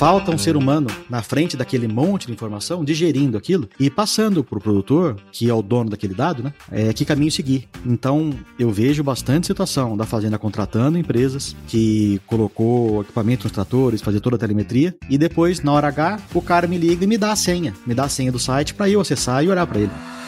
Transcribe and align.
falta 0.00 0.30
um 0.30 0.38
ser 0.38 0.56
humano 0.56 0.88
na 1.10 1.22
frente 1.22 1.58
daquele 1.58 1.86
monte 1.86 2.26
de 2.26 2.32
informação, 2.32 2.82
digerindo 2.82 3.36
aquilo 3.36 3.68
e 3.78 3.90
passando 3.90 4.42
pro 4.42 4.58
produtor, 4.58 5.14
que 5.30 5.50
é 5.50 5.52
o 5.52 5.60
dono 5.60 5.90
daquele 5.90 6.14
dado, 6.14 6.42
né? 6.42 6.54
É, 6.72 6.90
que 6.94 7.04
caminho 7.04 7.30
seguir. 7.30 7.68
Então, 7.84 8.32
eu 8.58 8.70
vejo 8.70 9.04
bastante 9.04 9.46
situação 9.46 9.98
da 9.98 10.06
fazenda 10.06 10.38
contratando 10.38 10.96
empresas 10.96 11.54
que 11.68 12.18
colocou 12.26 13.02
equipamento 13.02 13.44
nos 13.44 13.52
tratores, 13.52 14.00
fazer 14.00 14.20
toda 14.20 14.36
a 14.36 14.38
telemetria 14.38 14.96
e 15.10 15.18
depois, 15.18 15.60
na 15.60 15.70
hora 15.70 15.88
H, 15.88 16.18
o 16.32 16.40
cara 16.40 16.66
me 16.66 16.78
liga 16.78 17.04
e 17.04 17.06
me 17.06 17.18
dá 17.18 17.32
a 17.32 17.36
senha, 17.36 17.74
me 17.86 17.92
dá 17.92 18.04
a 18.04 18.08
senha 18.08 18.32
do 18.32 18.38
site 18.38 18.72
para 18.72 18.88
eu 18.88 19.02
acessar 19.02 19.44
e 19.44 19.50
olhar 19.50 19.66
para 19.66 19.80
ele. 19.80 20.19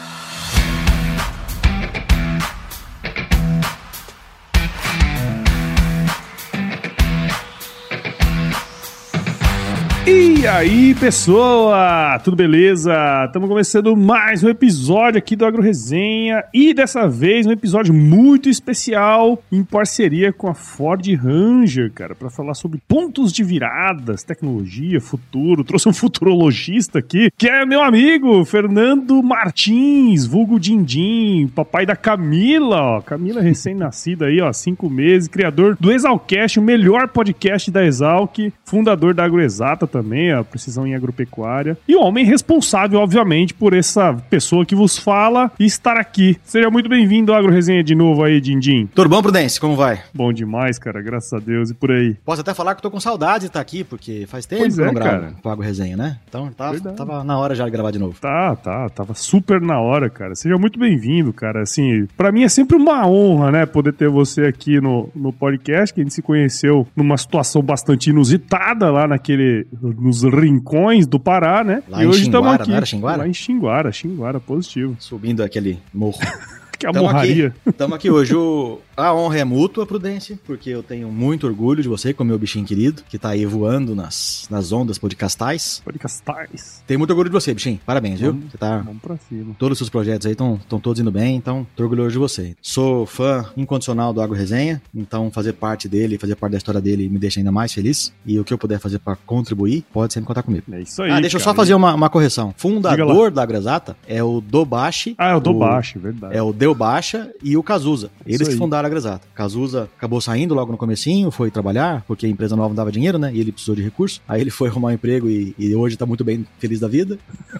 E 10.43 10.47
aí, 10.47 10.93
pessoa? 10.95 12.19
Tudo 12.21 12.35
beleza? 12.35 12.93
Estamos 13.27 13.47
começando 13.47 13.95
mais 13.95 14.43
um 14.43 14.49
episódio 14.49 15.17
aqui 15.17 15.37
do 15.37 15.45
Agro 15.45 15.61
Resenha 15.61 16.43
e 16.53 16.73
dessa 16.73 17.07
vez 17.07 17.45
um 17.45 17.51
episódio 17.53 17.93
muito 17.93 18.49
especial 18.49 19.41
em 19.49 19.63
parceria 19.63 20.33
com 20.33 20.49
a 20.49 20.53
Ford 20.53 21.07
Ranger, 21.15 21.89
cara, 21.93 22.13
para 22.13 22.29
falar 22.29 22.55
sobre 22.55 22.81
pontos 22.85 23.31
de 23.31 23.41
viradas, 23.41 24.21
tecnologia, 24.23 24.99
futuro. 24.99 25.63
Trouxe 25.63 25.87
um 25.87 25.93
futurologista 25.93 26.99
aqui, 26.99 27.31
que 27.37 27.47
é 27.47 27.65
meu 27.65 27.81
amigo 27.81 28.43
Fernando 28.43 29.23
Martins, 29.23 30.25
vulgo 30.25 30.59
Dindim, 30.59 31.49
papai 31.55 31.85
da 31.85 31.95
Camila, 31.95 32.97
ó. 32.97 33.01
Camila 33.01 33.39
recém-nascida 33.39 34.25
aí, 34.25 34.41
ó, 34.41 34.51
cinco 34.51 34.89
meses, 34.89 35.29
criador 35.29 35.77
do 35.79 35.89
Exalcast, 35.89 36.59
o 36.59 36.63
melhor 36.63 37.07
podcast 37.07 37.71
da 37.71 37.85
Exalc, 37.85 38.51
fundador 38.65 39.13
da 39.13 39.23
AgroExata 39.23 39.87
também, 39.87 40.32
a 40.33 40.43
precisão 40.43 40.85
em 40.85 40.95
agropecuária. 40.95 41.77
E 41.87 41.95
o 41.95 42.01
homem 42.01 42.25
responsável, 42.25 42.99
obviamente, 42.99 43.53
por 43.53 43.73
essa 43.73 44.13
pessoa 44.29 44.65
que 44.65 44.75
vos 44.75 44.97
fala 44.97 45.51
e 45.59 45.65
estar 45.65 45.97
aqui. 45.97 46.37
Seja 46.43 46.69
muito 46.69 46.89
bem-vindo 46.89 47.31
ao 47.31 47.39
Agro 47.39 47.51
Resenha 47.51 47.83
de 47.83 47.95
novo 47.95 48.23
aí, 48.23 48.39
Dindim. 48.41 48.87
Tudo 48.93 49.09
bom, 49.09 49.21
Prudência? 49.21 49.59
Como 49.59 49.75
vai? 49.75 50.01
Bom 50.13 50.31
demais, 50.33 50.77
cara, 50.79 51.01
graças 51.01 51.33
a 51.33 51.39
Deus 51.39 51.69
e 51.69 51.73
por 51.73 51.91
aí. 51.91 52.15
Posso 52.25 52.41
até 52.41 52.53
falar 52.53 52.75
que 52.75 52.81
tô 52.81 52.91
com 52.91 52.99
saudade 52.99 53.41
de 53.41 53.47
estar 53.47 53.59
aqui, 53.59 53.83
porque 53.83 54.25
faz 54.27 54.45
tempo 54.45 54.61
Pois 54.61 54.75
que 54.75 54.81
eu 54.81 54.85
é, 54.85 54.87
não 54.87 54.93
gravo 54.93 55.11
cara. 55.11 55.33
com 55.41 55.49
o 55.49 55.51
Agro 55.51 55.65
Resenha, 55.65 55.97
né? 55.97 56.17
Então 56.27 56.49
tava, 56.51 56.73
Verdade. 56.73 56.97
tava 56.97 57.23
na 57.23 57.37
hora 57.37 57.55
já 57.55 57.65
de 57.65 57.71
gravar 57.71 57.91
de 57.91 57.99
novo. 57.99 58.19
Tá, 58.19 58.55
tá, 58.55 58.89
tava 58.89 59.13
super 59.13 59.61
na 59.61 59.79
hora, 59.79 60.09
cara. 60.09 60.35
Seja 60.35 60.57
muito 60.57 60.79
bem-vindo, 60.79 61.33
cara. 61.33 61.61
Assim, 61.61 62.07
pra 62.15 62.31
mim 62.31 62.43
é 62.43 62.49
sempre 62.49 62.75
uma 62.77 63.07
honra, 63.07 63.51
né, 63.51 63.65
poder 63.65 63.93
ter 63.93 64.09
você 64.09 64.41
aqui 64.45 64.79
no, 64.79 65.09
no 65.15 65.31
podcast, 65.33 65.93
que 65.93 66.01
a 66.01 66.03
gente 66.03 66.13
se 66.13 66.21
conheceu 66.21 66.87
numa 66.95 67.17
situação 67.17 67.61
bastante 67.61 68.09
inusitada 68.09 68.91
lá 68.91 69.07
naquele, 69.07 69.65
nos 69.81 70.22
rincões 70.23 71.05
do 71.07 71.19
Pará, 71.19 71.63
né? 71.63 71.83
Lá 71.87 72.03
e 72.03 72.07
hoje 72.07 72.23
estamos 72.23 72.51
aqui. 72.53 72.69
não 72.69 72.75
era 72.77 72.85
Xinguara? 72.85 73.17
Lá 73.19 73.27
em 73.27 73.33
Xinguara, 73.33 73.91
Xinguara, 73.91 74.39
positivo. 74.39 74.95
Subindo 74.99 75.41
aquele 75.43 75.79
morro. 75.93 76.19
Que 76.83 76.87
é 76.87 76.89
a 76.89 76.93
Tamo 76.93 77.05
morraria. 77.05 77.53
aqui, 77.65 77.93
aqui 77.93 78.11
hoje. 78.11 78.35
O- 78.35 78.79
a 78.95 79.13
honra 79.13 79.39
é 79.39 79.43
mútua, 79.43 79.85
Prudência, 79.87 80.37
porque 80.45 80.69
eu 80.69 80.83
tenho 80.83 81.09
muito 81.09 81.47
orgulho 81.47 81.81
de 81.81 81.87
você, 81.89 82.13
como 82.13 82.27
meu 82.29 82.37
bichinho 82.37 82.65
querido, 82.65 83.01
que 83.09 83.17
tá 83.17 83.29
aí 83.29 83.45
voando 83.45 83.95
nas, 83.95 84.45
nas 84.51 84.71
ondas 84.71 84.97
podcastais. 84.99 85.81
Podcastais. 85.83 86.83
Tenho 86.85 86.99
muito 86.99 87.09
orgulho 87.09 87.29
de 87.29 87.33
você, 87.33 87.53
bichinho. 87.53 87.79
Parabéns, 87.85 88.19
viu? 88.19 88.33
Vamos- 88.33 88.51
Você 88.51 88.57
tá. 88.57 88.77
Vamos 88.79 89.01
pra 89.01 89.17
cima. 89.17 89.55
Todos 89.57 89.73
os 89.75 89.77
seus 89.79 89.89
projetos 89.89 90.25
aí 90.27 90.33
estão 90.33 90.59
todos 90.81 90.99
indo 90.99 91.11
bem, 91.11 91.35
então 91.35 91.65
tô 91.75 91.83
orgulhoso 91.83 92.11
de 92.11 92.17
você. 92.17 92.55
Sou 92.61 93.05
fã 93.05 93.45
incondicional 93.57 94.13
do 94.13 94.21
Agro 94.21 94.35
Resenha, 94.35 94.81
então 94.93 95.31
fazer 95.31 95.53
parte 95.53 95.87
dele, 95.87 96.17
fazer 96.17 96.35
parte 96.35 96.51
da 96.51 96.57
história 96.57 96.81
dele 96.81 97.07
me 97.09 97.17
deixa 97.17 97.39
ainda 97.39 97.51
mais 97.51 97.73
feliz. 97.73 98.13
E 98.25 98.39
o 98.39 98.43
que 98.43 98.53
eu 98.53 98.57
puder 98.57 98.79
fazer 98.79 98.99
pra 98.99 99.15
contribuir, 99.15 99.83
pode 99.93 100.13
sempre 100.13 100.27
contar 100.27 100.43
comigo. 100.43 100.65
É 100.71 100.81
isso 100.81 101.01
aí. 101.01 101.11
ah, 101.11 101.19
deixa 101.21 101.37
eu 101.37 101.39
só 101.39 101.45
cara. 101.45 101.55
fazer 101.57 101.73
uma, 101.73 101.93
uma 101.93 102.09
correção. 102.09 102.53
Fundador 102.57 103.31
da 103.31 103.41
AgroExata 103.43 103.95
é 104.07 104.21
o 104.23 104.39
Dobashi. 104.41 105.15
Ah, 105.17 105.31
eu 105.31 105.39
dou 105.39 105.53
baixo, 105.57 105.99
verdade. 105.99 106.35
É 106.35 106.41
o 106.41 106.51
Deu 106.53 106.72
Baixa 106.75 107.29
e 107.43 107.55
o 107.57 107.63
Cazuza. 107.63 108.09
Eles 108.25 108.47
que 108.47 108.55
fundaram 108.55 108.85
a 108.85 108.87
AgroExata. 108.87 109.21
Cazuza 109.35 109.89
acabou 109.97 110.19
saindo 110.21 110.53
logo 110.53 110.71
no 110.71 110.77
comecinho, 110.77 111.29
foi 111.31 111.49
trabalhar, 111.51 112.03
porque 112.07 112.25
a 112.25 112.29
empresa 112.29 112.55
nova 112.55 112.69
não 112.69 112.75
dava 112.75 112.91
dinheiro, 112.91 113.17
né? 113.17 113.31
E 113.33 113.39
ele 113.39 113.51
precisou 113.51 113.75
de 113.75 113.81
recurso. 113.81 114.21
Aí 114.27 114.41
ele 114.41 114.49
foi 114.49 114.69
arrumar 114.69 114.89
um 114.89 114.91
emprego 114.91 115.29
e, 115.29 115.53
e 115.57 115.75
hoje 115.75 115.95
tá 115.97 116.05
muito 116.05 116.23
bem 116.23 116.45
feliz 116.59 116.79
da 116.79 116.87
vida. 116.87 117.17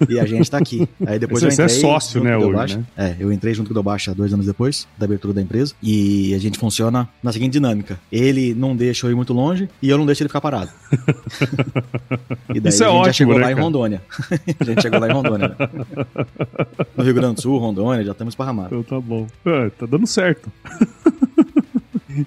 E 0.09 0.19
a 0.19 0.25
gente 0.25 0.49
tá 0.49 0.57
aqui. 0.57 0.87
Aí 1.05 1.19
depois 1.19 1.41
Você- 1.41 1.47
eu 1.47 1.51
você 1.51 1.61
é 1.61 1.65
entrei. 1.65 1.79
sócio, 1.81 2.23
né, 2.23 2.37
hoje, 2.37 2.53
Baixa. 2.53 2.77
né? 2.77 2.85
É, 2.97 3.15
eu 3.19 3.31
entrei 3.31 3.53
junto 3.53 3.73
com 3.73 3.79
o 3.79 3.83
Baixa 3.83 4.13
dois 4.13 4.33
anos 4.33 4.45
depois 4.45 4.87
da 4.97 5.05
abertura 5.05 5.33
da 5.33 5.41
empresa. 5.41 5.73
E 5.81 6.33
a 6.33 6.37
gente 6.39 6.57
funciona 6.59 7.07
na 7.21 7.31
seguinte 7.31 7.53
dinâmica: 7.53 7.99
ele 8.11 8.53
não 8.53 8.75
deixa 8.75 9.05
eu 9.07 9.11
ir 9.11 9.15
muito 9.15 9.33
longe 9.33 9.69
e 9.81 9.89
eu 9.89 9.97
não 9.97 10.05
deixo 10.05 10.21
ele 10.23 10.29
ficar 10.29 10.41
parado. 10.41 10.69
e 12.53 12.59
daí 12.59 12.69
Isso 12.71 12.83
é 12.83 12.87
a 12.87 12.89
gente 12.89 12.95
já 12.95 13.09
ótimo, 13.09 13.13
chegou 13.13 13.35
né, 13.35 13.41
lá 13.45 13.51
em 13.51 13.55
cara? 13.55 13.65
Rondônia. 13.65 14.01
a 14.59 14.63
gente 14.63 14.81
chegou 14.81 14.99
lá 14.99 15.07
em 15.09 15.11
Rondônia. 15.13 15.47
né? 15.49 15.55
No 16.97 17.03
Rio 17.03 17.13
Grande 17.13 17.35
do 17.35 17.41
Sul, 17.41 17.57
Rondônia, 17.57 18.03
já 18.03 18.11
estamos 18.11 18.31
esparramados. 18.33 18.69
Tá 18.93 18.99
bom. 18.99 19.25
É, 19.43 19.69
tá 19.71 19.87
dando 19.87 20.05
certo. 20.05 20.51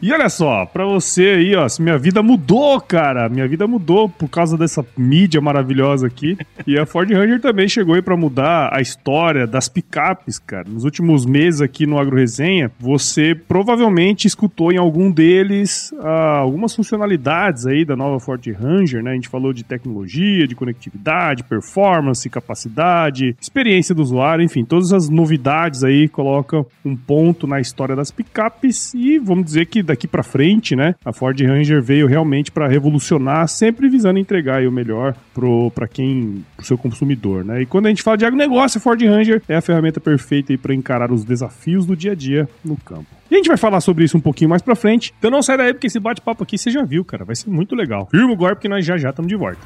E 0.00 0.12
olha 0.12 0.28
só, 0.28 0.66
pra 0.66 0.84
você 0.84 1.36
aí, 1.36 1.54
ó, 1.54 1.66
minha 1.80 1.98
vida 1.98 2.22
mudou, 2.22 2.80
cara. 2.80 3.28
Minha 3.28 3.46
vida 3.46 3.66
mudou 3.66 4.08
por 4.08 4.28
causa 4.28 4.56
dessa 4.56 4.84
mídia 4.96 5.40
maravilhosa 5.40 6.06
aqui. 6.06 6.36
E 6.66 6.78
a 6.78 6.86
Ford 6.86 7.10
Ranger 7.10 7.40
também 7.40 7.68
chegou 7.68 7.94
aí 7.94 8.02
pra 8.02 8.16
mudar 8.16 8.70
a 8.72 8.80
história 8.80 9.46
das 9.46 9.68
picapes, 9.68 10.38
cara. 10.38 10.68
Nos 10.68 10.84
últimos 10.84 11.24
meses 11.24 11.60
aqui 11.60 11.86
no 11.86 11.98
Agro 11.98 12.16
Resenha, 12.16 12.70
você 12.78 13.34
provavelmente 13.34 14.26
escutou 14.26 14.72
em 14.72 14.78
algum 14.78 15.10
deles 15.10 15.92
ah, 16.00 16.38
algumas 16.38 16.74
funcionalidades 16.74 17.66
aí 17.66 17.84
da 17.84 17.96
nova 17.96 18.18
Ford 18.18 18.44
Ranger, 18.46 19.02
né? 19.02 19.12
A 19.12 19.14
gente 19.14 19.28
falou 19.28 19.52
de 19.52 19.64
tecnologia, 19.64 20.46
de 20.46 20.54
conectividade, 20.54 21.44
performance, 21.44 22.28
capacidade, 22.28 23.36
experiência 23.40 23.94
do 23.94 24.02
usuário, 24.02 24.44
enfim, 24.44 24.64
todas 24.64 24.92
as 24.92 25.08
novidades 25.08 25.84
aí 25.84 26.08
colocam 26.08 26.66
um 26.84 26.96
ponto 26.96 27.46
na 27.46 27.60
história 27.60 27.94
das 27.94 28.10
picapes 28.10 28.94
e 28.94 29.18
vamos 29.18 29.44
dizer 29.44 29.66
que 29.66 29.75
daqui 29.82 30.06
pra 30.06 30.22
frente, 30.22 30.74
né, 30.74 30.94
a 31.04 31.12
Ford 31.12 31.38
Ranger 31.40 31.82
veio 31.82 32.06
realmente 32.06 32.50
pra 32.50 32.68
revolucionar, 32.68 33.46
sempre 33.48 33.88
visando 33.88 34.18
entregar 34.18 34.62
o 34.66 34.72
melhor 34.72 35.14
pro 35.34 35.70
para 35.70 35.86
quem, 35.86 36.44
pro 36.56 36.64
seu 36.64 36.78
consumidor, 36.78 37.44
né? 37.44 37.62
E 37.62 37.66
quando 37.66 37.86
a 37.86 37.88
gente 37.88 38.02
fala 38.02 38.16
de 38.16 38.24
agronegócio, 38.24 38.78
a 38.78 38.80
Ford 38.80 39.00
Ranger 39.02 39.42
é 39.48 39.56
a 39.56 39.60
ferramenta 39.60 40.00
perfeita 40.00 40.56
para 40.58 40.74
encarar 40.74 41.12
os 41.12 41.24
desafios 41.24 41.86
do 41.86 41.96
dia 41.96 42.12
a 42.12 42.14
dia 42.14 42.48
no 42.64 42.76
campo. 42.76 43.06
E 43.30 43.34
a 43.34 43.38
gente 43.38 43.48
vai 43.48 43.56
falar 43.56 43.80
sobre 43.80 44.04
isso 44.04 44.16
um 44.16 44.20
pouquinho 44.20 44.50
mais 44.50 44.62
pra 44.62 44.76
frente. 44.76 45.12
Então 45.18 45.30
não 45.30 45.42
sai 45.42 45.56
daí, 45.56 45.72
porque 45.72 45.88
esse 45.88 45.98
bate-papo 45.98 46.44
aqui 46.44 46.56
você 46.56 46.70
já 46.70 46.82
viu, 46.82 47.04
cara. 47.04 47.24
Vai 47.24 47.34
ser 47.34 47.50
muito 47.50 47.74
legal. 47.74 48.06
Firma 48.10 48.32
o 48.32 48.36
porque 48.36 48.68
nós 48.68 48.84
já 48.84 48.96
já 48.96 49.10
estamos 49.10 49.28
de 49.28 49.36
volta. 49.36 49.58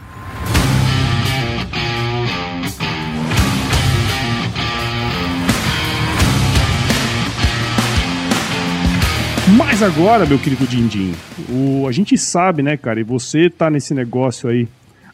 Mas 9.61 9.83
agora, 9.83 10.25
meu 10.25 10.39
querido 10.39 10.67
Dindim, 10.67 11.15
o, 11.51 11.87
a 11.87 11.93
gente 11.93 12.17
sabe, 12.17 12.63
né, 12.63 12.79
cara, 12.79 12.99
e 12.99 13.03
você 13.03 13.51
tá 13.51 13.69
nesse 13.69 13.93
negócio 13.93 14.49
aí 14.49 14.67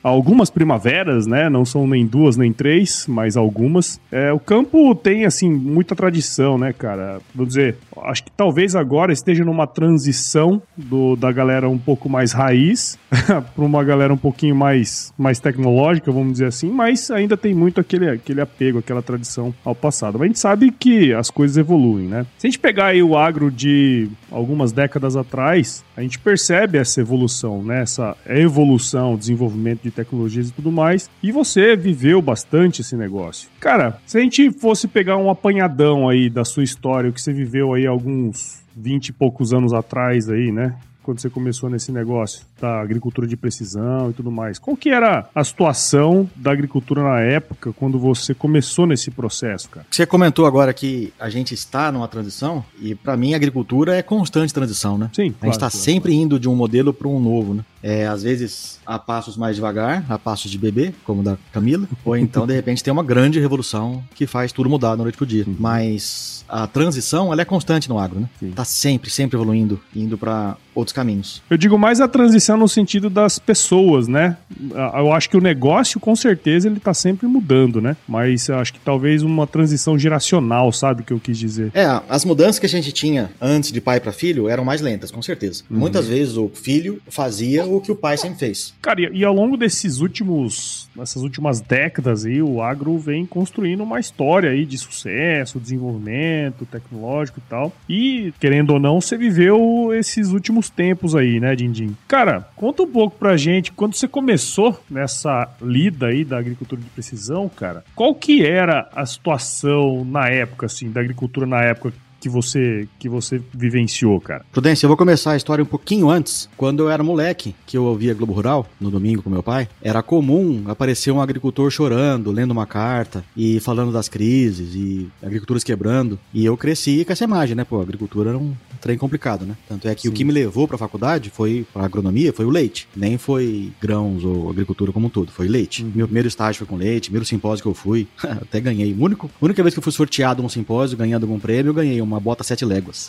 algumas 0.08 0.50
primaveras, 0.50 1.26
né? 1.26 1.48
Não 1.48 1.64
são 1.64 1.86
nem 1.86 2.06
duas 2.06 2.36
nem 2.36 2.52
três, 2.52 3.06
mas 3.08 3.36
algumas. 3.36 4.00
É, 4.10 4.32
o 4.32 4.38
campo 4.38 4.94
tem, 4.94 5.24
assim, 5.24 5.50
muita 5.50 5.96
tradição, 5.96 6.56
né, 6.56 6.72
cara? 6.72 7.18
Vou 7.34 7.44
dizer, 7.44 7.76
acho 8.02 8.24
que 8.24 8.30
talvez 8.30 8.76
agora 8.76 9.12
esteja 9.12 9.44
numa 9.44 9.66
transição 9.66 10.62
do, 10.76 11.16
da 11.16 11.32
galera 11.32 11.68
um 11.68 11.78
pouco 11.78 12.08
mais 12.08 12.32
raiz 12.32 12.98
para 13.26 13.64
uma 13.64 13.82
galera 13.82 14.12
um 14.12 14.16
pouquinho 14.16 14.54
mais, 14.54 15.12
mais 15.18 15.40
tecnológica, 15.40 16.12
vamos 16.12 16.32
dizer 16.32 16.46
assim, 16.46 16.70
mas 16.70 17.10
ainda 17.10 17.36
tem 17.36 17.54
muito 17.54 17.80
aquele, 17.80 18.08
aquele 18.08 18.40
apego, 18.40 18.78
aquela 18.78 19.02
tradição 19.02 19.52
ao 19.64 19.74
passado. 19.74 20.18
Mas 20.18 20.22
a 20.22 20.28
gente 20.28 20.38
sabe 20.38 20.70
que 20.70 21.12
as 21.12 21.30
coisas 21.30 21.56
evoluem, 21.56 22.06
né? 22.06 22.26
Se 22.38 22.46
a 22.46 22.50
gente 22.50 22.60
pegar 22.60 22.86
aí 22.86 23.02
o 23.02 23.16
agro 23.16 23.50
de 23.50 24.08
algumas 24.30 24.70
décadas 24.70 25.16
atrás, 25.16 25.84
a 25.96 26.02
gente 26.02 26.18
percebe 26.18 26.76
essa 26.76 27.00
evolução, 27.00 27.62
né? 27.62 27.82
Essa 27.82 28.16
evolução, 28.26 29.16
desenvolvimento 29.16 29.82
de 29.82 29.90
tecnologias 29.90 30.50
e 30.50 30.52
tudo 30.52 30.70
mais. 30.70 31.08
E 31.22 31.32
você 31.32 31.74
viveu 31.74 32.20
bastante 32.20 32.82
esse 32.82 32.94
negócio. 32.96 33.48
Cara, 33.58 33.98
se 34.06 34.18
a 34.18 34.20
gente 34.20 34.50
fosse 34.50 34.86
pegar 34.86 35.16
um 35.16 35.30
apanhadão 35.30 36.08
aí 36.08 36.28
da 36.28 36.44
sua 36.44 36.62
história, 36.62 37.08
o 37.08 37.12
que 37.12 37.20
você 37.20 37.32
viveu 37.32 37.72
aí 37.72 37.86
alguns 37.86 38.62
20 38.76 39.08
e 39.08 39.12
poucos 39.12 39.54
anos 39.54 39.72
atrás 39.72 40.28
aí, 40.28 40.52
né? 40.52 40.74
Quando 41.06 41.20
você 41.20 41.30
começou 41.30 41.70
nesse 41.70 41.92
negócio 41.92 42.40
da 42.60 42.80
agricultura 42.80 43.28
de 43.28 43.36
precisão 43.36 44.10
e 44.10 44.12
tudo 44.12 44.28
mais. 44.28 44.58
Qual 44.58 44.76
que 44.76 44.90
era 44.90 45.30
a 45.32 45.44
situação 45.44 46.28
da 46.34 46.50
agricultura 46.50 47.00
na 47.00 47.20
época, 47.20 47.72
quando 47.72 47.96
você 47.96 48.34
começou 48.34 48.88
nesse 48.88 49.08
processo, 49.12 49.68
cara? 49.68 49.86
Você 49.88 50.04
comentou 50.04 50.46
agora 50.46 50.74
que 50.74 51.14
a 51.16 51.30
gente 51.30 51.54
está 51.54 51.92
numa 51.92 52.08
transição, 52.08 52.64
e 52.80 52.96
para 52.96 53.16
mim 53.16 53.34
a 53.34 53.36
agricultura 53.36 53.96
é 53.96 54.02
constante 54.02 54.52
transição, 54.52 54.98
né? 54.98 55.08
Sim, 55.14 55.32
A 55.40 55.44
gente 55.46 55.54
está 55.54 55.70
sempre 55.70 56.12
indo 56.12 56.40
de 56.40 56.48
um 56.48 56.56
modelo 56.56 56.92
para 56.92 57.06
um 57.06 57.20
novo, 57.20 57.54
né? 57.54 57.64
É, 57.82 58.06
às 58.06 58.22
vezes 58.22 58.80
a 58.84 58.98
passos 58.98 59.36
mais 59.36 59.56
devagar, 59.56 60.04
a 60.08 60.18
passos 60.18 60.50
de 60.50 60.58
bebê, 60.58 60.92
como 61.04 61.22
da 61.22 61.36
Camila, 61.52 61.88
ou 62.04 62.16
então 62.16 62.46
de 62.46 62.54
repente 62.54 62.82
tem 62.82 62.92
uma 62.92 63.02
grande 63.02 63.40
revolução 63.40 64.02
que 64.14 64.26
faz 64.26 64.52
tudo 64.52 64.68
mudar 64.68 64.96
da 64.96 65.02
noite 65.02 65.16
pro 65.16 65.26
dia. 65.26 65.44
Uhum. 65.46 65.56
Mas 65.58 66.44
a 66.48 66.66
transição, 66.66 67.32
ela 67.32 67.42
é 67.42 67.44
constante 67.44 67.88
no 67.88 67.98
agro, 67.98 68.20
né? 68.20 68.28
Sim. 68.38 68.50
Tá 68.52 68.64
sempre, 68.64 69.10
sempre 69.10 69.36
evoluindo, 69.36 69.80
indo 69.94 70.16
para 70.16 70.56
outros 70.74 70.92
caminhos. 70.92 71.42
Eu 71.48 71.56
digo 71.56 71.78
mais 71.78 72.00
a 72.00 72.08
transição 72.08 72.56
no 72.56 72.68
sentido 72.68 73.08
das 73.08 73.38
pessoas, 73.38 74.06
né? 74.06 74.36
Eu 74.70 75.12
acho 75.12 75.28
que 75.30 75.36
o 75.36 75.40
negócio, 75.40 75.98
com 75.98 76.14
certeza, 76.14 76.68
ele 76.68 76.78
tá 76.78 76.94
sempre 76.94 77.26
mudando, 77.26 77.80
né? 77.80 77.96
Mas 78.06 78.48
eu 78.48 78.56
acho 78.58 78.72
que 78.72 78.80
talvez 78.80 79.22
uma 79.22 79.46
transição 79.46 79.98
geracional, 79.98 80.70
sabe 80.72 81.02
o 81.02 81.04
que 81.04 81.12
eu 81.12 81.20
quis 81.20 81.38
dizer? 81.38 81.70
É, 81.74 81.86
as 82.08 82.24
mudanças 82.24 82.58
que 82.58 82.66
a 82.66 82.68
gente 82.68 82.92
tinha 82.92 83.30
antes 83.40 83.72
de 83.72 83.80
pai 83.80 84.00
para 84.00 84.12
filho 84.12 84.48
eram 84.48 84.64
mais 84.64 84.80
lentas, 84.80 85.10
com 85.10 85.22
certeza. 85.22 85.64
Uhum. 85.70 85.78
Muitas 85.78 86.06
vezes 86.06 86.36
o 86.36 86.48
filho 86.52 87.00
fazia 87.08 87.65
o 87.66 87.80
que 87.80 87.92
o 87.92 87.96
pai 87.96 88.16
sempre 88.16 88.38
fez. 88.38 88.74
Cara, 88.80 89.00
e, 89.00 89.24
ao 89.24 89.34
longo 89.34 89.56
desses 89.56 90.00
últimos, 90.00 90.88
nessas 90.96 91.22
últimas 91.22 91.60
décadas 91.60 92.24
aí, 92.24 92.42
o 92.42 92.62
agro 92.62 92.98
vem 92.98 93.26
construindo 93.26 93.82
uma 93.82 94.00
história 94.00 94.50
aí 94.50 94.64
de 94.64 94.78
sucesso, 94.78 95.60
desenvolvimento 95.60 96.66
tecnológico 96.66 97.38
e 97.38 97.48
tal. 97.48 97.72
E, 97.88 98.32
querendo 98.40 98.70
ou 98.70 98.80
não, 98.80 99.00
você 99.00 99.16
viveu 99.16 99.90
esses 99.92 100.32
últimos 100.32 100.46
últimos 100.56 100.70
tempos 100.70 101.14
aí, 101.14 101.40
né, 101.40 101.54
Dindim? 101.54 101.96
Cara, 102.08 102.48
conta 102.54 102.82
um 102.82 102.90
pouco 102.90 103.18
pra 103.18 103.36
gente, 103.36 103.72
quando 103.72 103.94
você 103.94 104.08
começou 104.08 104.78
nessa 104.88 105.48
lida 105.60 106.06
aí 106.06 106.24
da 106.24 106.38
agricultura 106.38 106.80
de 106.80 106.88
precisão, 106.88 107.48
cara, 107.48 107.84
qual 107.94 108.14
que 108.14 108.44
era 108.44 108.88
a 108.94 109.04
situação 109.04 110.04
na 110.04 110.28
época, 110.28 110.66
assim, 110.66 110.90
da 110.90 111.00
agricultura 111.00 111.46
na 111.46 111.62
época 111.62 111.92
que 112.20 112.28
você 112.28 112.88
que 112.98 113.08
você 113.08 113.40
vivenciou, 113.52 114.20
cara? 114.20 114.44
Prudência, 114.52 114.86
eu 114.86 114.88
vou 114.88 114.96
começar 114.96 115.32
a 115.32 115.36
história 115.36 115.62
um 115.62 115.66
pouquinho 115.66 116.10
antes. 116.10 116.48
Quando 116.56 116.80
eu 116.80 116.90
era 116.90 117.02
moleque, 117.02 117.54
que 117.66 117.76
eu 117.76 117.84
ouvia 117.84 118.14
Globo 118.14 118.32
Rural 118.32 118.66
no 118.80 118.90
domingo 118.90 119.22
com 119.22 119.30
meu 119.30 119.42
pai, 119.42 119.68
era 119.82 120.02
comum 120.02 120.64
aparecer 120.66 121.10
um 121.10 121.20
agricultor 121.20 121.70
chorando, 121.70 122.30
lendo 122.30 122.50
uma 122.50 122.66
carta 122.66 123.24
e 123.36 123.60
falando 123.60 123.92
das 123.92 124.08
crises 124.08 124.74
e 124.74 125.08
agriculturas 125.22 125.64
quebrando. 125.64 126.18
E 126.32 126.44
eu 126.44 126.56
cresci 126.56 127.04
com 127.04 127.12
essa 127.12 127.24
imagem, 127.24 127.54
né? 127.54 127.64
Pô, 127.64 127.80
agricultura 127.80 128.30
era 128.30 128.38
um 128.38 128.54
trem 128.80 128.96
complicado, 128.96 129.44
né? 129.44 129.56
Tanto 129.68 129.88
é 129.88 129.94
que 129.94 130.02
Sim. 130.02 130.08
o 130.08 130.12
que 130.12 130.24
me 130.24 130.32
levou 130.32 130.66
para 130.66 130.76
a 130.76 130.78
faculdade 130.78 131.30
foi 131.30 131.66
a 131.74 131.84
agronomia, 131.84 132.32
foi 132.32 132.44
o 132.44 132.50
leite. 132.50 132.88
Nem 132.94 133.18
foi 133.18 133.72
grãos 133.80 134.24
ou 134.24 134.50
agricultura 134.50 134.92
como 134.92 135.06
um 135.06 135.10
todo, 135.10 135.32
foi 135.32 135.48
leite. 135.48 135.82
Uhum. 135.82 135.92
Meu 135.94 136.06
primeiro 136.06 136.28
estágio 136.28 136.58
foi 136.58 136.66
com 136.66 136.76
leite, 136.76 137.08
primeiro 137.08 137.26
simpósio 137.26 137.62
que 137.62 137.68
eu 137.68 137.74
fui, 137.74 138.06
até 138.22 138.60
ganhei. 138.60 138.94
Único, 138.98 139.30
a 139.40 139.44
única 139.44 139.62
vez 139.62 139.74
que 139.74 139.78
eu 139.78 139.82
fui 139.82 139.92
sorteado 139.92 140.42
num 140.42 140.48
simpósio 140.48 140.96
ganhando 140.96 141.24
algum 141.24 141.38
prêmio, 141.38 141.70
eu 141.70 141.74
ganhei 141.74 142.00
uma 142.06 142.20
bota 142.20 142.44
sete 142.44 142.64
léguas 142.64 143.08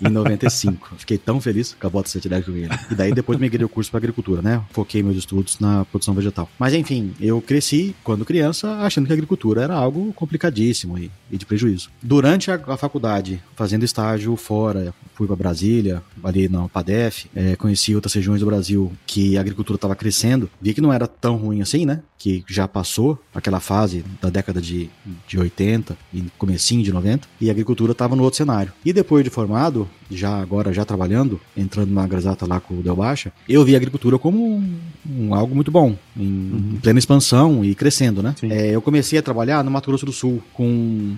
em 0.00 0.08
95. 0.08 0.96
Fiquei 0.96 1.18
tão 1.18 1.40
feliz 1.40 1.76
com 1.78 1.86
a 1.86 1.90
bota 1.90 2.08
sete 2.08 2.28
léguas 2.28 2.44
que 2.44 2.50
eu 2.50 2.54
ganhei. 2.54 2.70
E 2.90 2.94
daí 2.94 3.12
depois 3.12 3.38
migrei 3.38 3.64
o 3.64 3.68
curso 3.68 3.90
para 3.90 3.98
agricultura, 3.98 4.40
né? 4.40 4.62
Foquei 4.70 5.02
meus 5.02 5.16
estudos 5.16 5.58
na 5.58 5.84
produção 5.84 6.14
vegetal. 6.14 6.48
Mas 6.58 6.74
enfim, 6.74 7.12
eu 7.20 7.40
cresci 7.40 7.94
quando 8.02 8.24
criança 8.24 8.76
achando 8.78 9.06
que 9.06 9.12
a 9.12 9.14
agricultura 9.14 9.62
era 9.62 9.74
algo 9.74 10.12
complicadíssimo 10.12 10.98
e, 10.98 11.10
e 11.30 11.36
de 11.36 11.46
prejuízo. 11.46 11.90
Durante 12.02 12.50
a, 12.50 12.54
a, 12.54 12.76
faculdade, 12.76 13.42
fazendo 13.56 13.84
estágio 13.84 14.34
fora, 14.36 14.94
fui 15.14 15.26
para 15.26 15.36
Brasília, 15.36 16.02
ali 16.22 16.48
na 16.48 16.68
PADEF, 16.68 17.28
é, 17.34 17.56
conheci 17.56 17.94
outras 17.94 18.14
regiões 18.14 18.40
do 18.40 18.46
Brasil 18.46 18.92
que 19.06 19.36
a 19.36 19.40
agricultura 19.40 19.76
estava 19.76 19.94
crescendo, 19.94 20.50
vi 20.60 20.74
que 20.74 20.80
não 20.80 20.92
era 20.92 21.06
tão 21.06 21.36
ruim 21.36 21.60
assim, 21.60 21.84
né? 21.84 22.02
Que 22.18 22.44
já 22.48 22.68
passou 22.68 23.18
aquela 23.34 23.60
fase 23.60 24.04
da 24.20 24.28
década 24.28 24.60
de, 24.60 24.90
de 25.26 25.38
80 25.38 25.96
e 26.12 26.24
comecinho 26.38 26.82
de 26.82 26.92
90, 26.92 27.28
e 27.40 27.48
a 27.48 27.52
agricultura 27.52 27.92
estava 27.92 28.14
no 28.20 28.24
outro 28.24 28.36
cenário. 28.36 28.72
E 28.84 28.92
depois 28.92 29.24
de 29.24 29.30
formado, 29.30 29.88
já 30.10 30.40
agora 30.40 30.72
já 30.72 30.84
trabalhando, 30.84 31.40
entrando 31.56 31.92
na 31.92 32.06
Grazata 32.06 32.46
lá 32.46 32.60
com 32.60 32.74
o 32.74 32.82
Del 32.82 32.96
Baixa, 32.96 33.32
eu 33.48 33.64
vi 33.64 33.74
a 33.74 33.78
agricultura 33.78 34.18
como 34.18 34.56
um, 34.56 34.78
um 35.08 35.34
algo 35.34 35.54
muito 35.54 35.70
bom, 35.70 35.96
em, 36.16 36.22
uhum. 36.22 36.78
plena 36.82 36.98
expansão 36.98 37.64
e 37.64 37.74
crescendo, 37.74 38.22
né? 38.22 38.34
É, 38.42 38.70
eu 38.70 38.82
comecei 38.82 39.18
a 39.18 39.22
trabalhar 39.22 39.64
no 39.64 39.70
Mato 39.70 39.88
Grosso 39.88 40.06
do 40.06 40.12
Sul 40.12 40.42
com 40.52 40.66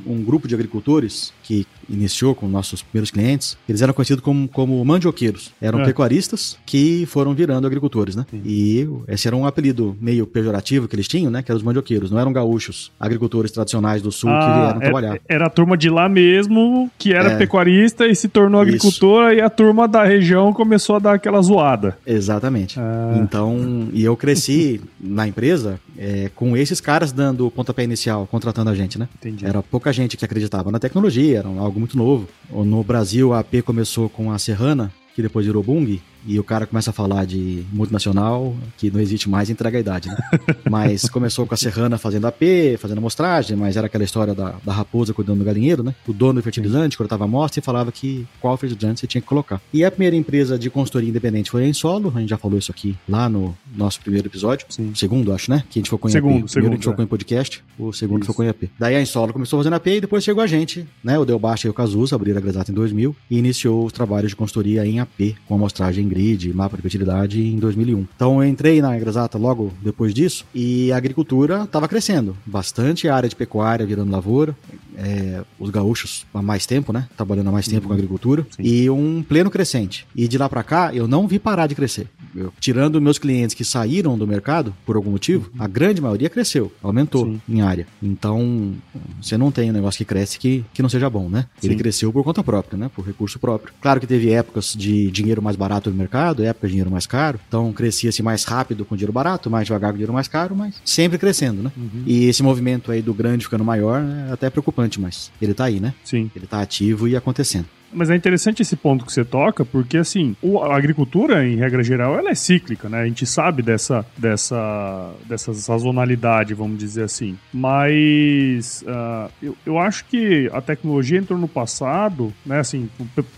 um 0.06 0.22
grupo 0.24 0.46
de 0.46 0.54
agricultores 0.54 1.32
que 1.52 1.66
iniciou 1.88 2.34
com 2.34 2.48
nossos 2.48 2.82
primeiros 2.82 3.10
clientes. 3.10 3.58
Eles 3.68 3.82
eram 3.82 3.92
conhecidos 3.92 4.24
como, 4.24 4.48
como 4.48 4.82
mandioqueiros. 4.84 5.52
Eram 5.60 5.80
é. 5.80 5.84
pecuaristas 5.84 6.56
que 6.64 7.04
foram 7.06 7.34
virando 7.34 7.66
agricultores, 7.66 8.16
né? 8.16 8.24
Sim. 8.30 8.40
E 8.44 8.88
esse 9.08 9.26
era 9.26 9.36
um 9.36 9.46
apelido 9.46 9.96
meio 10.00 10.26
pejorativo 10.26 10.88
que 10.88 10.96
eles 10.96 11.06
tinham, 11.06 11.30
né? 11.30 11.42
Que 11.42 11.50
eram 11.50 11.58
os 11.58 11.62
mandioqueiros. 11.62 12.10
Não 12.10 12.18
eram 12.18 12.32
gaúchos, 12.32 12.90
agricultores 12.98 13.50
tradicionais 13.52 14.00
do 14.00 14.10
Sul 14.10 14.30
ah, 14.30 14.38
que 14.38 14.46
vieram 14.46 14.70
era, 14.70 14.80
trabalhar. 14.80 15.20
Era 15.28 15.46
a 15.46 15.50
turma 15.50 15.76
de 15.76 15.90
lá 15.90 16.08
mesmo 16.08 16.90
que 16.98 17.12
era 17.12 17.32
é. 17.32 17.36
pecuarista 17.36 18.06
e 18.06 18.14
se 18.14 18.28
tornou 18.28 18.60
agricultora 18.60 19.32
Isso. 19.32 19.40
e 19.40 19.42
a 19.42 19.50
turma 19.50 19.86
da 19.86 20.04
região 20.04 20.52
começou 20.52 20.96
a 20.96 20.98
dar 20.98 21.14
aquela 21.14 21.42
zoada. 21.42 21.98
Exatamente. 22.06 22.80
Ah. 22.80 23.18
Então, 23.18 23.88
e 23.92 24.02
eu 24.02 24.16
cresci 24.16 24.80
na 24.98 25.26
empresa 25.26 25.78
é, 25.98 26.30
com 26.34 26.56
esses 26.56 26.80
caras 26.80 27.12
dando 27.12 27.46
o 27.46 27.50
pontapé 27.50 27.84
inicial, 27.84 28.26
contratando 28.30 28.70
a 28.70 28.74
gente, 28.74 28.98
né? 28.98 29.08
Entendi. 29.18 29.44
Era 29.44 29.62
pouca 29.62 29.92
gente 29.92 30.16
que 30.16 30.24
acreditava 30.24 30.70
na 30.70 30.78
tecnologia, 30.78 31.41
era 31.42 31.60
algo 31.60 31.78
muito 31.78 31.96
novo. 31.96 32.28
No 32.50 32.82
Brasil, 32.84 33.32
a 33.32 33.40
AP 33.40 33.62
começou 33.64 34.08
com 34.08 34.30
a 34.30 34.38
Serrana, 34.38 34.92
que 35.14 35.22
depois 35.22 35.44
virou 35.44 35.62
Bung, 35.62 36.00
e 36.26 36.38
o 36.38 36.44
cara 36.44 36.66
começa 36.66 36.90
a 36.90 36.92
falar 36.92 37.24
de 37.24 37.64
multinacional, 37.72 38.54
que 38.76 38.90
não 38.90 39.00
existe 39.00 39.28
mais, 39.28 39.50
entrega 39.50 39.78
a 39.78 39.80
idade, 39.80 40.08
né? 40.08 40.16
mas 40.70 41.08
começou 41.08 41.46
com 41.46 41.54
a 41.54 41.56
Serrana 41.56 41.98
fazendo 41.98 42.26
AP, 42.26 42.42
fazendo 42.78 42.98
amostragem, 42.98 43.56
mas 43.56 43.76
era 43.76 43.86
aquela 43.86 44.04
história 44.04 44.34
da, 44.34 44.54
da 44.64 44.72
raposa 44.72 45.12
cuidando 45.12 45.38
do 45.38 45.44
galinheiro, 45.44 45.82
né? 45.82 45.94
O 46.06 46.12
dono 46.12 46.34
do 46.34 46.42
fertilizante 46.42 46.96
cortava 46.96 47.24
a 47.24 47.26
amostra 47.26 47.60
e 47.60 47.62
falava 47.62 47.90
que 47.90 48.26
qual 48.40 48.56
fertilizante 48.56 49.00
você 49.00 49.06
tinha 49.06 49.20
que 49.20 49.26
colocar. 49.26 49.60
E 49.72 49.84
a 49.84 49.90
primeira 49.90 50.16
empresa 50.16 50.58
de 50.58 50.70
consultoria 50.70 51.08
independente 51.08 51.50
foi 51.50 51.64
a 51.64 51.68
Ensolo, 51.68 52.12
a 52.14 52.20
gente 52.20 52.30
já 52.30 52.38
falou 52.38 52.58
isso 52.58 52.70
aqui 52.70 52.96
lá 53.08 53.28
no 53.28 53.56
nosso 53.74 54.00
primeiro 54.00 54.28
episódio. 54.28 54.66
Sim. 54.68 54.92
Segundo, 54.94 55.32
acho, 55.32 55.50
né? 55.50 55.64
Que 55.70 55.78
a 55.78 55.80
gente 55.80 55.90
focou 55.90 56.08
em 56.08 56.12
segundo. 56.12 56.48
Segundo, 56.48 56.72
a 56.72 56.74
gente 56.74 56.88
é. 56.88 57.02
em 57.02 57.06
podcast, 57.06 57.64
o 57.78 57.92
segundo 57.92 58.22
isso. 58.22 58.26
focou 58.28 58.44
em 58.44 58.48
AP. 58.48 58.64
Daí 58.78 58.96
a 58.96 59.02
Ensolo 59.02 59.32
começou 59.32 59.58
fazendo 59.58 59.74
AP 59.74 59.86
e 59.86 60.00
depois 60.00 60.22
chegou 60.22 60.42
a 60.42 60.46
gente, 60.46 60.86
né? 61.02 61.18
O 61.18 61.24
Delbaixa 61.24 61.66
e 61.66 61.70
o 61.70 61.74
Cazuza 61.74 62.14
abriram 62.14 62.38
a 62.38 62.40
Gresata 62.40 62.70
em 62.70 62.74
2000 62.74 63.14
e 63.30 63.38
iniciou 63.38 63.84
os 63.84 63.92
trabalhos 63.92 64.30
de 64.30 64.36
consultoria 64.36 64.86
em 64.86 65.00
AP, 65.00 65.36
com 65.46 65.54
amostragem 65.54 66.06
grid, 66.12 66.52
mapa 66.52 66.76
de 66.76 66.82
fertilidade 66.82 67.42
em 67.42 67.58
2001. 67.58 68.06
Então 68.14 68.42
eu 68.42 68.48
entrei 68.48 68.82
na 68.82 68.96
Exata 68.96 69.38
logo 69.38 69.72
depois 69.82 70.12
disso 70.12 70.44
e 70.54 70.92
a 70.92 70.96
agricultura 70.96 71.62
estava 71.64 71.88
crescendo. 71.88 72.36
Bastante 72.44 73.08
área 73.08 73.28
de 73.28 73.34
pecuária 73.34 73.86
virando 73.86 74.10
lavoura, 74.10 74.56
é, 74.96 75.42
os 75.58 75.70
gaúchos 75.70 76.26
há 76.32 76.42
mais 76.42 76.66
tempo, 76.66 76.92
né? 76.92 77.08
Trabalhando 77.16 77.48
há 77.48 77.52
mais 77.52 77.66
tempo 77.66 77.82
uhum. 77.82 77.88
com 77.88 77.94
agricultura 77.94 78.46
Sim. 78.50 78.62
e 78.62 78.90
um 78.90 79.22
pleno 79.22 79.50
crescente. 79.50 80.06
E 80.14 80.28
de 80.28 80.36
lá 80.38 80.48
para 80.48 80.62
cá 80.62 80.94
eu 80.94 81.08
não 81.08 81.26
vi 81.26 81.38
parar 81.38 81.66
de 81.66 81.74
crescer. 81.74 82.08
Eu, 82.34 82.52
tirando 82.60 83.00
meus 83.00 83.18
clientes 83.18 83.54
que 83.54 83.64
saíram 83.64 84.16
do 84.16 84.26
mercado 84.26 84.74
por 84.86 84.96
algum 84.96 85.10
motivo, 85.10 85.50
uhum. 85.54 85.62
a 85.62 85.68
grande 85.68 86.00
maioria 86.00 86.30
cresceu, 86.30 86.72
aumentou 86.82 87.26
Sim. 87.26 87.40
em 87.48 87.60
área. 87.60 87.86
Então 88.02 88.74
você 89.20 89.36
não 89.36 89.50
tem 89.50 89.70
um 89.70 89.72
negócio 89.72 89.98
que 89.98 90.04
cresce 90.04 90.38
que, 90.38 90.64
que 90.72 90.82
não 90.82 90.88
seja 90.88 91.08
bom, 91.08 91.28
né? 91.28 91.46
Sim. 91.60 91.68
Ele 91.68 91.76
cresceu 91.76 92.12
por 92.12 92.24
conta 92.24 92.42
própria, 92.42 92.78
né? 92.78 92.90
Por 92.94 93.04
recurso 93.04 93.38
próprio. 93.38 93.74
Claro 93.80 94.00
que 94.00 94.06
teve 94.06 94.30
épocas 94.30 94.74
de 94.76 95.10
dinheiro 95.10 95.42
mais 95.42 95.56
barato 95.56 95.90
no 95.90 95.96
mercado, 95.96 96.42
épocas 96.42 96.70
de 96.70 96.74
dinheiro 96.74 96.90
mais 96.90 97.06
caro. 97.06 97.38
Então 97.48 97.72
crescia-se 97.72 98.22
mais 98.22 98.44
rápido 98.44 98.84
com 98.84 98.96
dinheiro 98.96 99.12
barato, 99.12 99.50
mais 99.50 99.66
devagar 99.66 99.90
com 99.90 99.96
dinheiro 99.96 100.12
mais 100.12 100.28
caro, 100.28 100.54
mas 100.56 100.80
sempre 100.84 101.18
crescendo, 101.18 101.62
né? 101.62 101.72
Uhum. 101.76 102.02
E 102.06 102.24
esse 102.26 102.42
movimento 102.42 102.90
aí 102.90 103.02
do 103.02 103.14
grande 103.14 103.44
ficando 103.44 103.64
maior 103.64 104.02
é 104.02 104.32
até 104.32 104.50
preocupante, 104.50 105.00
mas 105.00 105.30
ele 105.40 105.54
tá 105.54 105.64
aí, 105.64 105.80
né? 105.80 105.94
Sim. 106.04 106.30
Ele 106.34 106.46
tá 106.46 106.60
ativo 106.60 107.06
e 107.08 107.16
acontecendo. 107.16 107.66
Mas 107.92 108.10
é 108.10 108.16
interessante 108.16 108.62
esse 108.62 108.76
ponto 108.76 109.04
que 109.04 109.12
você 109.12 109.24
toca, 109.24 109.64
porque 109.64 109.98
assim, 109.98 110.34
a 110.62 110.76
agricultura, 110.76 111.46
em 111.46 111.56
regra 111.56 111.82
geral, 111.82 112.18
ela 112.18 112.30
é 112.30 112.34
cíclica, 112.34 112.88
né? 112.88 113.02
A 113.02 113.06
gente 113.06 113.26
sabe 113.26 113.62
dessa, 113.62 114.04
dessa, 114.16 115.12
dessa 115.26 115.52
sazonalidade, 115.54 116.54
vamos 116.54 116.78
dizer 116.78 117.04
assim. 117.04 117.36
Mas 117.52 118.82
uh, 118.82 119.30
eu, 119.42 119.56
eu 119.66 119.78
acho 119.78 120.04
que 120.06 120.50
a 120.52 120.60
tecnologia 120.60 121.18
entrou 121.18 121.38
no 121.38 121.48
passado, 121.48 122.32
né? 122.44 122.60
Assim, 122.60 122.88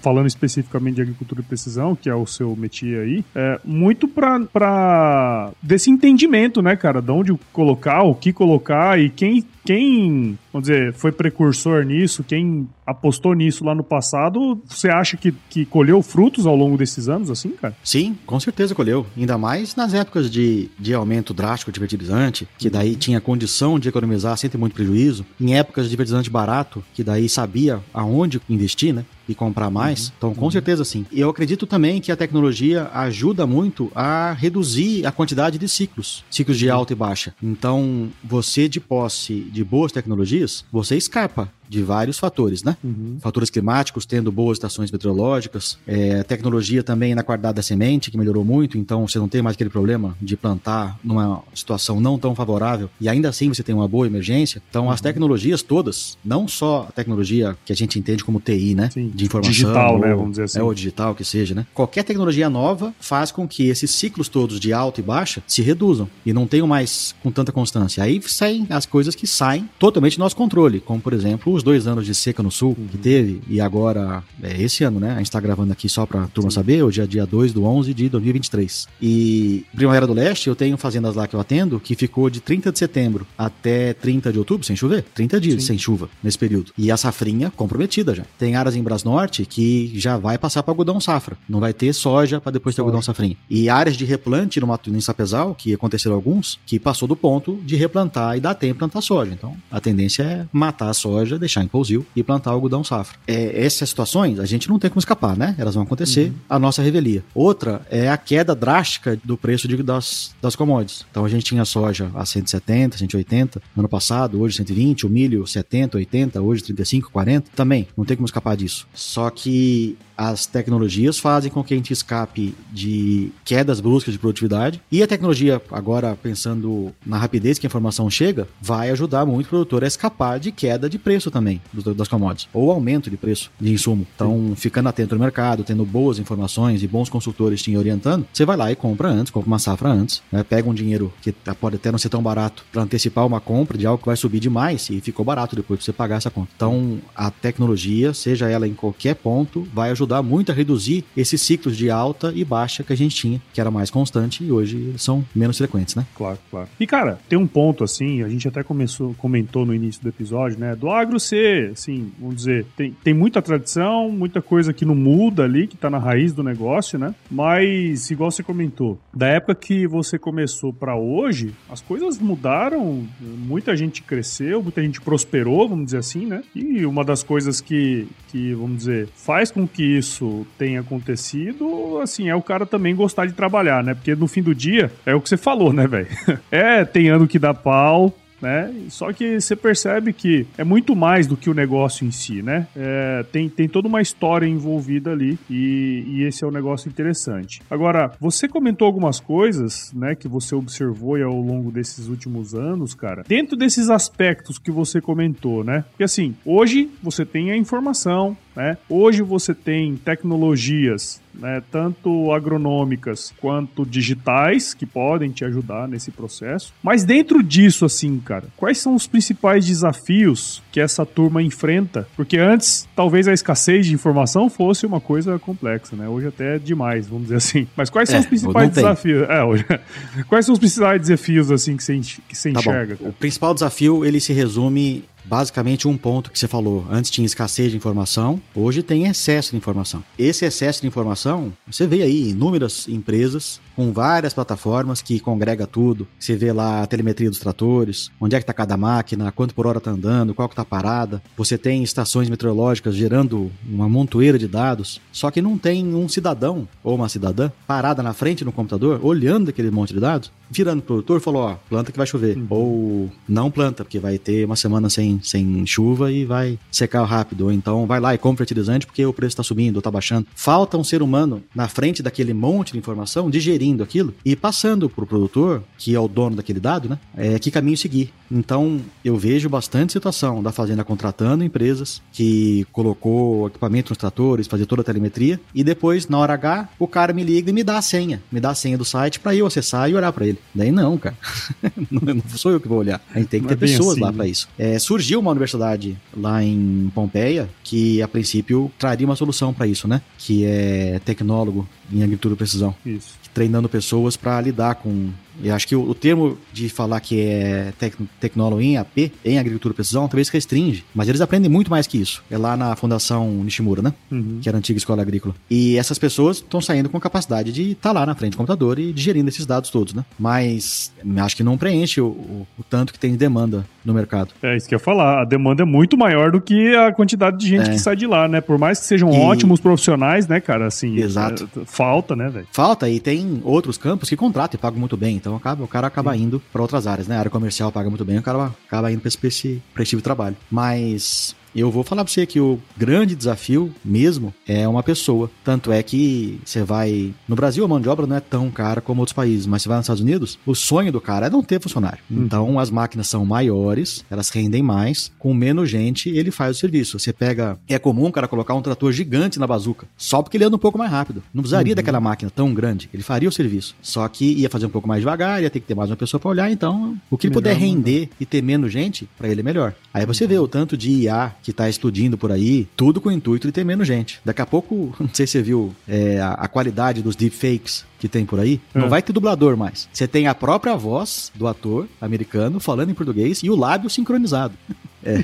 falando 0.00 0.26
especificamente 0.26 0.96
de 0.96 1.02
agricultura 1.02 1.42
de 1.42 1.48
precisão, 1.48 1.96
que 1.96 2.08
é 2.08 2.14
o 2.14 2.26
seu 2.26 2.54
métier 2.56 3.02
aí, 3.02 3.24
é 3.34 3.60
muito 3.64 4.06
para 4.06 5.50
desse 5.62 5.90
entendimento, 5.90 6.62
né, 6.62 6.76
cara? 6.76 7.00
De 7.00 7.10
onde 7.10 7.34
colocar, 7.52 8.02
o 8.02 8.14
que 8.14 8.32
colocar 8.32 8.98
e 8.98 9.10
quem 9.10 9.44
quem, 9.64 10.38
vamos 10.52 10.68
dizer, 10.68 10.92
foi 10.92 11.10
precursor 11.10 11.84
nisso, 11.84 12.22
quem 12.22 12.68
apostou 12.86 13.34
nisso 13.34 13.64
lá 13.64 13.74
no 13.74 13.82
passado, 13.82 14.60
você 14.66 14.88
acha 14.88 15.16
que, 15.16 15.32
que 15.48 15.64
colheu 15.64 16.02
frutos 16.02 16.46
ao 16.46 16.54
longo 16.54 16.76
desses 16.76 17.08
anos, 17.08 17.30
assim, 17.30 17.50
cara? 17.50 17.74
Sim, 17.82 18.16
com 18.26 18.38
certeza 18.38 18.74
colheu. 18.74 19.06
Ainda 19.16 19.38
mais 19.38 19.74
nas 19.74 19.94
épocas 19.94 20.30
de, 20.30 20.70
de 20.78 20.92
aumento 20.92 21.32
drástico 21.32 21.72
de 21.72 21.80
fertilizante, 21.80 22.46
que 22.58 22.68
daí 22.68 22.92
uhum. 22.92 22.98
tinha 22.98 23.20
condição 23.20 23.78
de 23.78 23.88
economizar 23.88 24.36
sem 24.36 24.50
ter 24.50 24.58
muito 24.58 24.74
prejuízo. 24.74 25.24
Em 25.40 25.56
épocas 25.56 25.88
de 25.88 25.96
fertilizante 25.96 26.30
barato, 26.30 26.84
que 26.92 27.02
daí 27.02 27.28
sabia 27.28 27.80
aonde 27.92 28.40
investir, 28.48 28.92
né? 28.92 29.04
E 29.28 29.34
comprar 29.34 29.70
mais. 29.70 30.08
Uhum. 30.08 30.12
Então, 30.18 30.34
com 30.34 30.44
uhum. 30.46 30.50
certeza 30.50 30.84
sim. 30.84 31.06
E 31.10 31.20
eu 31.20 31.30
acredito 31.30 31.66
também 31.66 32.00
que 32.00 32.12
a 32.12 32.16
tecnologia 32.16 32.90
ajuda 32.92 33.46
muito 33.46 33.90
a 33.94 34.32
reduzir 34.32 35.06
a 35.06 35.12
quantidade 35.12 35.58
de 35.58 35.68
ciclos, 35.68 36.24
ciclos 36.30 36.58
de 36.58 36.70
alta 36.70 36.92
e 36.92 36.96
baixa. 36.96 37.34
Então, 37.42 38.08
você 38.22 38.68
de 38.68 38.80
posse 38.80 39.34
de 39.52 39.64
boas 39.64 39.92
tecnologias, 39.92 40.64
você 40.70 40.96
escapa 40.96 41.50
de 41.68 41.82
vários 41.82 42.18
fatores, 42.18 42.62
né? 42.62 42.76
Uhum. 42.82 43.18
Fatores 43.20 43.50
climáticos, 43.50 44.06
tendo 44.06 44.30
boas 44.30 44.56
estações 44.56 44.90
meteorológicas, 44.90 45.78
é, 45.86 46.22
tecnologia 46.22 46.82
também 46.82 47.14
na 47.14 47.22
qualidade 47.22 47.56
da 47.56 47.62
semente, 47.62 48.10
que 48.10 48.18
melhorou 48.18 48.44
muito, 48.44 48.78
então 48.78 49.06
você 49.06 49.18
não 49.18 49.28
tem 49.28 49.42
mais 49.42 49.54
aquele 49.54 49.70
problema 49.70 50.16
de 50.20 50.36
plantar 50.36 50.98
numa 51.02 51.42
situação 51.54 52.00
não 52.00 52.18
tão 52.18 52.34
favorável 52.34 52.88
e 53.00 53.08
ainda 53.08 53.28
assim 53.28 53.48
você 53.48 53.62
tem 53.62 53.74
uma 53.74 53.88
boa 53.88 54.06
emergência. 54.06 54.62
Então, 54.68 54.84
uhum. 54.84 54.90
as 54.90 55.00
tecnologias 55.00 55.62
todas, 55.62 56.18
não 56.24 56.46
só 56.46 56.86
a 56.88 56.92
tecnologia 56.92 57.56
que 57.64 57.72
a 57.72 57.76
gente 57.76 57.98
entende 57.98 58.24
como 58.24 58.40
TI, 58.40 58.74
né? 58.74 58.90
Sim. 58.90 59.10
De 59.14 59.24
informação. 59.24 59.52
Digital, 59.52 59.98
né? 59.98 60.06
ou, 60.06 60.08
né? 60.08 60.14
Vamos 60.14 60.30
dizer 60.30 60.44
assim. 60.44 60.58
É, 60.58 60.62
ou 60.62 60.74
digital, 60.74 61.14
que 61.14 61.24
seja, 61.24 61.54
né? 61.54 61.66
Qualquer 61.74 62.04
tecnologia 62.04 62.50
nova 62.50 62.94
faz 63.00 63.30
com 63.30 63.46
que 63.46 63.68
esses 63.68 63.90
ciclos 63.90 64.28
todos 64.28 64.60
de 64.60 64.72
alta 64.72 65.00
e 65.00 65.04
baixa 65.04 65.42
se 65.46 65.62
reduzam 65.62 66.08
e 66.24 66.32
não 66.32 66.46
tenham 66.46 66.66
mais 66.66 67.14
com 67.22 67.30
tanta 67.30 67.52
constância. 67.52 68.02
Aí 68.02 68.20
saem 68.22 68.66
as 68.70 68.86
coisas 68.86 69.14
que 69.14 69.26
saem 69.26 69.68
totalmente 69.78 70.16
do 70.16 70.20
nosso 70.20 70.36
controle, 70.36 70.80
como 70.80 71.00
por 71.00 71.12
exemplo 71.12 71.53
os 71.54 71.62
dois 71.62 71.86
anos 71.86 72.04
de 72.06 72.14
seca 72.14 72.42
no 72.42 72.50
sul 72.50 72.76
uhum. 72.78 72.86
que 72.88 72.98
teve 72.98 73.40
e 73.48 73.60
agora 73.60 74.22
é 74.42 74.60
esse 74.60 74.84
ano, 74.84 75.00
né? 75.00 75.12
A 75.12 75.16
gente 75.16 75.26
está 75.26 75.40
gravando 75.40 75.72
aqui 75.72 75.88
só 75.88 76.06
para 76.06 76.24
a 76.24 76.26
turma 76.26 76.50
Sim. 76.50 76.54
saber, 76.54 76.82
hoje 76.82 77.00
é 77.00 77.06
dia 77.06 77.26
2 77.26 77.52
do 77.52 77.64
11 77.64 77.94
de 77.94 78.08
2023. 78.08 78.88
E 79.00 79.64
Primavera 79.74 80.06
do 80.06 80.12
Leste, 80.12 80.48
eu 80.48 80.56
tenho 80.56 80.76
fazendas 80.76 81.14
lá 81.14 81.26
que 81.26 81.34
eu 81.34 81.40
atendo 81.40 81.80
que 81.80 81.94
ficou 81.94 82.28
de 82.28 82.40
30 82.40 82.72
de 82.72 82.78
setembro 82.78 83.26
até 83.36 83.92
30 83.94 84.32
de 84.32 84.38
outubro 84.38 84.66
sem 84.66 84.76
chover, 84.76 85.04
30 85.14 85.40
dias 85.40 85.62
Sim. 85.62 85.68
sem 85.68 85.78
chuva 85.78 86.08
nesse 86.22 86.38
período. 86.38 86.72
E 86.76 86.90
a 86.90 86.96
safrinha 86.96 87.50
comprometida 87.50 88.14
já. 88.14 88.24
Tem 88.38 88.56
áreas 88.56 88.76
em 88.76 88.82
Brasnorte 88.82 89.44
que 89.44 89.92
já 89.94 90.16
vai 90.16 90.38
passar 90.38 90.62
para 90.62 90.72
algodão 90.72 91.00
safra, 91.00 91.36
não 91.48 91.60
vai 91.60 91.72
ter 91.72 91.92
soja 91.92 92.40
para 92.40 92.52
depois 92.52 92.74
ter 92.74 92.80
algodão 92.80 93.02
safrinha. 93.02 93.36
E 93.48 93.68
áreas 93.68 93.96
de 93.96 94.04
replante 94.04 94.60
no 94.60 94.66
Mato 94.66 94.90
em 94.90 95.00
Sapezal, 95.00 95.54
que 95.54 95.74
aconteceram 95.74 96.14
alguns, 96.14 96.58
que 96.66 96.78
passou 96.78 97.06
do 97.06 97.16
ponto 97.16 97.60
de 97.64 97.76
replantar 97.76 98.36
e 98.36 98.40
dar 98.40 98.54
tempo 98.54 98.80
plantar 98.80 99.00
soja. 99.00 99.32
Então, 99.32 99.56
a 99.70 99.80
tendência 99.80 100.22
é 100.22 100.46
matar 100.52 100.90
a 100.90 100.94
soja, 100.94 101.38
deixar 101.44 101.62
em 101.62 101.68
pousio 101.68 102.06
e 102.14 102.22
plantar 102.22 102.50
algodão 102.50 102.82
safra. 102.82 103.18
É, 103.26 103.64
essas 103.64 103.88
situações 103.88 104.38
a 104.38 104.46
gente 104.46 104.68
não 104.68 104.78
tem 104.78 104.90
como 104.90 104.98
escapar, 104.98 105.36
né? 105.36 105.54
Elas 105.58 105.74
vão 105.74 105.84
acontecer, 105.84 106.28
uhum. 106.28 106.34
a 106.48 106.58
nossa 106.58 106.82
revelia. 106.82 107.24
Outra 107.34 107.82
é 107.90 108.08
a 108.08 108.16
queda 108.16 108.54
drástica 108.54 109.18
do 109.24 109.36
preço 109.36 109.68
de, 109.68 109.82
das, 109.82 110.34
das 110.40 110.56
commodities. 110.56 111.04
Então, 111.10 111.24
a 111.24 111.28
gente 111.28 111.44
tinha 111.44 111.64
soja 111.64 112.10
a 112.14 112.24
170, 112.24 112.98
180 112.98 113.62
no 113.74 113.80
ano 113.82 113.88
passado, 113.88 114.40
hoje 114.40 114.56
120, 114.56 115.06
o 115.06 115.08
milho 115.08 115.46
70, 115.46 115.98
80, 115.98 116.40
hoje 116.40 116.62
35, 116.64 117.10
40. 117.10 117.50
Também, 117.54 117.86
não 117.96 118.04
tem 118.04 118.16
como 118.16 118.26
escapar 118.26 118.56
disso. 118.56 118.86
Só 118.94 119.30
que 119.30 119.96
as 120.16 120.46
tecnologias 120.46 121.18
fazem 121.18 121.50
com 121.50 121.62
que 121.62 121.74
a 121.74 121.76
gente 121.76 121.92
escape 121.92 122.54
de 122.72 123.30
quedas 123.44 123.80
bruscas 123.80 124.12
de 124.12 124.18
produtividade 124.18 124.80
e 124.90 125.02
a 125.02 125.06
tecnologia, 125.06 125.60
agora 125.70 126.16
pensando 126.20 126.92
na 127.04 127.18
rapidez 127.18 127.58
que 127.58 127.66
a 127.66 127.68
informação 127.68 128.08
chega, 128.08 128.48
vai 128.60 128.90
ajudar 128.90 129.26
muito 129.26 129.46
o 129.46 129.48
produtor 129.48 129.84
a 129.84 129.86
escapar 129.86 130.38
de 130.38 130.52
queda 130.52 130.88
de 130.88 130.98
preço 130.98 131.30
também 131.30 131.60
das 131.96 132.08
commodities 132.08 132.48
ou 132.52 132.70
aumento 132.70 133.10
de 133.10 133.16
preço 133.16 133.50
de 133.60 133.72
insumo. 133.72 134.06
Então, 134.14 134.54
ficando 134.56 134.88
atento 134.88 135.14
no 135.14 135.20
mercado, 135.20 135.64
tendo 135.64 135.84
boas 135.84 136.18
informações 136.18 136.82
e 136.82 136.86
bons 136.86 137.08
consultores 137.08 137.62
te 137.62 137.76
orientando, 137.76 138.26
você 138.32 138.44
vai 138.44 138.56
lá 138.56 138.70
e 138.70 138.76
compra 138.76 139.08
antes, 139.08 139.30
compra 139.30 139.48
uma 139.48 139.58
safra 139.58 139.88
antes, 139.88 140.22
né? 140.30 140.42
pega 140.42 140.68
um 140.68 140.74
dinheiro 140.74 141.12
que 141.20 141.32
pode 141.60 141.76
até 141.76 141.90
não 141.90 141.98
ser 141.98 142.08
tão 142.08 142.22
barato 142.22 142.64
para 142.72 142.82
antecipar 142.82 143.26
uma 143.26 143.40
compra 143.40 143.76
de 143.76 143.86
algo 143.86 143.98
que 143.98 144.06
vai 144.06 144.16
subir 144.16 144.40
demais 144.40 144.88
e 144.90 145.00
ficou 145.00 145.24
barato 145.24 145.56
depois 145.56 145.78
para 145.78 145.84
você 145.84 145.92
pagar 145.92 146.16
essa 146.16 146.30
conta. 146.30 146.50
Então, 146.54 146.98
a 147.14 147.30
tecnologia, 147.30 148.14
seja 148.14 148.48
ela 148.48 148.68
em 148.68 148.74
qualquer 148.74 149.14
ponto, 149.14 149.66
vai 149.72 149.90
ajudar 149.90 150.03
ajudar 150.04 150.22
muito 150.22 150.52
a 150.52 150.54
reduzir 150.54 151.04
esses 151.16 151.40
ciclos 151.40 151.76
de 151.76 151.90
alta 151.90 152.32
e 152.34 152.44
baixa 152.44 152.82
que 152.84 152.92
a 152.92 152.96
gente 152.96 153.16
tinha, 153.16 153.40
que 153.52 153.60
era 153.60 153.70
mais 153.70 153.90
constante 153.90 154.44
e 154.44 154.52
hoje 154.52 154.94
são 154.98 155.24
menos 155.34 155.56
frequentes, 155.58 155.94
né? 155.94 156.06
Claro, 156.14 156.38
claro. 156.50 156.68
E 156.78 156.86
cara, 156.86 157.18
tem 157.28 157.38
um 157.38 157.46
ponto 157.46 157.82
assim, 157.82 158.22
a 158.22 158.28
gente 158.28 158.46
até 158.46 158.62
começou, 158.62 159.14
comentou 159.14 159.64
no 159.64 159.74
início 159.74 160.02
do 160.02 160.08
episódio, 160.08 160.58
né? 160.58 160.76
Do 160.76 160.90
agro 160.90 161.18
ser, 161.18 161.70
assim, 161.70 162.12
vamos 162.18 162.36
dizer, 162.36 162.66
tem, 162.76 162.92
tem 163.02 163.14
muita 163.14 163.40
tradição, 163.40 164.10
muita 164.10 164.42
coisa 164.42 164.72
que 164.72 164.84
não 164.84 164.94
muda 164.94 165.44
ali, 165.44 165.66
que 165.66 165.76
tá 165.76 165.88
na 165.88 165.98
raiz 165.98 166.32
do 166.32 166.42
negócio, 166.42 166.98
né? 166.98 167.14
Mas, 167.30 168.10
igual 168.10 168.30
você 168.30 168.42
comentou, 168.42 168.98
da 169.12 169.26
época 169.26 169.54
que 169.54 169.86
você 169.86 170.18
começou 170.18 170.72
para 170.72 170.96
hoje, 170.96 171.54
as 171.70 171.80
coisas 171.80 172.18
mudaram, 172.18 173.04
muita 173.20 173.76
gente 173.76 174.02
cresceu, 174.02 174.62
muita 174.62 174.82
gente 174.82 175.00
prosperou, 175.00 175.68
vamos 175.68 175.86
dizer 175.86 175.98
assim, 175.98 176.26
né? 176.26 176.42
E 176.54 176.84
uma 176.84 177.04
das 177.04 177.22
coisas 177.22 177.60
que, 177.60 178.06
que 178.28 178.52
vamos 178.54 178.78
dizer, 178.78 179.08
faz 179.14 179.50
com 179.50 179.66
que 179.66 179.93
isso 179.96 180.46
tenha 180.58 180.80
acontecido, 180.80 181.98
assim, 182.02 182.28
é 182.28 182.34
o 182.34 182.42
cara 182.42 182.66
também 182.66 182.94
gostar 182.94 183.26
de 183.26 183.32
trabalhar, 183.32 183.82
né? 183.82 183.94
Porque 183.94 184.14
no 184.14 184.26
fim 184.26 184.42
do 184.42 184.54
dia, 184.54 184.90
é 185.04 185.14
o 185.14 185.20
que 185.20 185.28
você 185.28 185.36
falou, 185.36 185.72
né, 185.72 185.86
velho? 185.86 186.08
É, 186.50 186.84
tem 186.84 187.08
ano 187.08 187.26
que 187.26 187.38
dá 187.38 187.52
pau, 187.52 188.14
né? 188.44 188.72
Só 188.90 189.12
que 189.12 189.40
você 189.40 189.56
percebe 189.56 190.12
que 190.12 190.46
é 190.58 190.62
muito 190.62 190.94
mais 190.94 191.26
do 191.26 191.36
que 191.36 191.48
o 191.48 191.54
negócio 191.54 192.06
em 192.06 192.10
si, 192.10 192.42
né? 192.42 192.66
É, 192.76 193.24
tem, 193.32 193.48
tem 193.48 193.66
toda 193.66 193.88
uma 193.88 194.02
história 194.02 194.46
envolvida 194.46 195.12
ali 195.12 195.38
e, 195.48 196.04
e, 196.06 196.22
esse 196.24 196.44
é 196.44 196.46
um 196.46 196.50
negócio 196.50 196.88
interessante. 196.88 197.62
Agora, 197.70 198.12
você 198.20 198.46
comentou 198.46 198.86
algumas 198.86 199.18
coisas, 199.18 199.92
né, 199.94 200.14
que 200.14 200.28
você 200.28 200.54
observou 200.54 201.16
ao 201.22 201.40
longo 201.40 201.70
desses 201.70 202.08
últimos 202.08 202.54
anos, 202.54 202.94
cara. 202.94 203.24
Dentro 203.26 203.56
desses 203.56 203.88
aspectos 203.88 204.58
que 204.58 204.70
você 204.70 205.00
comentou, 205.00 205.64
né? 205.64 205.84
Porque 205.90 206.04
assim, 206.04 206.34
hoje 206.44 206.90
você 207.02 207.24
tem 207.24 207.50
a 207.50 207.56
informação, 207.56 208.36
né? 208.54 208.78
Hoje 208.88 209.22
você 209.22 209.54
tem 209.54 209.96
tecnologias 209.96 211.20
né, 211.38 211.62
tanto 211.70 212.32
agronômicas 212.32 213.32
quanto 213.40 213.84
digitais 213.84 214.72
que 214.72 214.86
podem 214.86 215.30
te 215.30 215.44
ajudar 215.44 215.88
nesse 215.88 216.10
processo. 216.10 216.72
Mas 216.82 217.04
dentro 217.04 217.42
disso, 217.42 217.84
assim, 217.84 218.18
cara, 218.20 218.46
quais 218.56 218.78
são 218.78 218.94
os 218.94 219.06
principais 219.06 219.66
desafios 219.66 220.62
que 220.70 220.80
essa 220.80 221.04
turma 221.04 221.42
enfrenta? 221.42 222.06
Porque 222.16 222.38
antes, 222.38 222.88
talvez 222.94 223.26
a 223.26 223.32
escassez 223.32 223.86
de 223.86 223.94
informação 223.94 224.48
fosse 224.48 224.86
uma 224.86 225.00
coisa 225.00 225.38
complexa, 225.38 225.96
né? 225.96 226.08
Hoje 226.08 226.28
até 226.28 226.56
é 226.56 226.58
demais, 226.58 227.06
vamos 227.06 227.24
dizer 227.24 227.36
assim. 227.36 227.66
Mas 227.76 227.90
quais 227.90 228.08
são 228.08 228.18
é, 228.18 228.20
os 228.20 228.26
principais 228.26 228.70
desafios? 228.70 229.28
É, 229.28 229.42
hoje. 229.42 229.64
quais 230.28 230.46
são 230.46 230.52
os 230.52 230.58
principais 230.58 231.00
desafios 231.00 231.50
assim 231.50 231.76
que 231.76 231.82
você, 231.82 231.98
que 231.98 232.36
você 232.36 232.52
tá 232.52 232.60
enxerga? 232.60 232.96
O 233.00 233.12
principal 233.12 233.54
desafio 233.54 234.04
ele 234.04 234.20
se 234.20 234.32
resume 234.32 235.04
basicamente 235.24 235.88
um 235.88 235.96
ponto 235.96 236.30
que 236.30 236.38
você 236.38 236.46
falou. 236.46 236.86
Antes 236.90 237.10
tinha 237.10 237.24
escassez 237.24 237.70
de 237.70 237.76
informação, 237.76 238.40
hoje 238.54 238.82
tem 238.82 239.06
excesso 239.06 239.52
de 239.52 239.56
informação. 239.56 240.04
Esse 240.18 240.44
excesso 240.44 240.82
de 240.82 240.86
informação, 240.86 241.52
você 241.66 241.86
vê 241.86 242.02
aí 242.02 242.30
inúmeras 242.30 242.86
empresas 242.88 243.60
com 243.74 243.92
várias 243.92 244.32
plataformas 244.32 245.02
que 245.02 245.20
congrega 245.20 245.66
tudo. 245.66 246.06
Você 246.18 246.36
vê 246.36 246.52
lá 246.52 246.82
a 246.82 246.86
telemetria 246.86 247.28
dos 247.28 247.38
tratores, 247.38 248.10
onde 248.20 248.36
é 248.36 248.38
que 248.38 248.42
está 248.42 248.52
cada 248.52 248.76
máquina, 248.76 249.32
quanto 249.32 249.54
por 249.54 249.66
hora 249.66 249.78
está 249.78 249.90
andando, 249.90 250.34
qual 250.34 250.48
que 250.48 250.52
está 250.52 250.64
parada. 250.64 251.22
Você 251.36 251.58
tem 251.58 251.82
estações 251.82 252.28
meteorológicas 252.28 252.94
gerando 252.94 253.50
uma 253.68 253.88
montoeira 253.88 254.38
de 254.38 254.48
dados, 254.48 255.00
só 255.12 255.30
que 255.30 255.42
não 255.42 255.58
tem 255.58 255.94
um 255.94 256.08
cidadão 256.08 256.68
ou 256.82 256.94
uma 256.94 257.08
cidadã 257.08 257.50
parada 257.66 258.02
na 258.02 258.12
frente 258.12 258.44
no 258.44 258.52
computador, 258.52 259.00
olhando 259.02 259.48
aquele 259.48 259.70
monte 259.70 259.92
de 259.92 260.00
dados, 260.00 260.30
virando 260.50 260.80
o 260.80 260.82
produtor, 260.82 261.20
falou, 261.20 261.42
ó, 261.42 261.54
planta 261.68 261.90
que 261.90 261.98
vai 261.98 262.06
chover. 262.06 262.36
Uhum. 262.36 262.46
Ou 262.50 263.10
não 263.28 263.50
planta, 263.50 263.84
porque 263.84 263.98
vai 263.98 264.18
ter 264.18 264.44
uma 264.44 264.56
semana 264.56 264.88
sem, 264.88 265.20
sem 265.22 265.66
chuva 265.66 266.12
e 266.12 266.24
vai 266.24 266.58
secar 266.70 267.04
rápido. 267.04 267.46
Ou 267.46 267.52
então 267.52 267.86
vai 267.86 267.98
lá 267.98 268.14
e 268.14 268.18
compra 268.18 268.44
fertilizante 268.44 268.86
porque 268.86 269.04
o 269.04 269.12
preço 269.12 269.32
está 269.32 269.42
subindo 269.42 269.76
ou 269.76 269.80
está 269.80 269.90
baixando. 269.90 270.26
Falta 270.34 270.78
um 270.78 270.84
ser 270.84 271.02
humano 271.02 271.42
na 271.54 271.66
frente 271.66 272.02
daquele 272.02 272.34
monte 272.34 272.72
de 272.72 272.78
informação, 272.78 273.30
digerindo 273.64 273.82
aquilo 273.82 274.14
e 274.24 274.36
passando 274.36 274.88
para 274.88 275.04
o 275.04 275.06
produtor, 275.06 275.62
que 275.78 275.94
é 275.94 276.00
o 276.00 276.06
dono 276.06 276.36
daquele 276.36 276.60
dado, 276.60 276.88
né? 276.88 276.98
É, 277.16 277.38
que 277.38 277.50
caminho 277.50 277.76
seguir. 277.76 278.12
Então, 278.30 278.80
eu 279.04 279.16
vejo 279.16 279.48
bastante 279.48 279.92
situação 279.92 280.42
da 280.42 280.52
fazenda 280.52 280.84
contratando 280.84 281.44
empresas 281.44 282.02
que 282.12 282.66
colocou 282.72 283.46
equipamento 283.46 283.90
nos 283.90 283.98
tratores, 283.98 284.46
fazer 284.46 284.66
toda 284.66 284.82
a 284.82 284.84
telemetria, 284.84 285.40
e 285.54 285.62
depois, 285.62 286.08
na 286.08 286.18
hora 286.18 286.34
H, 286.34 286.68
o 286.78 286.88
cara 286.88 287.12
me 287.12 287.22
liga 287.22 287.50
e 287.50 287.52
me 287.52 287.62
dá 287.62 287.78
a 287.78 287.82
senha. 287.82 288.22
Me 288.30 288.40
dá 288.40 288.50
a 288.50 288.54
senha 288.54 288.76
do 288.76 288.84
site 288.84 289.20
para 289.20 289.34
eu 289.34 289.46
acessar 289.46 289.88
e 289.88 289.94
olhar 289.94 290.12
para 290.12 290.26
ele. 290.26 290.38
Daí 290.54 290.72
não, 290.72 290.98
cara. 290.98 291.16
não 291.90 292.22
sou 292.36 292.52
eu 292.52 292.60
que 292.60 292.68
vou 292.68 292.78
olhar. 292.78 293.00
A 293.14 293.18
gente 293.18 293.28
tem 293.28 293.40
que 293.40 293.48
ter 293.48 293.54
é 293.54 293.56
pessoas 293.56 293.92
assim, 293.92 294.00
lá 294.00 294.12
para 294.12 294.26
isso. 294.26 294.48
É, 294.58 294.78
surgiu 294.78 295.20
uma 295.20 295.30
universidade 295.30 295.96
lá 296.16 296.42
em 296.42 296.90
Pompeia 296.94 297.48
que, 297.62 298.02
a 298.02 298.08
princípio, 298.08 298.70
traria 298.78 299.06
uma 299.06 299.16
solução 299.16 299.52
para 299.52 299.66
isso, 299.66 299.86
né? 299.86 300.02
Que 300.18 300.44
é 300.44 301.00
tecnólogo 301.04 301.68
em 301.92 302.02
agricultura 302.02 302.36
precisão. 302.36 302.74
Isso. 302.84 303.23
Treinando 303.34 303.68
pessoas 303.68 304.16
para 304.16 304.40
lidar 304.40 304.76
com 304.76 305.10
eu 305.42 305.54
acho 305.54 305.66
que 305.66 305.74
o, 305.74 305.88
o, 305.88 305.94
termo 305.94 306.38
de 306.52 306.68
falar 306.68 307.00
que 307.00 307.20
é 307.20 307.72
tec, 307.78 307.94
tecnólogo 308.20 308.60
em 308.60 308.76
AP, 308.76 309.12
em 309.24 309.38
agricultura 309.38 309.74
precisão, 309.74 310.06
talvez 310.08 310.28
restringe, 310.28 310.84
mas 310.94 311.08
eles 311.08 311.20
aprendem 311.20 311.50
muito 311.50 311.70
mais 311.70 311.86
que 311.86 311.98
isso. 311.98 312.22
É 312.30 312.38
lá 312.38 312.56
na 312.56 312.76
Fundação 312.76 313.28
Nishimura, 313.44 313.82
né? 313.82 313.92
Uhum. 314.10 314.38
Que 314.40 314.48
era 314.48 314.56
a 314.56 314.60
antiga 314.60 314.76
escola 314.76 315.02
agrícola. 315.02 315.34
E 315.50 315.76
essas 315.76 315.98
pessoas 315.98 316.38
estão 316.38 316.60
saindo 316.60 316.88
com 316.88 316.96
a 316.96 317.00
capacidade 317.00 317.52
de 317.52 317.72
estar 317.72 317.90
tá 317.90 318.00
lá 318.00 318.06
na 318.06 318.14
frente 318.14 318.32
do 318.32 318.36
computador 318.36 318.78
e 318.78 318.92
digerindo 318.92 319.28
esses 319.28 319.46
dados 319.46 319.70
todos, 319.70 319.94
né? 319.94 320.04
Mas 320.18 320.92
acho 321.18 321.36
que 321.36 321.42
não 321.42 321.56
preenche 321.56 322.00
o, 322.00 322.06
o, 322.06 322.46
o, 322.58 322.62
tanto 322.62 322.92
que 322.92 322.98
tem 322.98 323.12
de 323.12 323.16
demanda 323.16 323.64
no 323.84 323.92
mercado. 323.92 324.30
É 324.42 324.56
isso 324.56 324.68
que 324.68 324.74
eu 324.74 324.78
ia 324.78 324.84
falar. 324.84 325.22
A 325.22 325.24
demanda 325.24 325.62
é 325.62 325.66
muito 325.66 325.96
maior 325.96 326.30
do 326.30 326.40
que 326.40 326.74
a 326.74 326.92
quantidade 326.92 327.38
de 327.38 327.48
gente 327.48 327.68
é. 327.68 327.72
que 327.72 327.78
sai 327.78 327.96
de 327.96 328.06
lá, 328.06 328.28
né? 328.28 328.40
Por 328.40 328.58
mais 328.58 328.80
que 328.80 328.86
sejam 328.86 329.12
e... 329.12 329.16
ótimos 329.18 329.60
profissionais, 329.60 330.26
né, 330.26 330.40
cara? 330.40 330.66
Assim, 330.66 330.96
Exato. 330.96 331.48
É, 331.56 331.64
falta, 331.64 332.16
né, 332.16 332.28
velho? 332.28 332.46
Falta 332.52 332.88
e 332.88 333.00
tem 333.00 333.40
outros 333.44 333.76
campos 333.76 334.08
que 334.08 334.16
contratam 334.16 334.58
e 334.58 334.60
pagam 334.60 334.78
muito 334.78 334.96
bem. 334.96 335.16
Então 335.24 335.34
acaba, 335.34 335.64
o 335.64 335.68
cara 335.68 335.86
acaba 335.86 336.14
indo 336.14 336.38
para 336.52 336.60
outras 336.60 336.86
áreas, 336.86 337.08
né? 337.08 337.16
A 337.16 337.20
área 337.20 337.30
comercial 337.30 337.72
paga 337.72 337.88
muito 337.88 338.04
bem, 338.04 338.18
o 338.18 338.22
cara 338.22 338.52
acaba 338.66 338.92
indo 338.92 339.00
para 339.00 339.08
esse, 339.08 339.62
pra 339.72 339.82
esse 339.82 339.88
tipo 339.88 340.00
de 340.00 340.04
trabalho. 340.04 340.36
Mas 340.50 341.34
Eu 341.54 341.70
vou 341.70 341.84
falar 341.84 342.04
pra 342.04 342.12
você 342.12 342.26
que 342.26 342.40
o 342.40 342.58
grande 342.76 343.14
desafio 343.14 343.72
mesmo 343.84 344.34
é 344.46 344.66
uma 344.66 344.82
pessoa. 344.82 345.30
Tanto 345.44 345.70
é 345.70 345.82
que 345.82 346.40
você 346.44 346.62
vai. 346.62 347.14
No 347.28 347.36
Brasil, 347.36 347.64
a 347.64 347.68
mão 347.68 347.80
de 347.80 347.88
obra 347.88 348.06
não 348.06 348.16
é 348.16 348.20
tão 348.20 348.50
cara 348.50 348.80
como 348.80 349.00
outros 349.00 349.14
países, 349.14 349.46
mas 349.46 349.62
você 349.62 349.68
vai 349.68 349.78
nos 349.78 349.84
Estados 349.84 350.02
Unidos, 350.02 350.38
o 350.44 350.54
sonho 350.54 350.90
do 350.90 351.00
cara 351.00 351.26
é 351.26 351.30
não 351.30 351.42
ter 351.42 351.60
funcionário. 351.60 352.00
Hum. 352.10 352.24
Então 352.24 352.58
as 352.58 352.70
máquinas 352.70 353.06
são 353.06 353.24
maiores, 353.24 354.04
elas 354.10 354.30
rendem 354.30 354.62
mais, 354.62 355.12
com 355.18 355.32
menos 355.32 355.70
gente 355.70 356.08
ele 356.08 356.30
faz 356.30 356.56
o 356.56 356.60
serviço. 356.60 356.98
Você 356.98 357.12
pega. 357.12 357.58
É 357.68 357.78
comum 357.78 358.06
o 358.06 358.12
cara 358.12 358.26
colocar 358.26 358.54
um 358.54 358.62
trator 358.62 358.90
gigante 358.92 359.38
na 359.38 359.46
bazuca, 359.46 359.86
só 359.96 360.22
porque 360.22 360.36
ele 360.36 360.44
anda 360.44 360.56
um 360.56 360.58
pouco 360.58 360.78
mais 360.78 360.90
rápido. 360.90 361.22
Não 361.32 361.42
precisaria 361.42 361.72
uhum. 361.72 361.76
daquela 361.76 362.00
máquina 362.00 362.30
tão 362.34 362.52
grande. 362.52 362.88
Ele 362.92 363.02
faria 363.02 363.28
o 363.28 363.32
serviço. 363.32 363.76
Só 363.80 364.06
que 364.08 364.24
ia 364.32 364.50
fazer 364.50 364.66
um 364.66 364.70
pouco 364.70 364.88
mais 364.88 365.00
devagar, 365.00 365.42
ia 365.42 365.50
ter 365.50 365.60
que 365.60 365.66
ter 365.66 365.74
mais 365.74 365.90
uma 365.90 365.96
pessoa 365.96 366.20
para 366.20 366.30
olhar. 366.30 366.50
Então, 366.50 366.96
o 367.10 367.16
que 367.16 367.28
ele 367.28 367.34
puder 367.34 367.56
render 367.56 368.08
e 368.18 368.26
ter 368.26 368.42
menos 368.42 368.72
gente, 368.72 369.08
para 369.16 369.28
ele 369.28 369.40
é 369.40 369.44
melhor. 369.44 369.74
Aí 369.92 370.04
você 370.04 370.26
vê 370.26 370.38
o 370.38 370.48
tanto 370.48 370.76
de 370.76 370.90
IA 370.90 371.34
que 371.44 371.52
tá 371.52 371.68
explodindo 371.68 372.16
por 372.16 372.32
aí, 372.32 372.66
tudo 372.74 373.02
com 373.02 373.10
o 373.10 373.12
intuito 373.12 373.46
de 373.46 373.52
ter 373.52 373.64
menos 373.64 373.86
gente. 373.86 374.18
Daqui 374.24 374.40
a 374.40 374.46
pouco, 374.46 374.96
não 374.98 375.10
sei 375.12 375.26
se 375.26 375.32
você 375.32 375.42
viu 375.42 375.74
é, 375.86 376.18
a, 376.18 376.32
a 376.32 376.48
qualidade 376.48 377.02
dos 377.02 377.14
deepfakes 377.14 377.84
que 378.04 378.08
tem 378.08 378.26
por 378.26 378.38
aí, 378.38 378.60
não 378.74 378.84
é. 378.84 378.88
vai 378.88 379.00
ter 379.00 379.14
dublador 379.14 379.56
mais. 379.56 379.88
Você 379.90 380.06
tem 380.06 380.26
a 380.26 380.34
própria 380.34 380.76
voz 380.76 381.32
do 381.34 381.46
ator 381.46 381.88
americano 381.98 382.60
falando 382.60 382.90
em 382.90 382.94
português 382.94 383.42
e 383.42 383.48
o 383.48 383.56
lábio 383.56 383.88
sincronizado. 383.88 384.54
É. 385.06 385.22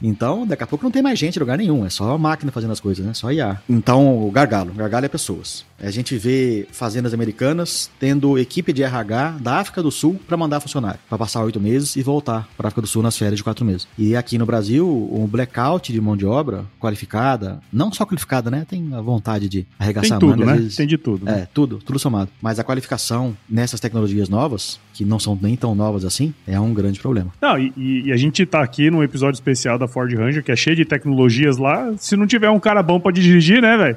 Então, 0.00 0.46
daqui 0.46 0.62
a 0.62 0.66
pouco 0.68 0.84
não 0.84 0.90
tem 0.92 1.02
mais 1.02 1.18
gente 1.18 1.34
em 1.34 1.40
lugar 1.40 1.58
nenhum, 1.58 1.84
é 1.84 1.90
só 1.90 2.12
a 2.12 2.18
máquina 2.18 2.52
fazendo 2.52 2.70
as 2.70 2.78
coisas, 2.78 3.04
né? 3.04 3.12
Só 3.12 3.32
IA. 3.32 3.60
Então, 3.68 4.24
o 4.24 4.30
gargalo. 4.30 4.70
O 4.70 4.74
gargalo 4.74 5.04
é 5.04 5.08
pessoas. 5.08 5.64
A 5.80 5.90
gente 5.90 6.16
vê 6.16 6.66
fazendas 6.70 7.12
americanas 7.12 7.90
tendo 7.98 8.38
equipe 8.38 8.72
de 8.72 8.82
RH 8.82 9.38
da 9.40 9.56
África 9.56 9.82
do 9.82 9.90
Sul 9.90 10.18
para 10.26 10.36
mandar 10.36 10.60
funcionário, 10.60 10.98
para 11.08 11.18
passar 11.18 11.42
oito 11.44 11.60
meses 11.60 11.96
e 11.96 12.02
voltar 12.02 12.48
para 12.56 12.68
África 12.68 12.80
do 12.80 12.86
Sul 12.86 13.02
nas 13.02 13.18
férias 13.18 13.36
de 13.36 13.44
quatro 13.44 13.64
meses. 13.64 13.86
E 13.98 14.16
aqui 14.16 14.38
no 14.38 14.46
Brasil, 14.46 14.88
um 15.12 15.26
blackout 15.26 15.92
de 15.92 16.00
mão 16.00 16.16
de 16.16 16.24
obra 16.24 16.64
qualificada, 16.80 17.60
não 17.70 17.92
só 17.92 18.06
qualificada, 18.06 18.50
né? 18.50 18.64
Tem 18.68 18.88
a 18.94 19.00
vontade 19.00 19.48
de 19.48 19.66
arregaçar 19.78 20.18
tem 20.18 20.28
tudo, 20.28 20.42
a 20.42 20.46
manga. 20.46 20.52
Né? 20.52 20.58
Vezes, 20.58 20.76
tem 20.76 20.86
de 20.86 20.96
tudo. 20.96 21.26
Né? 21.26 21.40
É, 21.40 21.48
tudo, 21.52 21.78
tudo 21.78 21.98
somado. 21.98 22.15
Mas 22.40 22.58
a 22.58 22.64
qualificação 22.64 23.36
nessas 23.48 23.80
tecnologias 23.80 24.28
novas, 24.28 24.78
que 24.94 25.04
não 25.04 25.18
são 25.18 25.38
nem 25.40 25.56
tão 25.56 25.74
novas 25.74 26.04
assim, 26.04 26.32
é 26.46 26.58
um 26.58 26.72
grande 26.72 27.00
problema. 27.00 27.32
Não, 27.40 27.58
e, 27.58 27.72
e 27.76 28.12
a 28.12 28.16
gente 28.16 28.44
tá 28.46 28.62
aqui 28.62 28.90
num 28.90 29.02
episódio 29.02 29.36
especial 29.36 29.78
da 29.78 29.88
Ford 29.88 30.12
Ranger, 30.14 30.42
que 30.42 30.52
é 30.52 30.56
cheio 30.56 30.76
de 30.76 30.84
tecnologias 30.84 31.56
lá. 31.56 31.92
Se 31.98 32.16
não 32.16 32.26
tiver 32.26 32.50
um 32.50 32.60
cara 32.60 32.82
bom 32.82 32.98
para 33.00 33.12
dirigir, 33.12 33.60
né, 33.60 33.76
velho? 33.76 33.96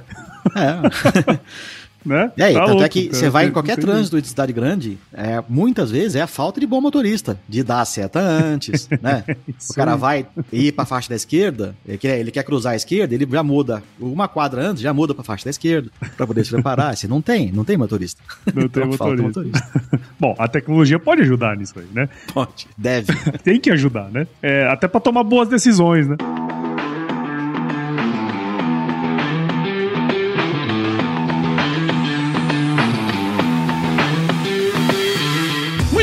É. 0.55 1.39
Né? 2.06 2.32
E 2.38 2.44
aí, 2.44 2.53
tá 2.53 2.62
tanto 2.62 2.70
louco, 2.72 2.86
é 2.86 2.89
que 2.89 3.10
você 3.10 3.29
vai 3.29 3.48
em 3.48 3.51
qualquer 3.51 3.77
trânsito 3.77 4.22
de 4.22 4.27
cidade 4.27 4.53
grande, 4.53 4.98
é, 5.13 5.44
muitas 5.50 5.91
vezes 5.91 6.15
é 6.15 6.22
a 6.22 6.27
falta 6.27 6.60
de 6.60 6.65
bom 6.65 6.79
motorista, 6.79 7.39
de 7.48 7.62
dar 7.63 7.82
a 7.82 7.86
seta 7.86 8.20
antes, 8.20 8.88
né? 9.01 9.24
o 9.70 9.74
cara 9.74 9.96
vai 9.96 10.25
ir 10.51 10.72
pra 10.72 10.86
faixa 10.86 11.10
da 11.10 11.15
esquerda, 11.15 11.75
ele 11.86 11.98
quer, 11.98 12.20
ele 12.20 12.32
quer 12.32 12.44
cruzar 12.44 12.74
a 12.74 12.75
esquerda, 12.75 13.13
ele 13.13 13.27
já 13.29 13.44
muda 13.44 13.84
uma 14.00 14.27
quadra 14.27 14.62
antes, 14.62 14.82
já 14.82 14.94
muda 14.94 15.13
pra 15.13 15.24
faixa 15.24 15.44
da 15.46 15.50
esquerda, 15.50 15.89
pra 16.15 16.25
poder 16.25 16.46
se 16.46 16.51
preparar. 16.51 16.96
Você 16.96 17.08
não 17.08 17.22
tem, 17.22 17.51
não 17.51 17.63
tem 17.63 17.77
motorista. 17.77 18.22
Não 18.53 18.68
tem 18.68 18.84
então, 18.84 18.88
motorista. 18.88 19.41
motorista. 19.41 20.00
Bom, 20.20 20.36
a 20.38 20.48
tecnologia 20.48 21.00
pode 21.00 21.22
ajudar 21.22 21.56
nisso 21.56 21.77
aí, 21.77 21.86
né? 21.94 22.10
Pode, 22.34 22.68
deve. 22.77 23.13
tem 23.44 23.60
que 23.60 23.70
ajudar, 23.72 24.10
né? 24.10 24.27
É, 24.41 24.68
até 24.68 24.88
pra 24.88 25.00
tomar 25.00 25.24
boas 25.24 25.48
decisões, 25.48 26.08
né? 26.08 26.18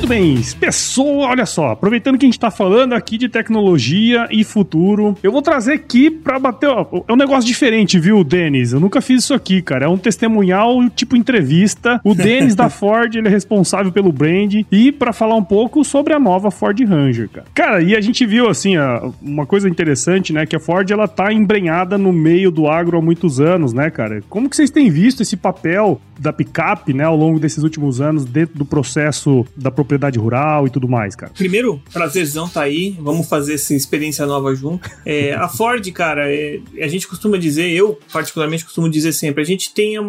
Muito 0.06 0.20
bem, 0.20 0.40
pessoal, 0.60 1.30
olha 1.30 1.44
só, 1.44 1.70
aproveitando 1.70 2.16
que 2.16 2.24
a 2.24 2.28
gente 2.28 2.38
tá 2.38 2.48
falando 2.48 2.92
aqui 2.92 3.18
de 3.18 3.28
tecnologia 3.28 4.28
e 4.30 4.44
futuro, 4.44 5.16
eu 5.20 5.32
vou 5.32 5.42
trazer 5.42 5.72
aqui 5.72 6.08
pra 6.08 6.38
bater, 6.38 6.68
ó, 6.68 6.86
é 7.08 7.12
um 7.12 7.16
negócio 7.16 7.44
diferente, 7.44 7.98
viu, 7.98 8.22
Denis? 8.22 8.72
Eu 8.72 8.78
nunca 8.78 9.00
fiz 9.00 9.24
isso 9.24 9.34
aqui, 9.34 9.60
cara, 9.60 9.86
é 9.86 9.88
um 9.88 9.98
testemunhal 9.98 10.88
tipo 10.90 11.16
entrevista. 11.16 12.00
O 12.04 12.14
Denis 12.14 12.54
da 12.54 12.70
Ford, 12.70 13.16
ele 13.16 13.26
é 13.26 13.30
responsável 13.32 13.90
pelo 13.90 14.12
brand 14.12 14.54
e 14.70 14.92
para 14.92 15.12
falar 15.12 15.34
um 15.34 15.42
pouco 15.42 15.84
sobre 15.84 16.14
a 16.14 16.20
nova 16.20 16.52
Ford 16.52 16.80
Ranger, 16.80 17.28
cara. 17.28 17.46
Cara, 17.52 17.82
e 17.82 17.96
a 17.96 18.00
gente 18.00 18.24
viu, 18.24 18.48
assim, 18.48 18.74
uma 19.20 19.44
coisa 19.44 19.68
interessante, 19.68 20.32
né, 20.32 20.46
que 20.46 20.54
a 20.54 20.60
Ford, 20.60 20.88
ela 20.88 21.08
tá 21.08 21.32
embrenhada 21.32 21.98
no 21.98 22.12
meio 22.12 22.52
do 22.52 22.68
agro 22.68 22.96
há 22.96 23.02
muitos 23.02 23.40
anos, 23.40 23.72
né, 23.72 23.90
cara? 23.90 24.22
Como 24.28 24.48
que 24.48 24.54
vocês 24.54 24.70
têm 24.70 24.88
visto 24.88 25.20
esse 25.24 25.36
papel 25.36 26.00
da 26.16 26.32
picape, 26.32 26.94
né, 26.94 27.02
ao 27.02 27.16
longo 27.16 27.40
desses 27.40 27.64
últimos 27.64 28.00
anos 28.00 28.24
dentro 28.24 28.56
do 28.56 28.64
processo 28.64 29.44
da 29.56 29.68
propriedade 29.68 29.95
propriedade 29.96 30.18
rural 30.18 30.66
e 30.66 30.70
tudo 30.70 30.88
mais, 30.88 31.16
cara? 31.16 31.32
Primeiro, 31.36 31.80
prazerzão 31.92 32.48
tá 32.48 32.62
aí. 32.62 32.96
Vamos 33.00 33.28
fazer 33.28 33.54
essa 33.54 33.74
experiência 33.74 34.26
nova 34.26 34.54
junto. 34.54 34.88
É, 35.04 35.34
a 35.34 35.48
Ford, 35.48 35.90
cara, 35.92 36.32
é, 36.32 36.60
a 36.80 36.88
gente 36.88 37.08
costuma 37.08 37.36
dizer, 37.36 37.70
eu 37.70 37.98
particularmente 38.12 38.64
costumo 38.64 38.88
dizer 38.88 39.12
sempre, 39.12 39.42
a 39.42 39.46
gente 39.46 39.72
tem 39.72 39.96
a, 39.96 40.02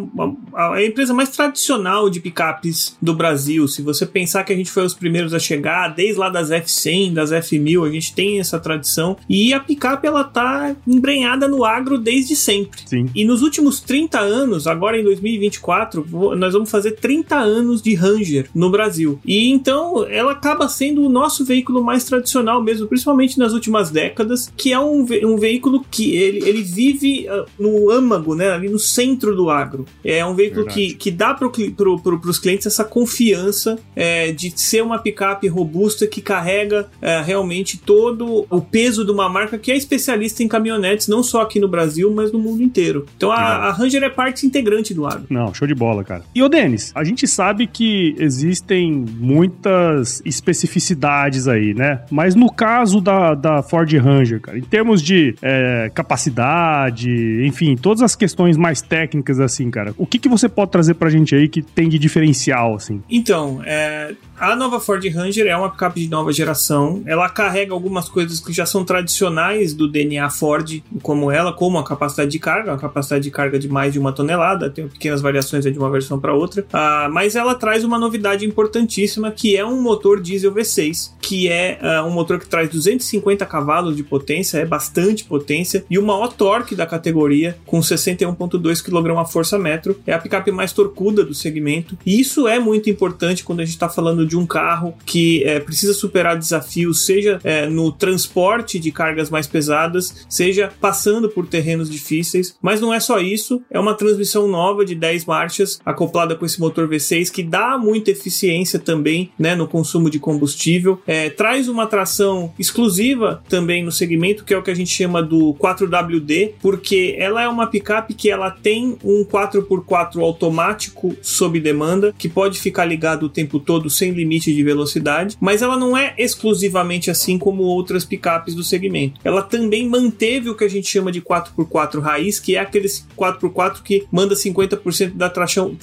a, 0.73 0.83
empresa 0.83 1.13
mais 1.13 1.29
tradicional 1.29 2.09
de 2.09 2.19
picapes 2.19 2.95
do 3.01 3.13
Brasil. 3.13 3.67
Se 3.67 3.81
você 3.81 4.05
pensar 4.05 4.43
que 4.43 4.53
a 4.53 4.55
gente 4.55 4.69
foi 4.69 4.85
os 4.85 4.93
primeiros 4.93 5.33
a 5.33 5.39
chegar, 5.39 5.89
desde 5.89 6.19
lá 6.19 6.29
das 6.29 6.49
F100, 6.49 7.13
das 7.13 7.31
F1000, 7.31 7.87
a 7.87 7.91
gente 7.91 8.13
tem 8.13 8.39
essa 8.39 8.59
tradição. 8.59 9.17
E 9.29 9.53
a 9.53 9.59
picape, 9.59 10.05
ela 10.05 10.23
tá 10.23 10.75
embrenhada 10.85 11.47
no 11.47 11.63
agro 11.63 11.97
desde 11.97 12.35
sempre. 12.35 12.81
Sim. 12.85 13.07
E 13.15 13.25
nos 13.25 13.41
últimos 13.41 13.79
30 13.79 14.19
anos, 14.19 14.67
agora 14.67 14.99
em 14.99 15.03
2024, 15.03 16.35
nós 16.35 16.53
vamos 16.53 16.69
fazer 16.69 16.91
30 16.91 17.35
anos 17.35 17.81
de 17.81 17.95
Ranger 17.95 18.49
no 18.53 18.69
Brasil. 18.69 19.19
E 19.25 19.49
então 19.49 19.76
então, 19.77 20.07
ela 20.09 20.31
acaba 20.31 20.67
sendo 20.67 21.05
o 21.05 21.09
nosso 21.09 21.45
veículo 21.45 21.83
mais 21.83 22.03
tradicional 22.03 22.63
mesmo, 22.63 22.87
principalmente 22.87 23.37
nas 23.37 23.53
últimas 23.53 23.91
décadas, 23.91 24.51
que 24.57 24.73
é 24.73 24.79
um, 24.79 25.05
ve 25.05 25.23
um 25.23 25.37
veículo 25.37 25.85
que 25.91 26.15
ele, 26.15 26.39
ele 26.49 26.63
vive 26.63 27.27
uh, 27.29 27.45
no 27.59 27.91
âmago, 27.91 28.33
né, 28.33 28.49
ali 28.49 28.67
no 28.69 28.79
centro 28.79 29.35
do 29.35 29.51
agro. 29.51 29.85
É 30.03 30.25
um 30.25 30.33
veículo 30.33 30.65
que, 30.65 30.95
que 30.95 31.11
dá 31.11 31.35
para 31.35 31.47
pro, 31.47 31.99
pro, 31.99 32.19
os 32.25 32.39
clientes 32.39 32.65
essa 32.65 32.83
confiança 32.83 33.77
é, 33.95 34.31
de 34.31 34.51
ser 34.59 34.81
uma 34.81 34.97
picape 34.97 35.47
robusta 35.47 36.07
que 36.07 36.21
carrega 36.21 36.89
é, 36.99 37.21
realmente 37.21 37.77
todo 37.77 38.47
o 38.49 38.59
peso 38.59 39.05
de 39.05 39.11
uma 39.11 39.29
marca 39.29 39.59
que 39.59 39.71
é 39.71 39.77
especialista 39.77 40.41
em 40.41 40.47
caminhonetes, 40.47 41.07
não 41.07 41.21
só 41.21 41.41
aqui 41.41 41.59
no 41.59 41.67
Brasil, 41.67 42.11
mas 42.11 42.31
no 42.31 42.39
mundo 42.39 42.63
inteiro. 42.63 43.05
Então 43.15 43.31
a, 43.31 43.37
a 43.37 43.71
Ranger 43.71 44.03
é 44.03 44.09
parte 44.09 44.47
integrante 44.47 44.91
do 44.91 45.05
agro. 45.05 45.27
Não, 45.29 45.53
show 45.53 45.67
de 45.67 45.75
bola, 45.75 46.03
cara. 46.03 46.23
E 46.33 46.41
o 46.41 46.49
Denis, 46.49 46.91
a 46.95 47.03
gente 47.03 47.27
sabe 47.27 47.67
que 47.67 48.15
existem 48.17 48.91
muitas 48.91 49.66
muitas 49.67 50.21
especificidades 50.25 51.47
aí, 51.47 51.73
né? 51.73 52.01
Mas 52.09 52.35
no 52.35 52.51
caso 52.51 53.01
da, 53.01 53.35
da 53.35 53.61
Ford 53.61 53.91
Ranger, 53.93 54.39
cara, 54.39 54.57
em 54.57 54.61
termos 54.61 55.01
de 55.01 55.35
é, 55.41 55.91
capacidade, 55.93 57.09
enfim, 57.45 57.75
todas 57.75 58.01
as 58.01 58.15
questões 58.15 58.55
mais 58.55 58.81
técnicas, 58.81 59.39
assim, 59.39 59.69
cara, 59.69 59.93
o 59.97 60.05
que, 60.05 60.17
que 60.17 60.29
você 60.29 60.47
pode 60.47 60.71
trazer 60.71 60.93
pra 60.93 61.09
gente 61.09 61.35
aí 61.35 61.47
que 61.47 61.61
tem 61.61 61.89
de 61.89 61.99
diferencial, 61.99 62.75
assim? 62.75 63.01
Então, 63.09 63.61
é, 63.65 64.13
a 64.39 64.55
nova 64.55 64.79
Ford 64.79 65.03
Ranger 65.07 65.47
é 65.47 65.57
uma 65.57 65.69
picape 65.69 66.01
de 66.01 66.09
nova 66.09 66.31
geração. 66.31 67.01
Ela 67.05 67.27
carrega 67.27 67.73
algumas 67.73 68.07
coisas 68.07 68.39
que 68.39 68.53
já 68.53 68.65
são 68.65 68.85
tradicionais 68.85 69.73
do 69.73 69.87
DNA 69.87 70.29
Ford, 70.29 70.81
como 71.01 71.31
ela, 71.31 71.51
como 71.51 71.77
a 71.77 71.83
capacidade 71.83 72.29
de 72.29 72.39
carga, 72.39 72.73
a 72.73 72.77
capacidade 72.77 73.23
de 73.23 73.31
carga 73.31 73.57
de 73.57 73.67
mais 73.67 73.93
de 73.93 73.99
uma 73.99 74.11
tonelada, 74.11 74.69
tem 74.69 74.87
pequenas 74.87 75.21
variações 75.21 75.63
de 75.63 75.77
uma 75.77 75.89
versão 75.89 76.19
para 76.19 76.33
outra. 76.33 76.61
Uh, 76.61 77.11
mas 77.11 77.35
ela 77.35 77.55
traz 77.55 77.83
uma 77.83 77.97
novidade 77.97 78.45
importantíssima 78.45 79.31
que 79.31 79.57
é 79.57 79.65
um 79.65 79.81
motor 79.81 80.21
diesel 80.21 80.53
V6, 80.53 81.13
que 81.19 81.49
é 81.49 81.79
uh, 81.81 82.05
um 82.05 82.11
motor 82.11 82.39
que 82.39 82.47
traz 82.47 82.69
250 82.69 83.45
cavalos 83.45 83.95
de 83.95 84.03
potência, 84.03 84.59
é 84.59 84.65
bastante 84.65 85.23
potência, 85.23 85.83
e 85.89 85.97
o 85.97 86.05
maior 86.05 86.27
torque 86.27 86.75
da 86.75 86.85
categoria, 86.85 87.57
com 87.65 87.79
61,2 87.79 88.83
kgfm. 88.83 89.97
É 90.05 90.13
a 90.13 90.19
picape 90.19 90.51
mais 90.51 90.71
torcuda 90.71 91.23
do 91.23 91.33
segmento. 91.33 91.97
E 92.05 92.19
isso 92.19 92.47
é 92.47 92.59
muito 92.59 92.89
importante 92.89 93.43
quando 93.43 93.61
a 93.61 93.65
gente 93.65 93.73
está 93.73 93.89
falando 93.89 94.26
de 94.27 94.37
um 94.37 94.45
carro 94.45 94.93
que 95.05 95.43
é, 95.43 95.59
precisa 95.59 95.93
superar 95.93 96.37
desafios, 96.37 97.05
seja 97.05 97.39
é, 97.43 97.67
no 97.67 97.91
transporte 97.91 98.79
de 98.79 98.91
cargas 98.91 99.29
mais 99.29 99.47
pesadas, 99.47 100.25
seja 100.29 100.71
passando 100.79 101.29
por 101.29 101.47
terrenos 101.47 101.89
difíceis. 101.89 102.55
Mas 102.61 102.81
não 102.81 102.93
é 102.93 102.99
só 102.99 103.19
isso, 103.19 103.61
é 103.71 103.79
uma 103.79 103.93
transmissão 103.93 104.47
nova 104.47 104.85
de 104.85 104.95
10 104.95 105.25
marchas 105.25 105.79
acoplada 105.85 106.35
com 106.35 106.45
esse 106.45 106.59
motor 106.59 106.87
V6 106.87 107.31
que 107.31 107.43
dá 107.43 107.77
muita 107.77 108.11
eficiência 108.11 108.79
também 108.79 109.31
né, 109.37 109.55
no 109.55 109.67
consumo 109.67 110.09
de 110.09 110.19
combustível. 110.19 111.01
É, 111.07 111.29
traz 111.29 111.67
uma 111.67 111.87
tração 111.87 112.53
exclusiva 112.59 113.43
também 113.47 113.83
no 113.83 113.91
segmento, 113.91 114.43
que 114.43 114.53
é 114.53 114.57
o 114.57 114.63
que 114.63 114.71
a 114.71 114.75
gente 114.75 114.91
chama 114.91 115.21
do 115.21 115.53
4WD, 115.55 116.53
porque 116.61 117.15
ela 117.17 117.41
é 117.41 117.47
uma 117.47 117.67
picape 117.67 118.13
que 118.13 118.29
ela 118.29 118.51
tem 118.51 118.97
um 119.03 119.23
4x4 119.23 120.21
automático 120.21 121.15
sob 121.21 121.59
demanda, 121.59 122.13
que 122.17 122.29
pode 122.29 122.59
ficar 122.59 122.85
ligado 122.85 123.23
o 123.23 123.29
tempo 123.29 123.59
todo 123.59 123.89
sem 123.89 124.11
limite 124.17 124.53
de 124.53 124.63
velocidade, 124.63 125.37
mas 125.39 125.61
ela 125.61 125.77
não 125.77 125.95
é 125.95 126.13
exclusivamente 126.17 127.09
assim 127.09 127.37
como 127.37 127.63
outras 127.63 128.03
picapes 128.03 128.53
do 128.55 128.63
segmento. 128.63 129.19
Ela 129.23 129.41
também 129.41 129.87
manteve 129.87 130.49
o 130.49 130.55
que 130.55 130.63
a 130.63 130.69
gente 130.69 130.87
chama 130.87 131.11
de 131.11 131.21
4x4 131.21 131.99
raiz, 131.99 132.39
que 132.39 132.55
é 132.55 132.59
aquele 132.59 132.87
4x4 132.87 133.81
que 133.83 134.05
manda 134.11 134.35
50% 134.35 135.13
da 135.13 135.29
tração, 135.29 135.75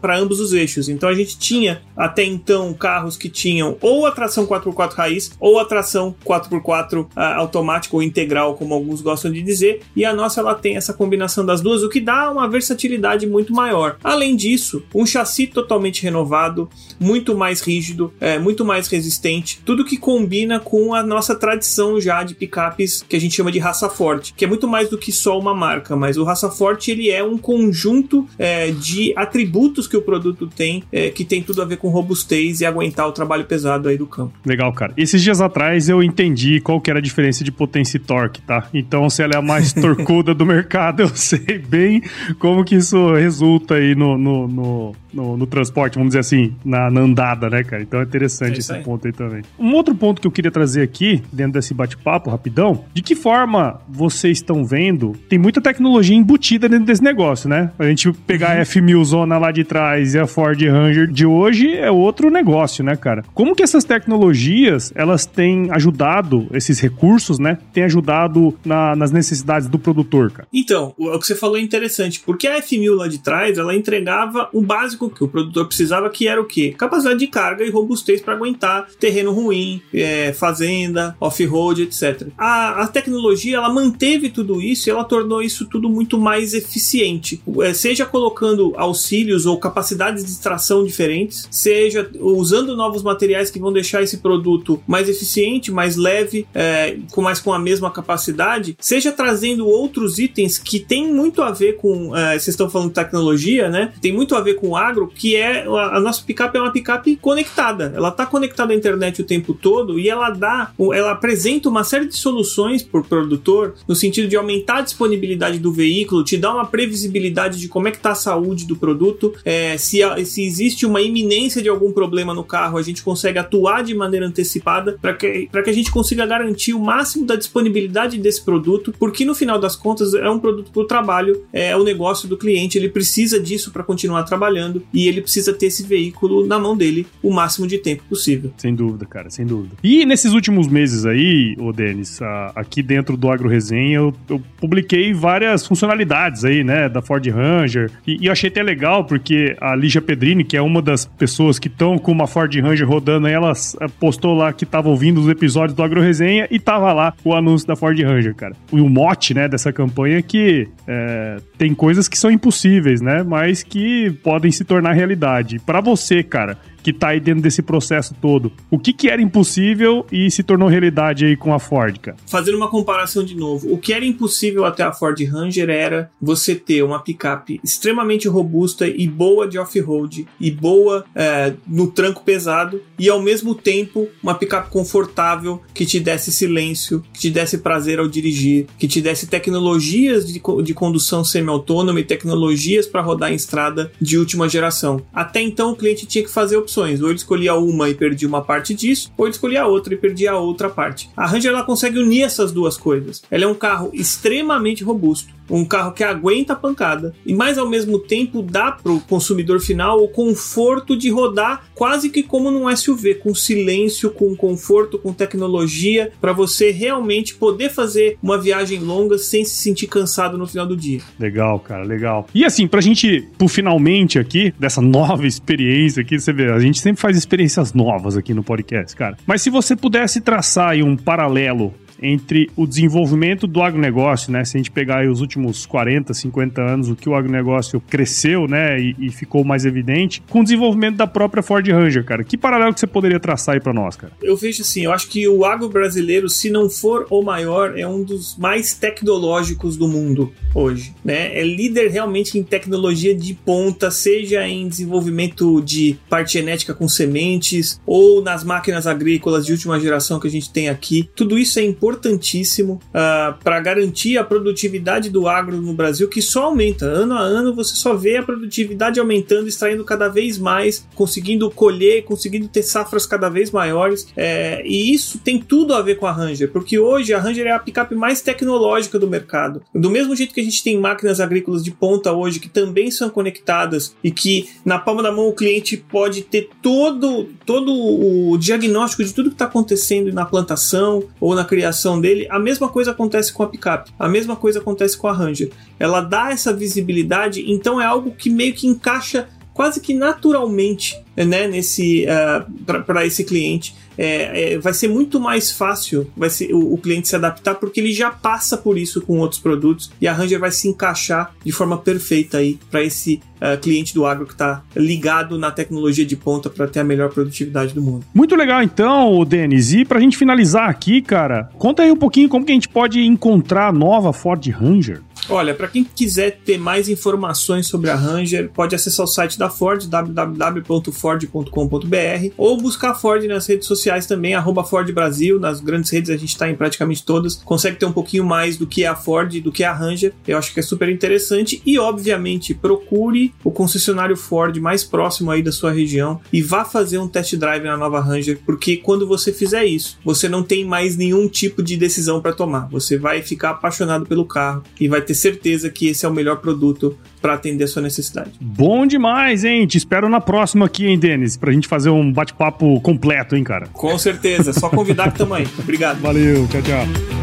para 0.00 0.18
ambos 0.18 0.40
os 0.40 0.52
eixos. 0.52 0.88
Então 0.88 1.08
a 1.08 1.14
gente 1.14 1.38
tinha 1.38 1.82
até 1.96 2.24
então 2.24 2.72
carros 2.74 3.16
que 3.16 3.28
tinham 3.28 3.76
ou 3.80 4.06
a 4.06 4.10
tração 4.10 4.46
4x4 4.46 4.92
raiz 4.94 5.32
ou 5.38 5.58
a 5.58 5.64
tração 5.64 6.14
4x4 6.24 7.04
uh, 7.04 7.08
automática 7.36 7.94
ou 7.94 8.02
integral, 8.02 8.54
como 8.54 8.74
alguns 8.74 9.00
gostam 9.00 9.30
de 9.30 9.42
dizer, 9.42 9.82
e 9.94 10.04
a 10.04 10.12
nossa 10.12 10.40
ela 10.40 10.54
tem 10.54 10.76
essa 10.76 10.92
combinação 10.92 11.44
das 11.44 11.60
duas, 11.60 11.82
o 11.82 11.88
que 11.88 12.00
dá 12.00 12.30
uma 12.30 12.48
versatilidade 12.48 13.26
muito 13.26 13.52
maior. 13.52 13.96
Além 14.02 14.36
disso, 14.36 14.82
um 14.94 15.04
chassi 15.04 15.46
totalmente 15.46 16.02
renovado, 16.02 16.68
muito 16.98 17.36
mais 17.36 17.57
rígido, 17.60 18.12
é, 18.20 18.38
muito 18.38 18.64
mais 18.64 18.88
resistente, 18.88 19.60
tudo 19.64 19.84
que 19.84 19.96
combina 19.96 20.60
com 20.60 20.94
a 20.94 21.02
nossa 21.02 21.34
tradição 21.34 22.00
já 22.00 22.22
de 22.22 22.34
picapes 22.34 23.04
que 23.08 23.16
a 23.16 23.20
gente 23.20 23.34
chama 23.34 23.52
de 23.52 23.58
raça 23.58 23.88
forte, 23.88 24.32
que 24.34 24.44
é 24.44 24.48
muito 24.48 24.68
mais 24.68 24.88
do 24.88 24.98
que 24.98 25.12
só 25.12 25.38
uma 25.38 25.54
marca, 25.54 25.96
mas 25.96 26.16
o 26.16 26.24
raça 26.24 26.50
forte 26.50 26.90
ele 26.90 27.10
é 27.10 27.22
um 27.22 27.38
conjunto 27.38 28.26
é, 28.38 28.70
de 28.70 29.12
atributos 29.16 29.86
que 29.86 29.96
o 29.96 30.02
produto 30.02 30.46
tem, 30.46 30.82
é, 30.92 31.10
que 31.10 31.24
tem 31.24 31.42
tudo 31.42 31.62
a 31.62 31.64
ver 31.64 31.76
com 31.76 31.88
robustez 31.88 32.60
e 32.60 32.66
aguentar 32.66 33.06
o 33.06 33.12
trabalho 33.12 33.44
pesado 33.44 33.88
aí 33.88 33.96
do 33.96 34.06
campo. 34.06 34.32
Legal, 34.44 34.72
cara. 34.72 34.92
Esses 34.96 35.22
dias 35.22 35.40
atrás 35.40 35.88
eu 35.88 36.02
entendi 36.02 36.60
qual 36.60 36.80
que 36.80 36.90
era 36.90 36.98
a 36.98 37.02
diferença 37.02 37.44
de 37.44 37.52
potência 37.52 37.96
e 37.96 38.00
torque, 38.00 38.40
tá? 38.42 38.68
Então, 38.72 39.08
se 39.10 39.22
ela 39.22 39.34
é 39.34 39.38
a 39.38 39.42
mais 39.42 39.72
torcuda 39.74 40.34
do 40.34 40.46
mercado, 40.46 41.02
eu 41.02 41.08
sei 41.08 41.58
bem 41.58 42.02
como 42.38 42.64
que 42.64 42.76
isso 42.76 43.12
resulta 43.14 43.74
aí 43.74 43.94
no, 43.94 44.16
no, 44.16 44.48
no, 44.48 44.96
no, 45.12 45.36
no 45.36 45.46
transporte, 45.46 45.94
vamos 45.94 46.10
dizer 46.10 46.20
assim, 46.20 46.54
na, 46.64 46.90
na, 46.90 47.00
andada, 47.00 47.48
né, 47.48 47.62
cara? 47.62 47.82
Então 47.82 48.00
é 48.00 48.02
interessante 48.02 48.56
é 48.56 48.58
esse 48.58 48.72
aí. 48.72 48.82
ponto 48.82 49.06
aí 49.06 49.12
também. 49.12 49.42
Um 49.58 49.72
outro 49.74 49.94
ponto 49.94 50.20
que 50.20 50.26
eu 50.26 50.30
queria 50.30 50.50
trazer 50.50 50.82
aqui, 50.82 51.22
dentro 51.32 51.52
desse 51.52 51.74
bate-papo, 51.74 52.30
rapidão, 52.30 52.84
de 52.92 53.02
que 53.02 53.14
forma 53.14 53.80
vocês 53.88 54.38
estão 54.38 54.64
vendo, 54.64 55.12
tem 55.28 55.38
muita 55.38 55.60
tecnologia 55.60 56.16
embutida 56.16 56.68
dentro 56.68 56.86
desse 56.86 57.02
negócio, 57.02 57.48
né? 57.48 57.70
A 57.78 57.84
gente 57.84 58.12
pegar 58.12 58.52
a 58.52 58.62
F1000 58.62 59.04
Zona 59.04 59.38
lá 59.38 59.50
de 59.50 59.64
trás 59.64 60.14
e 60.14 60.18
a 60.18 60.26
Ford 60.26 60.60
Ranger 60.60 61.06
de 61.06 61.26
hoje 61.26 61.74
é 61.74 61.90
outro 61.90 62.30
negócio, 62.30 62.84
né, 62.84 62.96
cara? 62.96 63.24
Como 63.34 63.54
que 63.54 63.62
essas 63.62 63.84
tecnologias, 63.84 64.92
elas 64.94 65.26
têm 65.26 65.70
ajudado, 65.70 66.46
esses 66.52 66.80
recursos, 66.80 67.38
né, 67.38 67.58
têm 67.72 67.84
ajudado 67.84 68.56
na, 68.64 68.94
nas 68.94 69.10
necessidades 69.10 69.68
do 69.68 69.78
produtor, 69.78 70.30
cara? 70.30 70.48
Então, 70.52 70.94
o 70.98 71.18
que 71.18 71.26
você 71.26 71.34
falou 71.34 71.56
é 71.56 71.60
interessante, 71.60 72.20
porque 72.20 72.46
a 72.46 72.60
F1000 72.60 72.94
lá 72.94 73.08
de 73.08 73.18
trás, 73.18 73.58
ela 73.58 73.74
entregava 73.74 74.48
o 74.52 74.60
básico 74.60 74.97
que 74.98 75.24
o 75.24 75.28
produtor 75.28 75.66
precisava, 75.66 76.08
que 76.08 76.26
era 76.26 76.40
o 76.40 76.44
quê? 76.44 76.74
Capacidade 76.76 77.18
de 77.18 77.26
carga 77.26 77.64
e 77.64 77.70
robustez 77.70 78.20
para 78.20 78.34
aguentar 78.34 78.88
terreno 78.98 79.32
ruim, 79.32 79.82
é, 79.92 80.32
fazenda, 80.32 81.16
off-road, 81.20 81.82
etc. 81.82 82.28
A, 82.36 82.82
a, 82.82 82.86
tecnologia, 82.88 83.56
ela 83.56 83.68
manteve 83.68 84.30
tudo 84.30 84.60
isso 84.60 84.88
e 84.88 84.90
ela 84.90 85.04
tornou 85.04 85.42
isso 85.42 85.66
tudo 85.66 85.88
muito 85.88 86.18
mais 86.18 86.54
eficiente, 86.54 87.42
é, 87.60 87.74
seja 87.74 88.06
colocando 88.06 88.72
auxílios 88.76 89.46
ou 89.46 89.58
capacidades 89.58 90.24
de 90.24 90.30
extração 90.30 90.84
diferentes, 90.84 91.46
seja 91.50 92.10
usando 92.18 92.76
novos 92.76 93.02
materiais 93.02 93.50
que 93.50 93.58
vão 93.58 93.72
deixar 93.72 94.02
esse 94.02 94.18
produto 94.18 94.82
mais 94.86 95.08
eficiente, 95.08 95.70
mais 95.70 95.96
leve, 95.96 96.46
é, 96.54 96.96
com 97.12 97.20
mais 97.20 97.40
com 97.40 97.52
a 97.52 97.58
mesma 97.58 97.90
capacidade, 97.90 98.76
seja 98.80 99.12
trazendo 99.12 99.66
outros 99.66 100.18
itens 100.18 100.58
que 100.58 100.80
tem 100.80 101.12
muito 101.12 101.42
a 101.42 101.50
ver 101.50 101.76
com, 101.76 102.16
é, 102.16 102.32
vocês 102.32 102.48
estão 102.48 102.70
falando 102.70 102.88
de 102.88 102.94
tecnologia, 102.94 103.68
né? 103.68 103.92
Tem 104.00 104.12
muito 104.12 104.34
a 104.34 104.40
ver 104.40 104.54
com 104.54 104.76
agro, 104.88 105.10
que 105.14 105.36
é 105.36 105.66
a, 105.66 105.96
a 105.96 106.00
nossa 106.00 106.22
picape 106.22 106.56
é 106.56 106.60
uma 106.60 106.72
picape 106.72 107.16
conectada. 107.16 107.92
Ela 107.94 108.08
está 108.08 108.26
conectada 108.26 108.72
à 108.72 108.76
internet 108.76 109.20
o 109.20 109.24
tempo 109.24 109.54
todo 109.54 109.98
e 109.98 110.08
ela 110.08 110.30
dá, 110.30 110.72
ela 110.92 111.12
apresenta 111.12 111.68
uma 111.68 111.84
série 111.84 112.06
de 112.06 112.16
soluções 112.16 112.82
por 112.82 113.06
produtor 113.06 113.74
no 113.86 113.94
sentido 113.94 114.28
de 114.28 114.36
aumentar 114.36 114.78
a 114.78 114.82
disponibilidade 114.82 115.58
do 115.58 115.72
veículo, 115.72 116.24
te 116.24 116.36
dar 116.36 116.54
uma 116.54 116.66
previsibilidade 116.66 117.58
de 117.58 117.68
como 117.68 117.88
é 117.88 117.90
que 117.90 117.96
está 117.96 118.12
a 118.12 118.14
saúde 118.14 118.66
do 118.66 118.76
produto, 118.76 119.34
é, 119.44 119.76
se, 119.76 120.00
se 120.24 120.44
existe 120.44 120.86
uma 120.86 121.00
iminência 121.00 121.62
de 121.62 121.68
algum 121.68 121.92
problema 121.92 122.34
no 122.34 122.44
carro, 122.44 122.78
a 122.78 122.82
gente 122.82 123.02
consegue 123.02 123.38
atuar 123.38 123.82
de 123.82 123.94
maneira 123.94 124.26
antecipada 124.26 124.98
para 125.00 125.14
que, 125.14 125.46
que 125.46 125.70
a 125.70 125.72
gente 125.72 125.90
consiga 125.90 126.24
garantir 126.26 126.74
o 126.74 126.80
máximo 126.80 127.26
da 127.26 127.36
disponibilidade 127.36 128.18
desse 128.18 128.44
produto, 128.44 128.94
porque 128.98 129.24
no 129.24 129.34
final 129.34 129.58
das 129.58 129.76
contas 129.76 130.14
é 130.14 130.28
um 130.28 130.38
produto 130.38 130.70
para 130.70 130.82
o 130.82 130.86
trabalho, 130.86 131.44
é 131.52 131.76
o 131.76 131.84
negócio 131.84 132.28
do 132.28 132.36
cliente, 132.36 132.78
ele 132.78 132.88
precisa 132.88 133.40
disso 133.40 133.70
para 133.70 133.82
continuar 133.82 134.22
trabalhando 134.24 134.77
e 134.92 135.08
ele 135.08 135.20
precisa 135.20 135.52
ter 135.52 135.66
esse 135.66 135.82
veículo 135.82 136.46
na 136.46 136.58
mão 136.58 136.76
dele 136.76 137.06
o 137.22 137.32
máximo 137.32 137.66
de 137.66 137.78
tempo 137.78 138.02
possível. 138.08 138.52
Sem 138.56 138.74
dúvida, 138.74 139.06
cara, 139.06 139.30
sem 139.30 139.46
dúvida. 139.46 139.76
E 139.82 140.04
nesses 140.04 140.32
últimos 140.32 140.68
meses 140.68 141.06
aí, 141.06 141.54
ô 141.58 141.72
Denis, 141.72 142.20
aqui 142.54 142.82
dentro 142.82 143.16
do 143.16 143.30
Agro 143.30 143.48
Resenha, 143.48 143.96
eu, 143.96 144.14
eu, 144.28 144.40
publiquei 144.60 145.12
várias 145.12 145.66
funcionalidades 145.66 146.44
aí, 146.44 146.64
né, 146.64 146.88
da 146.88 147.00
Ford 147.02 147.26
Ranger. 147.26 147.90
E, 148.06 148.24
e 148.24 148.30
achei 148.30 148.48
até 148.48 148.62
legal, 148.62 149.04
porque 149.04 149.56
a 149.60 149.74
Lígia 149.74 150.00
Pedrini, 150.00 150.44
que 150.44 150.56
é 150.56 150.62
uma 150.62 150.82
das 150.82 151.06
pessoas 151.06 151.58
que 151.58 151.68
estão 151.68 151.98
com 151.98 152.12
uma 152.12 152.26
Ford 152.26 152.54
Ranger 152.54 152.88
rodando 152.88 153.26
aí, 153.26 153.32
ela 153.32 153.52
eh, 153.52 153.86
postou 154.00 154.34
lá 154.34 154.52
que 154.52 154.64
estava 154.64 154.88
ouvindo 154.88 155.20
os 155.20 155.28
episódios 155.28 155.74
do 155.74 155.82
Agro 155.82 156.00
Resenha 156.00 156.46
e 156.50 156.58
tava 156.58 156.92
lá 156.92 157.14
o 157.24 157.34
anúncio 157.34 157.66
da 157.66 157.76
Ford 157.76 157.98
Ranger, 157.98 158.34
cara. 158.34 158.54
E 158.72 158.80
o 158.80 158.88
mote, 158.88 159.34
né, 159.34 159.48
dessa 159.48 159.72
campanha 159.72 160.18
é 160.18 160.22
que 160.22 160.68
é, 160.86 161.36
tem 161.56 161.74
coisas 161.74 162.08
que 162.08 162.18
são 162.18 162.30
impossíveis, 162.30 163.00
né, 163.00 163.22
mas 163.22 163.62
que 163.62 164.10
podem 164.22 164.50
se 164.50 164.64
tornar 164.68 164.92
realidade. 164.92 165.58
Para 165.58 165.80
você, 165.80 166.22
cara, 166.22 166.58
que 166.82 166.92
tá 166.92 167.08
aí 167.08 167.20
dentro 167.20 167.42
desse 167.42 167.62
processo 167.62 168.14
todo. 168.20 168.52
O 168.70 168.78
que, 168.78 168.92
que 168.92 169.08
era 169.08 169.20
impossível 169.20 170.06
e 170.10 170.30
se 170.30 170.42
tornou 170.42 170.68
realidade 170.68 171.24
aí 171.24 171.36
com 171.36 171.52
a 171.52 171.58
Ford, 171.58 171.98
cara? 171.98 172.16
Fazendo 172.26 172.56
uma 172.56 172.68
comparação 172.68 173.24
de 173.24 173.36
novo, 173.36 173.72
o 173.72 173.78
que 173.78 173.92
era 173.92 174.04
impossível 174.04 174.64
até 174.64 174.82
a 174.82 174.92
Ford 174.92 175.18
Ranger 175.20 175.68
era 175.68 176.10
você 176.20 176.54
ter 176.54 176.82
uma 176.82 177.00
picape 177.00 177.60
extremamente 177.62 178.28
robusta 178.28 178.86
e 178.86 179.06
boa 179.06 179.46
de 179.46 179.58
off-road 179.58 180.26
e 180.40 180.50
boa 180.50 181.04
é, 181.14 181.54
no 181.66 181.90
tranco 181.90 182.22
pesado 182.24 182.82
e 182.98 183.08
ao 183.08 183.20
mesmo 183.20 183.54
tempo 183.54 184.08
uma 184.22 184.34
picape 184.34 184.70
confortável 184.70 185.62
que 185.74 185.86
te 185.86 186.00
desse 186.00 186.32
silêncio, 186.32 187.02
que 187.12 187.20
te 187.20 187.30
desse 187.30 187.58
prazer 187.58 187.98
ao 187.98 188.08
dirigir, 188.08 188.66
que 188.78 188.88
te 188.88 189.00
desse 189.00 189.26
tecnologias 189.26 190.26
de, 190.26 190.40
de 190.62 190.74
condução 190.74 191.24
semi-autônoma 191.24 192.00
e 192.00 192.04
tecnologias 192.04 192.86
para 192.86 193.02
rodar 193.02 193.32
em 193.32 193.34
estrada 193.34 193.90
de 194.00 194.18
última 194.18 194.48
geração. 194.48 195.02
Até 195.12 195.40
então 195.40 195.72
o 195.72 195.76
cliente 195.76 196.06
tinha 196.06 196.24
que 196.24 196.30
fazer 196.30 196.56
opções. 196.68 197.00
Ou 197.00 197.08
ele 197.08 197.16
escolhia 197.16 197.54
uma 197.54 197.88
e 197.88 197.94
perdia 197.94 198.28
uma 198.28 198.42
parte 198.42 198.74
disso, 198.74 199.10
ou 199.16 199.24
ele 199.24 199.32
escolhia 199.32 199.66
outra 199.66 199.94
e 199.94 199.96
perdia 199.96 200.32
a 200.32 200.38
outra 200.38 200.68
parte. 200.68 201.10
A 201.16 201.26
Ranger 201.26 201.50
ela 201.50 201.64
consegue 201.64 201.98
unir 201.98 202.22
essas 202.22 202.52
duas 202.52 202.76
coisas. 202.76 203.22
Ela 203.30 203.44
é 203.44 203.46
um 203.46 203.54
carro 203.54 203.90
extremamente 203.94 204.84
robusto 204.84 205.37
um 205.50 205.64
carro 205.64 205.92
que 205.92 206.04
aguenta 206.04 206.52
a 206.52 206.56
pancada 206.56 207.14
e 207.24 207.34
mais 207.34 207.58
ao 207.58 207.68
mesmo 207.68 207.98
tempo 207.98 208.42
dá 208.42 208.72
para 208.72 208.92
o 208.92 209.00
consumidor 209.00 209.60
final 209.60 210.02
o 210.02 210.08
conforto 210.08 210.96
de 210.96 211.10
rodar 211.10 211.64
quase 211.74 212.10
que 212.10 212.22
como 212.22 212.50
num 212.50 212.74
SUV, 212.74 213.16
com 213.16 213.34
silêncio, 213.34 214.10
com 214.10 214.34
conforto, 214.34 214.98
com 214.98 215.12
tecnologia, 215.12 216.10
para 216.20 216.32
você 216.32 216.70
realmente 216.70 217.34
poder 217.34 217.70
fazer 217.70 218.18
uma 218.22 218.38
viagem 218.38 218.80
longa 218.80 219.18
sem 219.18 219.44
se 219.44 219.62
sentir 219.62 219.86
cansado 219.86 220.36
no 220.36 220.46
final 220.46 220.66
do 220.66 220.76
dia. 220.76 221.00
Legal, 221.18 221.58
cara, 221.60 221.84
legal. 221.84 222.26
E 222.34 222.44
assim, 222.44 222.66
pra 222.66 222.80
gente, 222.80 223.26
por 223.38 223.48
finalmente 223.48 224.18
aqui, 224.18 224.52
dessa 224.58 224.80
nova 224.80 225.26
experiência 225.26 226.02
aqui, 226.02 226.18
você 226.18 226.32
vê, 226.32 226.50
a 226.50 226.58
gente 226.58 226.80
sempre 226.80 227.00
faz 227.00 227.16
experiências 227.16 227.72
novas 227.72 228.16
aqui 228.16 228.34
no 228.34 228.42
podcast, 228.42 228.96
cara. 228.96 229.16
Mas 229.26 229.42
se 229.42 229.50
você 229.50 229.76
pudesse 229.76 230.20
traçar 230.20 230.70
aí 230.70 230.82
um 230.82 230.96
paralelo 230.96 231.72
entre 232.02 232.50
o 232.56 232.66
desenvolvimento 232.66 233.46
do 233.46 233.62
agronegócio, 233.62 234.32
né? 234.32 234.44
Se 234.44 234.56
a 234.56 234.58
gente 234.58 234.70
pegar 234.70 235.06
os 235.08 235.20
últimos 235.20 235.66
40, 235.66 236.14
50 236.14 236.62
anos, 236.62 236.88
o 236.88 236.96
que 236.96 237.08
o 237.08 237.14
agronegócio 237.14 237.80
cresceu, 237.80 238.46
né? 238.46 238.80
E, 238.80 238.96
e, 238.98 239.10
ficou 239.10 239.44
mais 239.44 239.64
evidente, 239.64 240.22
com 240.28 240.40
o 240.40 240.42
desenvolvimento 240.42 240.96
da 240.96 241.06
própria 241.06 241.42
Ford 241.42 241.66
Ranger, 241.66 242.04
cara. 242.04 242.22
Que 242.22 242.36
paralelo 242.36 242.72
que 242.72 242.80
você 242.80 242.86
poderia 242.86 243.18
traçar 243.18 243.54
aí 243.54 243.60
para 243.60 243.72
nós, 243.72 243.96
cara? 243.96 244.12
Eu 244.22 244.36
vejo 244.36 244.62
assim, 244.62 244.84
eu 244.84 244.92
acho 244.92 245.08
que 245.08 245.26
o 245.28 245.44
agro 245.44 245.68
brasileiro, 245.68 246.28
se 246.28 246.50
não 246.50 246.70
for 246.70 247.06
o 247.10 247.22
maior, 247.22 247.76
é 247.76 247.86
um 247.86 248.02
dos 248.02 248.36
mais 248.36 248.74
tecnológicos 248.74 249.76
do 249.76 249.88
mundo 249.88 250.32
hoje, 250.54 250.94
né? 251.04 251.36
É 251.36 251.42
líder 251.42 251.88
realmente 251.90 252.38
em 252.38 252.42
tecnologia 252.42 253.14
de 253.14 253.34
ponta, 253.34 253.90
seja 253.90 254.46
em 254.46 254.68
desenvolvimento 254.68 255.60
de 255.60 255.98
parte 256.08 256.34
genética 256.34 256.74
com 256.74 256.88
sementes 256.88 257.80
ou 257.86 258.22
nas 258.22 258.44
máquinas 258.44 258.86
agrícolas 258.86 259.46
de 259.46 259.52
última 259.52 259.80
geração 259.80 260.20
que 260.20 260.28
a 260.28 260.30
gente 260.30 260.50
tem 260.52 260.68
aqui. 260.68 261.08
Tudo 261.14 261.38
isso 261.38 261.58
é 261.58 261.62
importante 261.62 261.87
importantíssimo 261.88 262.74
uh, 262.74 262.80
ah, 262.94 263.38
para 263.42 263.58
garantir 263.60 264.18
a 264.18 264.24
produtividade 264.24 265.08
do 265.08 265.26
agro 265.26 265.56
no 265.56 265.72
Brasil, 265.72 266.08
que 266.08 266.20
só 266.20 266.44
aumenta. 266.44 266.84
Ano 266.84 267.14
a 267.14 267.20
ano 267.20 267.54
você 267.54 267.74
só 267.74 267.94
vê 267.94 268.18
a 268.18 268.22
produtividade 268.22 269.00
aumentando, 269.00 269.48
extraindo 269.48 269.84
cada 269.84 270.08
vez 270.08 270.38
mais, 270.38 270.86
conseguindo 270.94 271.50
colher, 271.50 272.04
conseguindo 272.04 272.48
ter 272.48 272.62
safras 272.62 273.06
cada 273.06 273.28
vez 273.28 273.50
maiores. 273.50 274.08
É, 274.16 274.62
e 274.64 274.92
isso 274.92 275.18
tem 275.18 275.38
tudo 275.38 275.74
a 275.74 275.80
ver 275.80 275.96
com 275.96 276.06
a 276.06 276.12
Ranger, 276.12 276.50
porque 276.50 276.78
hoje 276.78 277.14
a 277.14 277.18
Ranger 277.18 277.46
é 277.46 277.52
a 277.52 277.58
picape 277.58 277.94
mais 277.94 278.20
tecnológica 278.20 278.98
do 278.98 279.08
mercado. 279.08 279.62
Do 279.74 279.90
mesmo 279.90 280.14
jeito 280.14 280.34
que 280.34 280.40
a 280.40 280.44
gente 280.44 280.62
tem 280.62 280.78
máquinas 280.78 281.20
agrícolas 281.20 281.64
de 281.64 281.70
ponta 281.70 282.12
hoje 282.12 282.40
que 282.40 282.48
também 282.48 282.90
são 282.90 283.08
conectadas 283.08 283.94
e 284.04 284.10
que 284.10 284.50
na 284.64 284.78
palma 284.78 285.02
da 285.02 285.12
mão 285.12 285.28
o 285.28 285.34
cliente 285.34 285.76
pode 285.76 286.22
ter 286.22 286.50
todo, 286.60 287.28
todo 287.46 287.72
o 287.72 288.36
diagnóstico 288.36 289.04
de 289.04 289.14
tudo 289.14 289.30
que 289.30 289.34
está 289.34 289.46
acontecendo 289.46 290.12
na 290.12 290.24
plantação 290.24 291.04
ou 291.20 291.34
na 291.34 291.44
criação 291.44 291.77
dele, 292.00 292.26
a 292.30 292.38
mesma 292.38 292.68
coisa 292.68 292.90
acontece 292.90 293.32
com 293.32 293.42
a 293.42 293.48
picape, 293.48 293.90
a 293.98 294.08
mesma 294.08 294.36
coisa 294.36 294.58
acontece 294.58 294.96
com 294.96 295.06
a 295.06 295.12
Ranger. 295.12 295.50
Ela 295.78 296.00
dá 296.00 296.30
essa 296.30 296.52
visibilidade, 296.52 297.50
então 297.50 297.80
é 297.80 297.86
algo 297.86 298.10
que 298.10 298.30
meio 298.30 298.54
que 298.54 298.66
encaixa 298.66 299.28
quase 299.58 299.80
que 299.80 299.92
naturalmente 299.92 300.96
né, 301.16 301.48
nesse 301.48 302.04
uh, 302.04 302.46
ah, 302.68 302.78
para 302.78 303.04
esse 303.04 303.24
cliente 303.24 303.74
é, 303.98 304.52
é, 304.52 304.58
vai 304.58 304.72
ser 304.72 304.86
muito 304.86 305.18
mais 305.18 305.50
fácil 305.50 306.08
vai 306.16 306.30
ser 306.30 306.54
o, 306.54 306.74
o, 306.74 306.78
cliente 306.78 307.08
se 307.08 307.16
adaptar 307.16 307.56
porque 307.56 307.80
ele 307.80 307.92
já 307.92 308.08
passa 308.08 308.56
por 308.56 308.78
isso 308.78 309.02
com 309.02 309.18
outros 309.18 309.40
produtos 309.40 309.90
e 310.00 310.06
a 310.06 310.12
Ranger 310.12 310.38
vai 310.38 310.52
se 310.52 310.68
encaixar 310.68 311.34
de 311.44 311.50
forma 311.50 311.76
perfeita 311.76 312.38
aí 312.38 312.56
para 312.70 312.84
esse 312.84 313.20
uh, 313.38 313.58
cliente 313.60 313.92
do 313.92 314.06
agro 314.06 314.26
que 314.26 314.32
está 314.32 314.62
ligado 314.76 315.36
na 315.36 315.50
tecnologia 315.50 316.06
de 316.06 316.14
ponta 316.14 316.48
para 316.48 316.68
ter 316.68 316.78
a 316.78 316.84
melhor 316.84 317.10
produtividade 317.10 317.74
do 317.74 317.82
mundo. 317.82 318.04
Muito 318.14 318.36
legal 318.36 318.62
então, 318.62 319.24
Denis. 319.24 319.72
E 319.72 319.84
para 319.84 319.98
a 319.98 320.00
gente 320.00 320.16
finalizar 320.16 320.70
aqui, 320.70 321.02
cara, 321.02 321.50
conta 321.58 321.82
aí 321.82 321.90
um 321.90 321.96
pouquinho 321.96 322.28
como 322.28 322.44
que 322.44 322.52
a 322.52 322.54
gente 322.54 322.68
pode 322.68 323.00
encontrar 323.00 323.66
a 323.66 323.72
nova 323.72 324.12
Ford 324.12 324.46
Ranger. 324.50 325.00
Olha, 325.30 325.54
para 325.54 325.68
quem 325.68 325.84
quiser 325.84 326.38
ter 326.44 326.56
mais 326.56 326.88
informações 326.88 327.66
sobre 327.66 327.90
a 327.90 327.94
Ranger, 327.94 328.50
pode 328.50 328.74
acessar 328.74 329.04
o 329.04 329.08
site 329.08 329.38
da 329.38 329.50
Ford, 329.50 329.86
www.ford.com.br, 329.86 332.32
ou 332.36 332.56
buscar 332.56 332.92
a 332.92 332.94
Ford 332.94 333.22
nas 333.24 333.46
redes 333.46 333.68
sociais 333.68 334.06
também, 334.06 334.32
Ford 334.68 334.90
Brasil, 334.92 335.38
nas 335.38 335.60
grandes 335.60 335.90
redes 335.90 336.10
a 336.10 336.16
gente 336.16 336.30
está 336.30 336.48
em 336.48 336.54
praticamente 336.54 337.04
todas, 337.04 337.34
consegue 337.36 337.76
ter 337.76 337.84
um 337.84 337.92
pouquinho 337.92 338.24
mais 338.24 338.56
do 338.56 338.66
que 338.66 338.84
é 338.84 338.86
a 338.86 338.96
Ford, 338.96 339.38
do 339.40 339.52
que 339.52 339.62
é 339.62 339.66
a 339.66 339.72
Ranger, 339.72 340.14
eu 340.26 340.38
acho 340.38 340.54
que 340.54 340.60
é 340.60 340.62
super 340.62 340.88
interessante, 340.88 341.60
e 341.64 341.78
obviamente 341.78 342.54
procure 342.54 343.34
o 343.44 343.50
concessionário 343.50 344.16
Ford 344.16 344.56
mais 344.58 344.82
próximo 344.82 345.30
aí 345.30 345.42
da 345.42 345.52
sua 345.52 345.72
região 345.72 346.20
e 346.32 346.40
vá 346.40 346.64
fazer 346.64 346.96
um 346.98 347.08
test 347.08 347.36
drive 347.36 347.64
na 347.64 347.76
nova 347.76 348.00
Ranger, 348.00 348.40
porque 348.46 348.78
quando 348.78 349.06
você 349.06 349.30
fizer 349.32 349.66
isso, 349.66 349.98
você 350.04 350.28
não 350.28 350.42
tem 350.42 350.64
mais 350.64 350.96
nenhum 350.96 351.28
tipo 351.28 351.62
de 351.62 351.76
decisão 351.76 352.22
para 352.22 352.32
tomar, 352.32 352.68
você 352.68 352.96
vai 352.96 353.22
ficar 353.22 353.50
apaixonado 353.50 354.06
pelo 354.06 354.24
carro 354.24 354.62
e 354.80 354.88
vai 354.88 355.02
ter 355.02 355.17
certeza 355.18 355.70
que 355.70 355.88
esse 355.88 356.06
é 356.06 356.08
o 356.08 356.12
melhor 356.12 356.36
produto 356.36 356.96
para 357.20 357.34
atender 357.34 357.64
a 357.64 357.66
sua 357.66 357.82
necessidade. 357.82 358.32
Bom 358.40 358.86
demais, 358.86 359.44
hein? 359.44 359.66
Te 359.66 359.76
espero 359.76 360.08
na 360.08 360.20
próxima 360.20 360.66
aqui, 360.66 360.86
hein, 360.86 360.98
Denis? 360.98 361.36
Pra 361.36 361.52
gente 361.52 361.68
fazer 361.68 361.90
um 361.90 362.12
bate-papo 362.12 362.80
completo, 362.80 363.36
hein, 363.36 363.44
cara? 363.44 363.66
Com 363.72 363.98
certeza. 363.98 364.52
Só 364.52 364.68
convidar 364.68 365.12
que 365.12 365.18
também. 365.18 365.46
Obrigado. 365.58 366.00
Valeu. 366.00 366.46
Tchau, 366.48 366.62
tchau. 366.62 367.17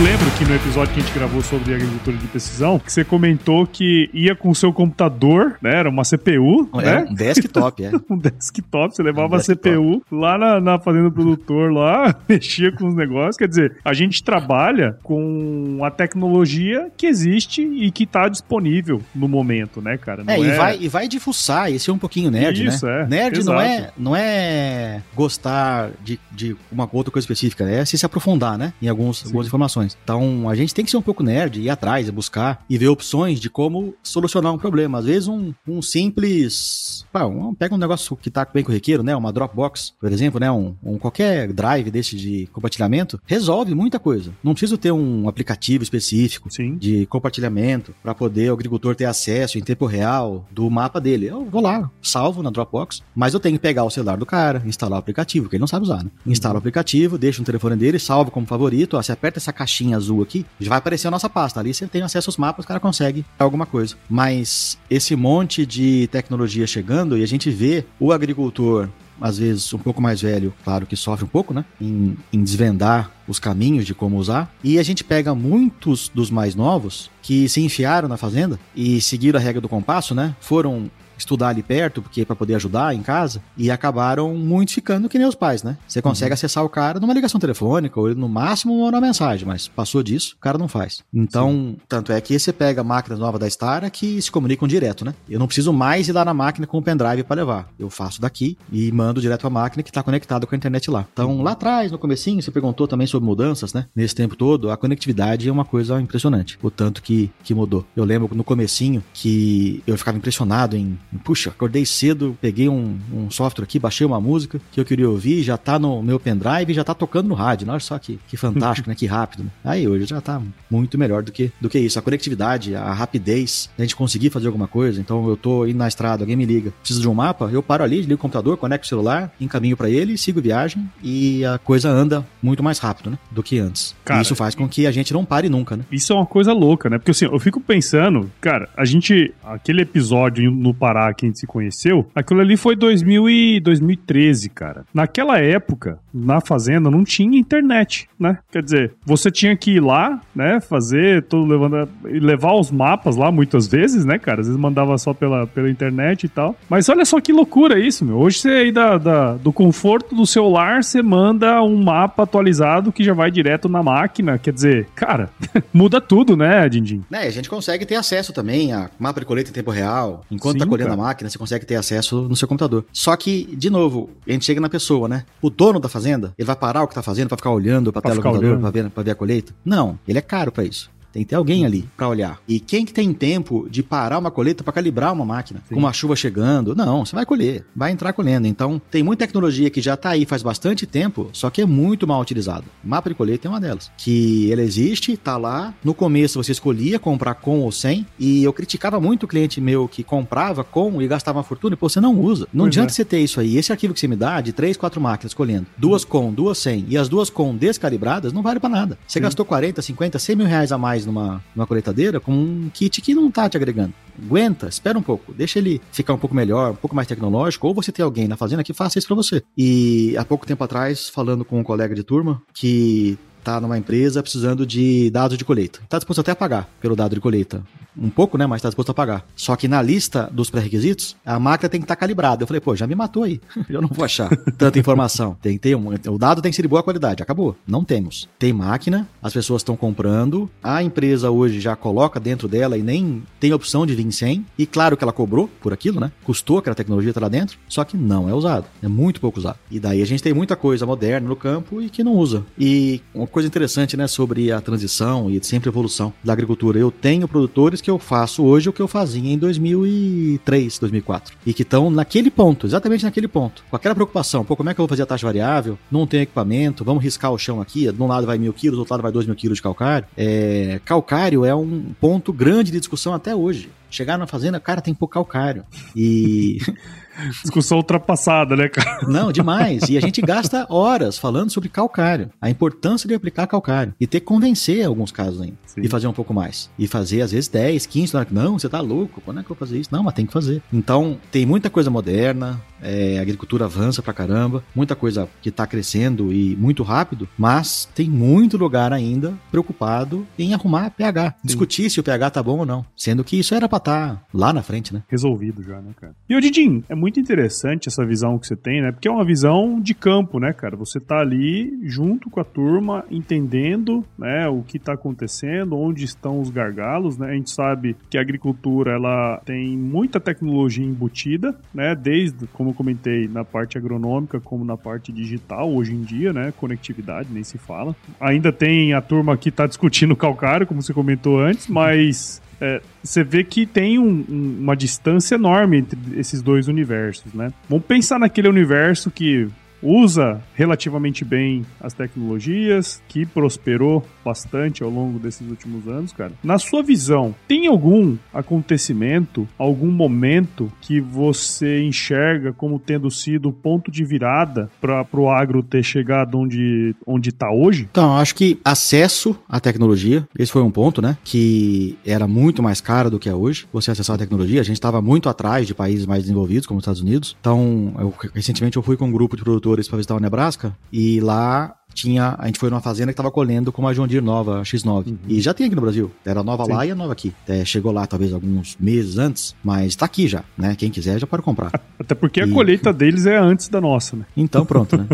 Aqui 0.00 0.48
no 0.48 0.54
episódio 0.54 0.94
que 0.94 1.00
a 1.00 1.02
gente 1.02 1.12
gravou 1.12 1.42
sobre 1.42 1.74
agricultura 1.74 2.16
de 2.16 2.26
precisão, 2.28 2.78
que 2.78 2.90
você 2.90 3.04
comentou 3.04 3.66
que 3.66 4.08
ia 4.14 4.34
com 4.34 4.48
o 4.48 4.54
seu 4.54 4.72
computador, 4.72 5.58
né? 5.60 5.76
Era 5.76 5.90
uma 5.90 6.04
CPU, 6.04 6.70
é, 6.74 6.82
né? 6.82 7.06
Um 7.10 7.14
desktop, 7.14 7.84
é. 7.84 7.90
um 8.08 8.16
desktop, 8.16 8.96
você 8.96 9.02
levava 9.02 9.36
um 9.36 9.38
a 9.38 9.42
CPU 9.42 10.02
lá 10.10 10.38
na, 10.38 10.60
na 10.60 10.78
fazenda 10.78 11.04
do 11.04 11.12
produtor, 11.12 11.70
lá, 11.70 12.16
mexia 12.26 12.72
com 12.72 12.88
os 12.88 12.94
negócios. 12.94 13.36
Quer 13.36 13.48
dizer, 13.48 13.76
a 13.84 13.92
gente 13.92 14.24
trabalha 14.24 14.96
com 15.02 15.80
a 15.82 15.90
tecnologia 15.90 16.90
que 16.96 17.06
existe 17.06 17.60
e 17.60 17.90
que 17.90 18.04
está 18.04 18.26
disponível 18.26 19.02
no 19.14 19.28
momento, 19.28 19.82
né, 19.82 19.98
cara? 19.98 20.24
É, 20.26 20.34
é... 20.34 20.40
E, 20.40 20.52
vai, 20.52 20.78
e 20.80 20.88
vai 20.88 21.08
difuçar, 21.08 21.70
esse 21.70 21.90
é 21.90 21.92
um 21.92 21.98
pouquinho 21.98 22.30
nerd, 22.30 22.64
Isso, 22.64 22.86
né? 22.86 23.02
É. 23.02 23.06
Nerd 23.06 23.44
não 23.44 23.60
é, 23.60 23.90
não 23.98 24.16
é 24.16 25.02
gostar 25.14 25.90
de, 26.02 26.18
de 26.32 26.56
uma 26.72 26.88
outra 26.90 27.12
coisa 27.12 27.24
específica, 27.24 27.68
é 27.68 27.84
se 27.84 27.98
se 27.98 28.06
aprofundar, 28.06 28.56
né? 28.56 28.72
Em 28.80 28.88
alguns, 28.88 29.26
algumas 29.26 29.46
informações. 29.46 29.89
Então, 30.02 30.20
então, 30.20 30.48
a 30.48 30.54
gente 30.54 30.74
tem 30.74 30.84
que 30.84 30.90
ser 30.90 30.98
um 30.98 31.02
pouco 31.02 31.22
nerd, 31.22 31.60
ir 31.60 31.70
atrás, 31.70 32.08
buscar 32.10 32.64
e 32.68 32.76
ver 32.76 32.88
opções 32.88 33.40
de 33.40 33.48
como 33.48 33.94
solucionar 34.02 34.52
um 34.52 34.58
problema. 34.58 34.98
Às 34.98 35.06
vezes, 35.06 35.28
um, 35.28 35.54
um 35.66 35.80
simples. 35.80 37.06
Pá, 37.12 37.24
um, 37.24 37.54
pega 37.54 37.74
um 37.74 37.78
negócio 37.78 38.16
que 38.16 38.30
tá 38.30 38.46
bem 38.52 38.62
corriqueiro, 38.62 39.02
né? 39.02 39.16
Uma 39.16 39.32
Dropbox, 39.32 39.94
por 39.98 40.12
exemplo, 40.12 40.38
né? 40.38 40.50
Um, 40.50 40.74
um, 40.82 40.98
qualquer 40.98 41.52
drive 41.52 41.90
desse 41.90 42.16
de 42.16 42.48
compartilhamento, 42.52 43.20
resolve 43.26 43.74
muita 43.74 43.98
coisa. 43.98 44.32
Não 44.42 44.52
preciso 44.52 44.76
ter 44.76 44.92
um 44.92 45.28
aplicativo 45.28 45.82
específico 45.82 46.52
Sim. 46.52 46.76
de 46.76 47.06
compartilhamento 47.06 47.94
para 48.02 48.14
poder 48.14 48.50
o 48.50 48.54
agricultor 48.54 48.94
ter 48.94 49.06
acesso 49.06 49.58
em 49.58 49.62
tempo 49.62 49.86
real 49.86 50.46
do 50.50 50.68
mapa 50.68 51.00
dele. 51.00 51.26
Eu 51.26 51.44
vou 51.46 51.62
lá, 51.62 51.90
salvo 52.02 52.42
na 52.42 52.50
Dropbox, 52.50 53.02
mas 53.14 53.32
eu 53.32 53.40
tenho 53.40 53.56
que 53.56 53.62
pegar 53.62 53.84
o 53.84 53.90
celular 53.90 54.16
do 54.16 54.26
cara, 54.26 54.62
instalar 54.66 54.98
o 54.98 55.00
aplicativo, 55.00 55.48
que 55.48 55.56
ele 55.56 55.60
não 55.60 55.66
sabe 55.66 55.84
usar, 55.84 56.04
né? 56.04 56.10
Instala 56.26 56.56
o 56.56 56.58
aplicativo, 56.58 57.16
deixa 57.16 57.40
no 57.40 57.46
telefone 57.46 57.76
dele, 57.76 57.98
salva 57.98 58.30
como 58.30 58.46
favorito. 58.46 58.96
Ó, 58.96 59.02
você 59.02 59.12
aperta 59.12 59.38
essa 59.38 59.52
caixinha 59.52 59.79
azul 59.94 60.22
aqui, 60.22 60.44
já 60.60 60.68
vai 60.68 60.78
aparecer 60.78 61.08
a 61.08 61.10
nossa 61.10 61.28
pasta. 61.28 61.60
Ali 61.60 61.72
você 61.72 61.86
tem 61.86 62.02
acesso 62.02 62.30
aos 62.30 62.36
mapas, 62.36 62.64
o 62.64 62.68
cara 62.68 62.80
consegue 62.80 63.24
alguma 63.38 63.66
coisa. 63.66 63.96
Mas 64.08 64.78
esse 64.88 65.16
monte 65.16 65.64
de 65.66 66.08
tecnologia 66.08 66.66
chegando 66.66 67.16
e 67.16 67.22
a 67.22 67.26
gente 67.26 67.50
vê 67.50 67.84
o 67.98 68.12
agricultor 68.12 68.88
às 69.20 69.38
vezes 69.38 69.72
um 69.74 69.78
pouco 69.78 70.00
mais 70.00 70.22
velho, 70.22 70.54
claro 70.64 70.86
que 70.86 70.96
sofre 70.96 71.24
um 71.24 71.28
pouco, 71.28 71.52
né? 71.52 71.64
Em, 71.80 72.16
em, 72.32 72.42
desvendar 72.42 73.12
os 73.28 73.38
caminhos 73.38 73.84
de 73.84 73.94
como 73.94 74.16
usar. 74.16 74.50
E 74.64 74.78
a 74.78 74.82
gente 74.82 75.04
pega 75.04 75.34
muitos 75.34 76.10
dos 76.12 76.30
mais 76.30 76.54
novos 76.54 77.10
que 77.20 77.48
se 77.48 77.60
enfiaram 77.60 78.08
na 78.08 78.16
fazenda 78.16 78.58
e 78.74 79.00
seguiram 79.00 79.38
a 79.38 79.42
regra 79.42 79.60
do 79.60 79.68
compasso, 79.68 80.14
né? 80.14 80.34
Foram 80.40 80.90
estudar 81.20 81.48
ali 81.48 81.62
perto, 81.62 82.02
porque 82.02 82.24
para 82.24 82.36
poder 82.36 82.54
ajudar 82.54 82.94
em 82.94 83.02
casa, 83.02 83.42
e 83.56 83.70
acabaram 83.70 84.34
muito 84.34 84.72
ficando 84.72 85.08
que 85.08 85.18
nem 85.18 85.26
os 85.26 85.34
pais, 85.34 85.62
né? 85.62 85.76
Você 85.86 86.02
consegue 86.02 86.30
uhum. 86.30 86.34
acessar 86.34 86.64
o 86.64 86.68
cara 86.68 87.00
numa 87.00 87.14
ligação 87.14 87.40
telefônica, 87.40 87.98
ou 87.98 88.14
no 88.14 88.28
máximo 88.28 88.74
uma 88.74 89.00
mensagem, 89.00 89.46
mas 89.46 89.68
passou 89.68 90.02
disso, 90.02 90.34
o 90.36 90.40
cara 90.40 90.58
não 90.58 90.68
faz. 90.68 91.02
Então, 91.12 91.50
Sim. 91.50 91.76
tanto 91.88 92.12
é 92.12 92.20
que 92.20 92.38
você 92.38 92.52
pega 92.52 92.82
máquinas 92.82 93.18
novas 93.18 93.40
da 93.40 93.48
Star 93.48 93.90
que 93.90 94.20
se 94.20 94.30
comunicam 94.30 94.68
direto, 94.68 95.04
né? 95.04 95.14
Eu 95.28 95.38
não 95.38 95.46
preciso 95.46 95.72
mais 95.72 96.08
ir 96.08 96.12
lá 96.12 96.24
na 96.24 96.34
máquina 96.34 96.66
com 96.66 96.78
o 96.78 96.82
pendrive 96.82 97.22
para 97.22 97.36
levar. 97.36 97.68
Eu 97.78 97.88
faço 97.88 98.20
daqui 98.20 98.56
e 98.72 98.90
mando 98.92 99.20
direto 99.20 99.46
a 99.46 99.50
máquina 99.50 99.82
que 99.82 99.90
está 99.90 100.02
conectado 100.02 100.46
com 100.46 100.54
a 100.54 100.58
internet 100.58 100.90
lá. 100.90 101.06
Então, 101.12 101.30
uhum. 101.30 101.42
lá 101.42 101.52
atrás, 101.52 101.90
no 101.90 101.98
comecinho, 101.98 102.42
você 102.42 102.50
perguntou 102.50 102.86
também 102.86 103.06
sobre 103.06 103.26
mudanças, 103.26 103.72
né? 103.72 103.86
Nesse 103.94 104.14
tempo 104.14 104.36
todo, 104.36 104.70
a 104.70 104.76
conectividade 104.76 105.48
é 105.48 105.52
uma 105.52 105.64
coisa 105.64 106.00
impressionante. 106.00 106.58
O 106.62 106.70
tanto 106.70 107.02
que, 107.02 107.30
que 107.42 107.54
mudou. 107.54 107.84
Eu 107.96 108.04
lembro 108.04 108.34
no 108.34 108.44
comecinho 108.44 109.02
que 109.12 109.82
eu 109.86 109.96
ficava 109.96 110.16
impressionado 110.16 110.76
em 110.76 110.98
puxa, 111.18 111.50
acordei 111.50 111.84
cedo, 111.84 112.36
peguei 112.40 112.68
um, 112.68 112.98
um, 113.12 113.30
software 113.30 113.64
aqui, 113.64 113.78
baixei 113.78 114.06
uma 114.06 114.20
música 114.20 114.60
que 114.72 114.80
eu 114.80 114.84
queria 114.84 115.08
ouvir, 115.08 115.42
já 115.42 115.56
tá 115.56 115.78
no 115.78 116.02
meu 116.02 116.18
pendrive, 116.20 116.74
já 116.74 116.84
tá 116.84 116.94
tocando 116.94 117.28
no 117.28 117.34
rádio. 117.34 117.68
Olha 117.68 117.80
só 117.80 117.98
que, 117.98 118.18
que 118.28 118.36
fantástico, 118.36 118.88
né? 118.88 118.94
Que 118.94 119.06
rápido. 119.06 119.44
Né? 119.44 119.50
Aí 119.64 119.88
hoje 119.88 120.06
já 120.06 120.20
tá 120.20 120.40
muito 120.70 120.98
melhor 120.98 121.22
do 121.22 121.32
que, 121.32 121.52
do 121.60 121.68
que 121.68 121.78
isso. 121.78 121.98
A 121.98 122.02
conectividade, 122.02 122.74
a 122.74 122.92
rapidez, 122.92 123.68
a 123.78 123.82
gente 123.82 123.96
conseguir 123.96 124.30
fazer 124.30 124.46
alguma 124.46 124.68
coisa. 124.68 125.00
Então 125.00 125.28
eu 125.28 125.36
tô 125.36 125.66
indo 125.66 125.78
na 125.78 125.88
estrada, 125.88 126.22
alguém 126.22 126.36
me 126.36 126.44
liga, 126.44 126.72
preciso 126.80 127.00
de 127.00 127.08
um 127.08 127.14
mapa, 127.14 127.50
eu 127.52 127.62
paro 127.62 127.82
ali, 127.82 128.02
ligo 128.02 128.14
o 128.14 128.18
computador, 128.18 128.56
conecto 128.56 128.84
o 128.84 128.88
celular, 128.88 129.32
encaminho 129.40 129.76
para 129.76 129.90
ele, 129.90 130.16
sigo 130.16 130.40
viagem 130.40 130.88
e 131.02 131.44
a 131.44 131.58
coisa 131.58 131.88
anda 131.88 132.26
muito 132.42 132.62
mais 132.62 132.78
rápido, 132.78 133.10
né? 133.10 133.18
Do 133.30 133.42
que 133.42 133.58
antes. 133.58 133.94
Cara, 134.04 134.22
isso 134.22 134.34
faz 134.34 134.54
com 134.54 134.68
que 134.68 134.86
a 134.86 134.92
gente 134.92 135.12
não 135.12 135.24
pare 135.24 135.48
nunca, 135.48 135.76
né? 135.76 135.84
Isso 135.90 136.12
é 136.12 136.16
uma 136.16 136.26
coisa 136.26 136.52
louca, 136.52 136.88
né? 136.88 136.98
Porque 136.98 137.10
assim, 137.10 137.26
eu 137.26 137.38
fico 137.38 137.60
pensando, 137.60 138.30
cara, 138.40 138.68
a 138.76 138.84
gente, 138.84 139.32
aquele 139.44 139.82
episódio 139.82 140.50
no 140.50 140.74
Pará 140.74 140.99
que 141.14 141.26
a 141.26 141.28
gente 141.28 141.38
se 141.38 141.46
conheceu, 141.46 142.06
aquilo 142.14 142.40
ali 142.40 142.56
foi 142.56 142.76
2000 142.76 143.30
e 143.30 143.60
2013, 143.60 144.48
cara. 144.50 144.84
Naquela 144.92 145.38
época, 145.38 145.98
na 146.12 146.40
fazenda, 146.40 146.90
não 146.90 147.04
tinha 147.04 147.38
internet, 147.38 148.08
né? 148.18 148.38
Quer 148.50 148.62
dizer, 148.62 148.92
você 149.04 149.30
tinha 149.30 149.56
que 149.56 149.72
ir 149.72 149.80
lá, 149.80 150.20
né? 150.34 150.60
Fazer 150.60 151.22
todo 151.24 151.46
levando 151.46 151.88
levar 152.04 152.54
os 152.54 152.70
mapas 152.70 153.16
lá 153.16 153.30
muitas 153.30 153.66
vezes, 153.66 154.04
né, 154.04 154.18
cara? 154.18 154.40
Às 154.40 154.46
vezes 154.46 154.60
mandava 154.60 154.96
só 154.98 155.14
pela, 155.14 155.46
pela 155.46 155.70
internet 155.70 156.24
e 156.24 156.28
tal. 156.28 156.56
Mas 156.68 156.88
olha 156.88 157.04
só 157.04 157.20
que 157.20 157.32
loucura 157.32 157.78
isso, 157.78 158.04
meu. 158.04 158.18
Hoje 158.18 158.38
você 158.38 158.48
aí 158.48 158.72
da, 158.72 158.98
da 158.98 159.34
do 159.34 159.52
conforto 159.52 160.14
do 160.14 160.26
seu 160.26 160.48
lar, 160.48 160.82
você 160.82 161.02
manda 161.02 161.62
um 161.62 161.82
mapa 161.82 162.24
atualizado 162.24 162.92
que 162.92 163.04
já 163.04 163.14
vai 163.14 163.30
direto 163.30 163.68
na 163.68 163.82
máquina. 163.82 164.38
Quer 164.38 164.52
dizer, 164.52 164.88
cara, 164.94 165.30
muda 165.72 166.00
tudo, 166.00 166.36
né, 166.36 166.68
Dindim? 166.68 167.04
Né, 167.10 167.20
a 167.26 167.30
gente 167.30 167.48
consegue 167.48 167.86
ter 167.86 167.96
acesso 167.96 168.32
também 168.32 168.72
a 168.72 168.90
mapa 168.98 169.20
de 169.20 169.26
coleta 169.26 169.50
em 169.50 169.52
tempo 169.52 169.70
real, 169.70 170.24
enquanto 170.30 170.54
Sim, 170.54 170.58
tá 170.60 170.66
colhendo 170.66 170.89
na 170.90 171.02
máquina, 171.02 171.28
você 171.28 171.38
consegue 171.38 171.64
ter 171.64 171.76
acesso 171.76 172.22
no 172.22 172.36
seu 172.36 172.48
computador. 172.48 172.84
Só 172.92 173.16
que, 173.16 173.44
de 173.56 173.70
novo, 173.70 174.10
a 174.26 174.32
gente 174.32 174.44
chega 174.44 174.60
na 174.60 174.68
pessoa, 174.68 175.08
né? 175.08 175.24
O 175.40 175.50
dono 175.50 175.80
da 175.80 175.88
fazenda, 175.88 176.32
ele 176.38 176.46
vai 176.46 176.56
parar 176.56 176.82
o 176.82 176.88
que 176.88 176.94
tá 176.94 177.02
fazendo 177.02 177.28
para 177.28 177.36
ficar 177.36 177.50
olhando 177.50 177.92
pra, 177.92 178.02
pra 178.02 178.10
tela 178.10 178.22
do 178.22 178.22
computador 178.22 178.58
pra 178.60 178.70
ver, 178.70 178.90
pra 178.90 179.02
ver 179.02 179.10
a 179.10 179.14
colheita? 179.14 179.54
Não, 179.64 179.98
ele 180.06 180.18
é 180.18 180.22
caro 180.22 180.52
para 180.52 180.64
isso. 180.64 180.90
Tem 181.12 181.22
que 181.22 181.30
ter 181.30 181.36
alguém 181.36 181.64
ali 181.64 181.88
para 181.96 182.08
olhar. 182.08 182.40
E 182.46 182.60
quem 182.60 182.84
que 182.84 182.92
tem 182.92 183.12
tempo 183.12 183.68
de 183.70 183.82
parar 183.82 184.18
uma 184.18 184.30
colheita 184.30 184.62
para 184.62 184.72
calibrar 184.72 185.12
uma 185.12 185.24
máquina? 185.24 185.60
Sim. 185.68 185.74
Com 185.74 185.80
uma 185.80 185.92
chuva 185.92 186.14
chegando? 186.14 186.74
Não, 186.74 187.04
você 187.04 187.14
vai 187.14 187.26
colher, 187.26 187.64
vai 187.74 187.90
entrar 187.90 188.12
colhendo. 188.12 188.46
Então, 188.46 188.80
tem 188.90 189.02
muita 189.02 189.26
tecnologia 189.26 189.70
que 189.70 189.80
já 189.80 189.96
tá 189.96 190.10
aí 190.10 190.24
faz 190.24 190.42
bastante 190.42 190.86
tempo, 190.86 191.28
só 191.32 191.50
que 191.50 191.62
é 191.62 191.66
muito 191.66 192.06
mal 192.06 192.20
utilizada. 192.20 192.64
Mapa 192.82 193.08
de 193.10 193.14
colheita 193.14 193.46
é 193.46 193.50
uma 193.50 193.60
delas. 193.60 193.90
Que 193.96 194.50
ela 194.52 194.62
existe, 194.62 195.16
tá 195.16 195.36
lá. 195.36 195.74
No 195.84 195.94
começo 195.94 196.42
você 196.42 196.52
escolhia 196.52 196.98
comprar 196.98 197.34
com 197.34 197.60
ou 197.60 197.70
sem, 197.70 198.06
e 198.18 198.42
eu 198.42 198.52
criticava 198.52 199.00
muito 199.00 199.24
o 199.24 199.28
cliente 199.28 199.60
meu 199.60 199.86
que 199.88 200.02
comprava 200.02 200.64
com 200.64 201.00
e 201.02 201.08
gastava 201.08 201.38
uma 201.38 201.44
fortuna, 201.44 201.74
e 201.74 201.76
pô, 201.76 201.88
você 201.88 202.00
não 202.00 202.18
usa. 202.18 202.46
Não 202.52 202.64
pois 202.64 202.74
adianta 202.74 202.92
é. 202.92 202.94
você 202.94 203.04
ter 203.04 203.20
isso 203.20 203.40
aí. 203.40 203.56
Esse 203.56 203.72
arquivo 203.72 203.94
que 203.94 204.00
você 204.00 204.08
me 204.08 204.16
dá 204.16 204.40
de 204.40 204.52
três, 204.52 204.76
quatro 204.76 205.00
máquinas 205.00 205.30
escolhendo, 205.30 205.66
duas 205.76 206.04
com, 206.04 206.32
duas 206.32 206.58
sem, 206.58 206.84
e 206.88 206.96
as 206.96 207.08
duas 207.08 207.30
com 207.30 207.54
descalibradas, 207.56 208.32
não 208.32 208.42
vale 208.42 208.60
para 208.60 208.68
nada. 208.68 208.98
Você 209.06 209.18
Sim. 209.18 209.22
gastou 209.22 209.44
40, 209.44 209.82
50, 209.82 210.18
100 210.18 210.36
mil 210.36 210.46
reais 210.46 210.72
a 210.72 210.78
mais 210.78 210.99
mais 211.00 211.06
numa, 211.06 211.42
numa 211.54 211.66
coletadeira 211.66 212.20
com 212.20 212.32
um 212.32 212.70
kit 212.72 213.00
que 213.00 213.14
não 213.14 213.30
tá 213.30 213.48
te 213.48 213.56
agregando. 213.56 213.94
Aguenta, 214.22 214.68
espera 214.68 214.98
um 214.98 215.02
pouco, 215.02 215.32
deixa 215.32 215.58
ele 215.58 215.80
ficar 215.92 216.12
um 216.12 216.18
pouco 216.18 216.34
melhor, 216.34 216.72
um 216.72 216.76
pouco 216.76 216.94
mais 216.94 217.08
tecnológico, 217.08 217.66
ou 217.66 217.74
você 217.74 217.90
tem 217.90 218.04
alguém 218.04 218.28
na 218.28 218.36
fazenda 218.36 218.62
que 218.62 218.74
faça 218.74 218.98
isso 218.98 219.06
para 219.06 219.16
você. 219.16 219.42
E 219.56 220.14
há 220.18 220.24
pouco 220.24 220.46
tempo 220.46 220.62
atrás, 220.62 221.08
falando 221.08 221.44
com 221.44 221.58
um 221.58 221.64
colega 221.64 221.94
de 221.94 222.02
turma 222.02 222.42
que 222.52 223.18
tá 223.42 223.60
numa 223.60 223.78
empresa 223.78 224.22
precisando 224.22 224.66
de 224.66 225.10
dados 225.10 225.36
de 225.36 225.44
colheita. 225.44 225.80
Tá 225.88 225.98
disposto 225.98 226.20
até 226.20 226.32
a 226.32 226.36
pagar 226.36 226.68
pelo 226.80 226.96
dado 226.96 227.14
de 227.14 227.20
colheita. 227.20 227.62
Um 227.98 228.08
pouco, 228.08 228.38
né? 228.38 228.46
Mas 228.46 228.62
tá 228.62 228.68
disposto 228.68 228.90
a 228.90 228.94
pagar. 228.94 229.26
Só 229.34 229.56
que 229.56 229.66
na 229.66 229.82
lista 229.82 230.28
dos 230.32 230.50
pré-requisitos, 230.50 231.16
a 231.24 231.38
máquina 231.38 231.68
tem 231.68 231.80
que 231.80 231.84
estar 231.84 231.96
tá 231.96 232.00
calibrada. 232.00 232.42
Eu 232.42 232.46
falei, 232.46 232.60
pô, 232.60 232.74
já 232.76 232.86
me 232.86 232.94
matou 232.94 233.24
aí. 233.24 233.40
Eu 233.68 233.82
não 233.82 233.88
vou 233.88 234.04
achar 234.04 234.28
tanta 234.56 234.78
informação. 234.78 235.36
Tem 235.42 235.54
que 235.54 235.58
ter 235.58 235.76
um. 235.76 235.88
O 235.88 236.18
dado 236.18 236.40
tem 236.40 236.50
que 236.50 236.56
ser 236.56 236.62
de 236.62 236.68
boa 236.68 236.82
qualidade. 236.82 237.22
Acabou. 237.22 237.56
Não 237.66 237.84
temos. 237.84 238.28
Tem 238.38 238.52
máquina, 238.52 239.08
as 239.22 239.32
pessoas 239.32 239.60
estão 239.60 239.76
comprando. 239.76 240.48
A 240.62 240.82
empresa 240.82 241.30
hoje 241.30 241.60
já 241.60 241.74
coloca 241.74 242.20
dentro 242.20 242.48
dela 242.48 242.78
e 242.78 242.82
nem 242.82 243.22
tem 243.38 243.52
opção 243.52 243.84
de 243.84 243.94
vir 243.94 244.10
sem. 244.12 244.46
E 244.56 244.66
claro 244.66 244.96
que 244.96 245.04
ela 245.04 245.12
cobrou 245.12 245.48
por 245.60 245.72
aquilo, 245.72 246.00
né? 246.00 246.12
Custou 246.24 246.58
aquela 246.58 246.74
tecnologia 246.74 247.12
tá 247.12 247.20
lá 247.20 247.28
dentro. 247.28 247.58
Só 247.68 247.84
que 247.84 247.96
não 247.96 248.28
é 248.28 248.34
usado. 248.34 248.66
É 248.82 248.88
muito 248.88 249.20
pouco 249.20 249.38
usado. 249.38 249.58
E 249.70 249.78
daí 249.78 250.00
a 250.00 250.06
gente 250.06 250.22
tem 250.22 250.32
muita 250.32 250.56
coisa 250.56 250.86
moderna 250.86 251.28
no 251.28 251.36
campo 251.36 251.82
e 251.82 251.90
que 251.90 252.02
não 252.02 252.14
usa. 252.14 252.44
E 252.58 253.00
uma 253.14 253.26
coisa 253.26 253.39
interessante, 253.46 253.96
né, 253.96 254.06
sobre 254.06 254.52
a 254.52 254.60
transição 254.60 255.30
e 255.30 255.42
sempre 255.42 255.68
evolução 255.68 256.12
da 256.22 256.32
agricultura. 256.32 256.78
Eu 256.78 256.90
tenho 256.90 257.28
produtores 257.28 257.80
que 257.80 257.90
eu 257.90 257.98
faço 257.98 258.44
hoje 258.44 258.68
o 258.68 258.72
que 258.72 258.80
eu 258.80 258.88
fazia 258.88 259.32
em 259.32 259.38
2003, 259.38 260.78
2004. 260.78 261.36
E 261.46 261.52
que 261.52 261.62
estão 261.62 261.90
naquele 261.90 262.30
ponto, 262.30 262.66
exatamente 262.66 263.04
naquele 263.04 263.28
ponto. 263.28 263.64
Com 263.70 263.76
aquela 263.76 263.94
preocupação, 263.94 264.44
pô, 264.44 264.56
como 264.56 264.70
é 264.70 264.74
que 264.74 264.80
eu 264.80 264.84
vou 264.84 264.88
fazer 264.88 265.02
a 265.02 265.06
taxa 265.06 265.26
variável? 265.26 265.78
Não 265.90 266.06
tenho 266.06 266.22
equipamento, 266.22 266.84
vamos 266.84 267.02
riscar 267.02 267.32
o 267.32 267.38
chão 267.38 267.60
aqui. 267.60 267.90
De 267.90 268.02
um 268.02 268.06
lado 268.06 268.26
vai 268.26 268.38
mil 268.38 268.52
quilos, 268.52 268.76
do 268.76 268.80
outro 268.80 268.94
lado 268.94 269.02
vai 269.02 269.12
dois 269.12 269.26
mil 269.26 269.34
quilos 269.34 269.58
de 269.58 269.62
calcário. 269.62 270.06
É, 270.16 270.80
calcário 270.84 271.44
é 271.44 271.54
um 271.54 271.92
ponto 272.00 272.32
grande 272.32 272.70
de 272.70 272.78
discussão 272.78 273.12
até 273.14 273.34
hoje. 273.34 273.70
Chegar 273.90 274.16
na 274.16 274.26
fazenda, 274.26 274.60
cara, 274.60 274.80
tem 274.80 274.94
pouco 274.94 275.14
calcário. 275.14 275.64
E 275.96 276.58
Discussão 277.42 277.78
ultrapassada, 277.78 278.56
né, 278.56 278.68
cara? 278.68 279.06
Não, 279.08 279.32
demais. 279.32 279.88
E 279.88 279.96
a 279.96 280.00
gente 280.00 280.20
gasta 280.20 280.66
horas 280.68 281.18
falando 281.18 281.50
sobre 281.50 281.68
calcário, 281.68 282.30
a 282.40 282.50
importância 282.50 283.08
de 283.08 283.14
aplicar 283.14 283.46
calcário 283.46 283.94
e 284.00 284.06
ter 284.06 284.20
que 284.20 284.26
convencer 284.26 284.84
alguns 284.84 285.12
casos 285.12 285.40
ainda. 285.40 285.56
Sim. 285.66 285.82
E 285.82 285.88
fazer 285.88 286.06
um 286.06 286.12
pouco 286.12 286.32
mais. 286.32 286.70
E 286.78 286.86
fazer 286.86 287.22
às 287.22 287.32
vezes 287.32 287.48
10, 287.48 287.86
15, 287.86 288.12
não, 288.30 288.58
você 288.58 288.68
tá 288.68 288.80
louco, 288.80 289.20
quando 289.20 289.40
é 289.40 289.42
que 289.42 289.50
eu 289.50 289.56
vou 289.56 289.66
fazer 289.66 289.78
isso? 289.78 289.90
Não, 289.92 290.02
mas 290.02 290.14
tem 290.14 290.26
que 290.26 290.32
fazer. 290.32 290.62
Então, 290.72 291.18
tem 291.30 291.46
muita 291.46 291.70
coisa 291.70 291.90
moderna, 291.90 292.60
é, 292.82 293.18
a 293.18 293.22
agricultura 293.22 293.66
avança 293.66 294.02
pra 294.02 294.12
caramba, 294.12 294.64
muita 294.74 294.96
coisa 294.96 295.28
que 295.42 295.50
tá 295.50 295.66
crescendo 295.66 296.32
e 296.32 296.56
muito 296.56 296.82
rápido, 296.82 297.28
mas 297.36 297.88
tem 297.94 298.08
muito 298.08 298.56
lugar 298.56 298.92
ainda 298.92 299.34
preocupado 299.50 300.26
em 300.38 300.54
arrumar 300.54 300.90
pH, 300.90 301.30
Sim. 301.30 301.34
discutir 301.44 301.90
se 301.90 302.00
o 302.00 302.02
pH 302.02 302.30
tá 302.30 302.42
bom 302.42 302.58
ou 302.58 302.66
não, 302.66 302.84
sendo 302.96 303.24
que 303.24 303.38
isso 303.38 303.54
era 303.54 303.68
pra 303.68 303.78
estar 303.78 304.14
tá 304.16 304.22
lá 304.32 304.52
na 304.52 304.62
frente, 304.62 304.92
né? 304.94 305.02
Resolvido 305.08 305.62
já, 305.62 305.80
né, 305.80 305.92
cara? 306.00 306.14
E 306.28 306.34
o 306.34 306.40
Didim, 306.40 306.82
é 306.88 306.94
muito 307.00 307.18
interessante 307.18 307.88
essa 307.88 308.04
visão 308.04 308.38
que 308.38 308.46
você 308.46 308.54
tem, 308.54 308.82
né? 308.82 308.92
Porque 308.92 309.08
é 309.08 309.10
uma 309.10 309.24
visão 309.24 309.80
de 309.80 309.94
campo, 309.94 310.38
né, 310.38 310.52
cara? 310.52 310.76
Você 310.76 311.00
tá 311.00 311.18
ali 311.18 311.78
junto 311.82 312.28
com 312.28 312.40
a 312.40 312.44
turma, 312.44 313.04
entendendo, 313.10 314.04
né, 314.18 314.46
o 314.48 314.62
que 314.62 314.78
tá 314.78 314.92
acontecendo, 314.92 315.76
onde 315.76 316.04
estão 316.04 316.40
os 316.40 316.50
gargalos, 316.50 317.16
né? 317.16 317.30
A 317.30 317.34
gente 317.34 317.50
sabe 317.50 317.96
que 318.10 318.18
a 318.18 318.20
agricultura, 318.20 318.92
ela 318.92 319.40
tem 319.44 319.76
muita 319.76 320.20
tecnologia 320.20 320.84
embutida, 320.84 321.56
né? 321.74 321.94
Desde, 321.94 322.46
como 322.48 322.70
eu 322.70 322.74
comentei, 322.74 323.26
na 323.26 323.44
parte 323.44 323.78
agronômica, 323.78 324.38
como 324.38 324.64
na 324.64 324.76
parte 324.76 325.10
digital, 325.10 325.72
hoje 325.72 325.94
em 325.94 326.02
dia, 326.02 326.32
né? 326.32 326.52
Conectividade, 326.56 327.28
nem 327.32 327.42
se 327.42 327.56
fala. 327.56 327.96
Ainda 328.20 328.52
tem 328.52 328.92
a 328.92 329.00
turma 329.00 329.36
que 329.36 329.50
tá 329.50 329.66
discutindo 329.66 330.14
calcário, 330.14 330.66
como 330.66 330.82
você 330.82 330.92
comentou 330.92 331.40
antes, 331.40 331.66
mas 331.66 332.42
é, 332.60 332.82
você 333.02 333.24
vê 333.24 333.42
que 333.42 333.64
tem 333.64 333.98
um, 333.98 334.24
um, 334.28 334.56
uma 334.60 334.76
distância 334.76 335.34
enorme 335.34 335.78
entre 335.78 335.98
esses 336.16 336.42
dois 336.42 336.68
universos, 336.68 337.32
né? 337.32 337.52
Vamos 337.68 337.86
pensar 337.86 338.18
naquele 338.18 338.48
universo 338.48 339.10
que 339.10 339.48
usa 339.82 340.40
relativamente 340.54 341.24
bem 341.24 341.64
as 341.80 341.94
tecnologias, 341.94 343.02
que 343.08 343.24
prosperou 343.24 344.04
bastante 344.24 344.82
ao 344.82 344.90
longo 344.90 345.18
desses 345.18 345.48
últimos 345.48 345.88
anos, 345.88 346.12
cara. 346.12 346.32
Na 346.42 346.58
sua 346.58 346.82
visão, 346.82 347.34
tem 347.48 347.66
algum 347.66 348.16
acontecimento, 348.32 349.48
algum 349.58 349.90
momento 349.90 350.70
que 350.80 351.00
você 351.00 351.82
enxerga 351.82 352.52
como 352.52 352.78
tendo 352.78 353.10
sido 353.10 353.52
ponto 353.52 353.90
de 353.90 354.04
virada 354.04 354.70
para 354.80 355.06
o 355.14 355.28
agro 355.28 355.62
ter 355.62 355.82
chegado 355.82 356.38
onde 356.38 356.94
onde 357.06 357.30
está 357.30 357.50
hoje? 357.50 357.88
Então, 357.90 358.16
acho 358.16 358.34
que 358.34 358.58
acesso 358.64 359.36
à 359.48 359.58
tecnologia, 359.58 360.26
esse 360.38 360.52
foi 360.52 360.62
um 360.62 360.70
ponto, 360.70 361.00
né, 361.00 361.16
que 361.24 361.96
era 362.04 362.26
muito 362.26 362.62
mais 362.62 362.80
caro 362.80 363.10
do 363.10 363.18
que 363.18 363.28
é 363.28 363.34
hoje. 363.34 363.66
Você 363.72 363.90
acessar 363.90 364.16
a 364.16 364.18
tecnologia, 364.18 364.60
a 364.60 364.64
gente 364.64 364.76
estava 364.76 365.00
muito 365.00 365.28
atrás 365.28 365.66
de 365.66 365.74
países 365.74 366.06
mais 366.06 366.22
desenvolvidos, 366.22 366.66
como 366.66 366.78
os 366.78 366.82
Estados 366.82 367.00
Unidos. 367.00 367.36
Então, 367.40 367.94
eu, 367.98 368.14
recentemente 368.34 368.76
eu 368.76 368.82
fui 368.82 368.96
com 368.96 369.06
um 369.06 369.12
grupo 369.12 369.36
de 369.36 369.42
produtores 369.42 369.69
para 369.88 369.96
visitar 369.96 370.14
o 370.14 370.20
Nebraska 370.20 370.76
e 370.92 371.20
lá 371.20 371.74
tinha, 371.94 372.34
a 372.38 372.46
gente 372.46 372.58
foi 372.58 372.70
numa 372.70 372.80
fazenda 372.80 373.06
que 373.06 373.12
estava 373.12 373.30
colhendo 373.30 373.72
com 373.72 373.82
uma 373.82 373.94
John 373.94 374.06
Deere 374.06 374.24
nova, 374.24 374.62
X9. 374.62 375.06
Uhum. 375.06 375.18
E 375.28 375.40
já 375.40 375.52
tem 375.52 375.66
aqui 375.66 375.74
no 375.74 375.82
Brasil. 375.82 376.10
Era 376.24 376.40
a 376.40 376.44
nova 376.44 376.64
Sim. 376.64 376.72
lá 376.72 376.86
e 376.86 376.90
a 376.90 376.94
nova 376.94 377.12
aqui. 377.12 377.32
É, 377.46 377.64
chegou 377.64 377.92
lá 377.92 378.06
talvez 378.06 378.32
alguns 378.32 378.76
meses 378.78 379.18
antes, 379.18 379.54
mas 379.62 379.88
está 379.88 380.06
aqui 380.06 380.26
já, 380.28 380.44
né? 380.56 380.74
Quem 380.76 380.90
quiser 380.90 381.18
já 381.18 381.26
pode 381.26 381.42
comprar. 381.42 381.72
Até 381.98 382.14
porque 382.14 382.40
e... 382.40 382.42
a 382.42 382.48
colheita 382.48 382.92
deles 382.92 383.26
é 383.26 383.36
antes 383.36 383.68
da 383.68 383.80
nossa, 383.80 384.16
né? 384.16 384.24
Então 384.36 384.64
pronto, 384.64 384.96
né? 384.96 385.06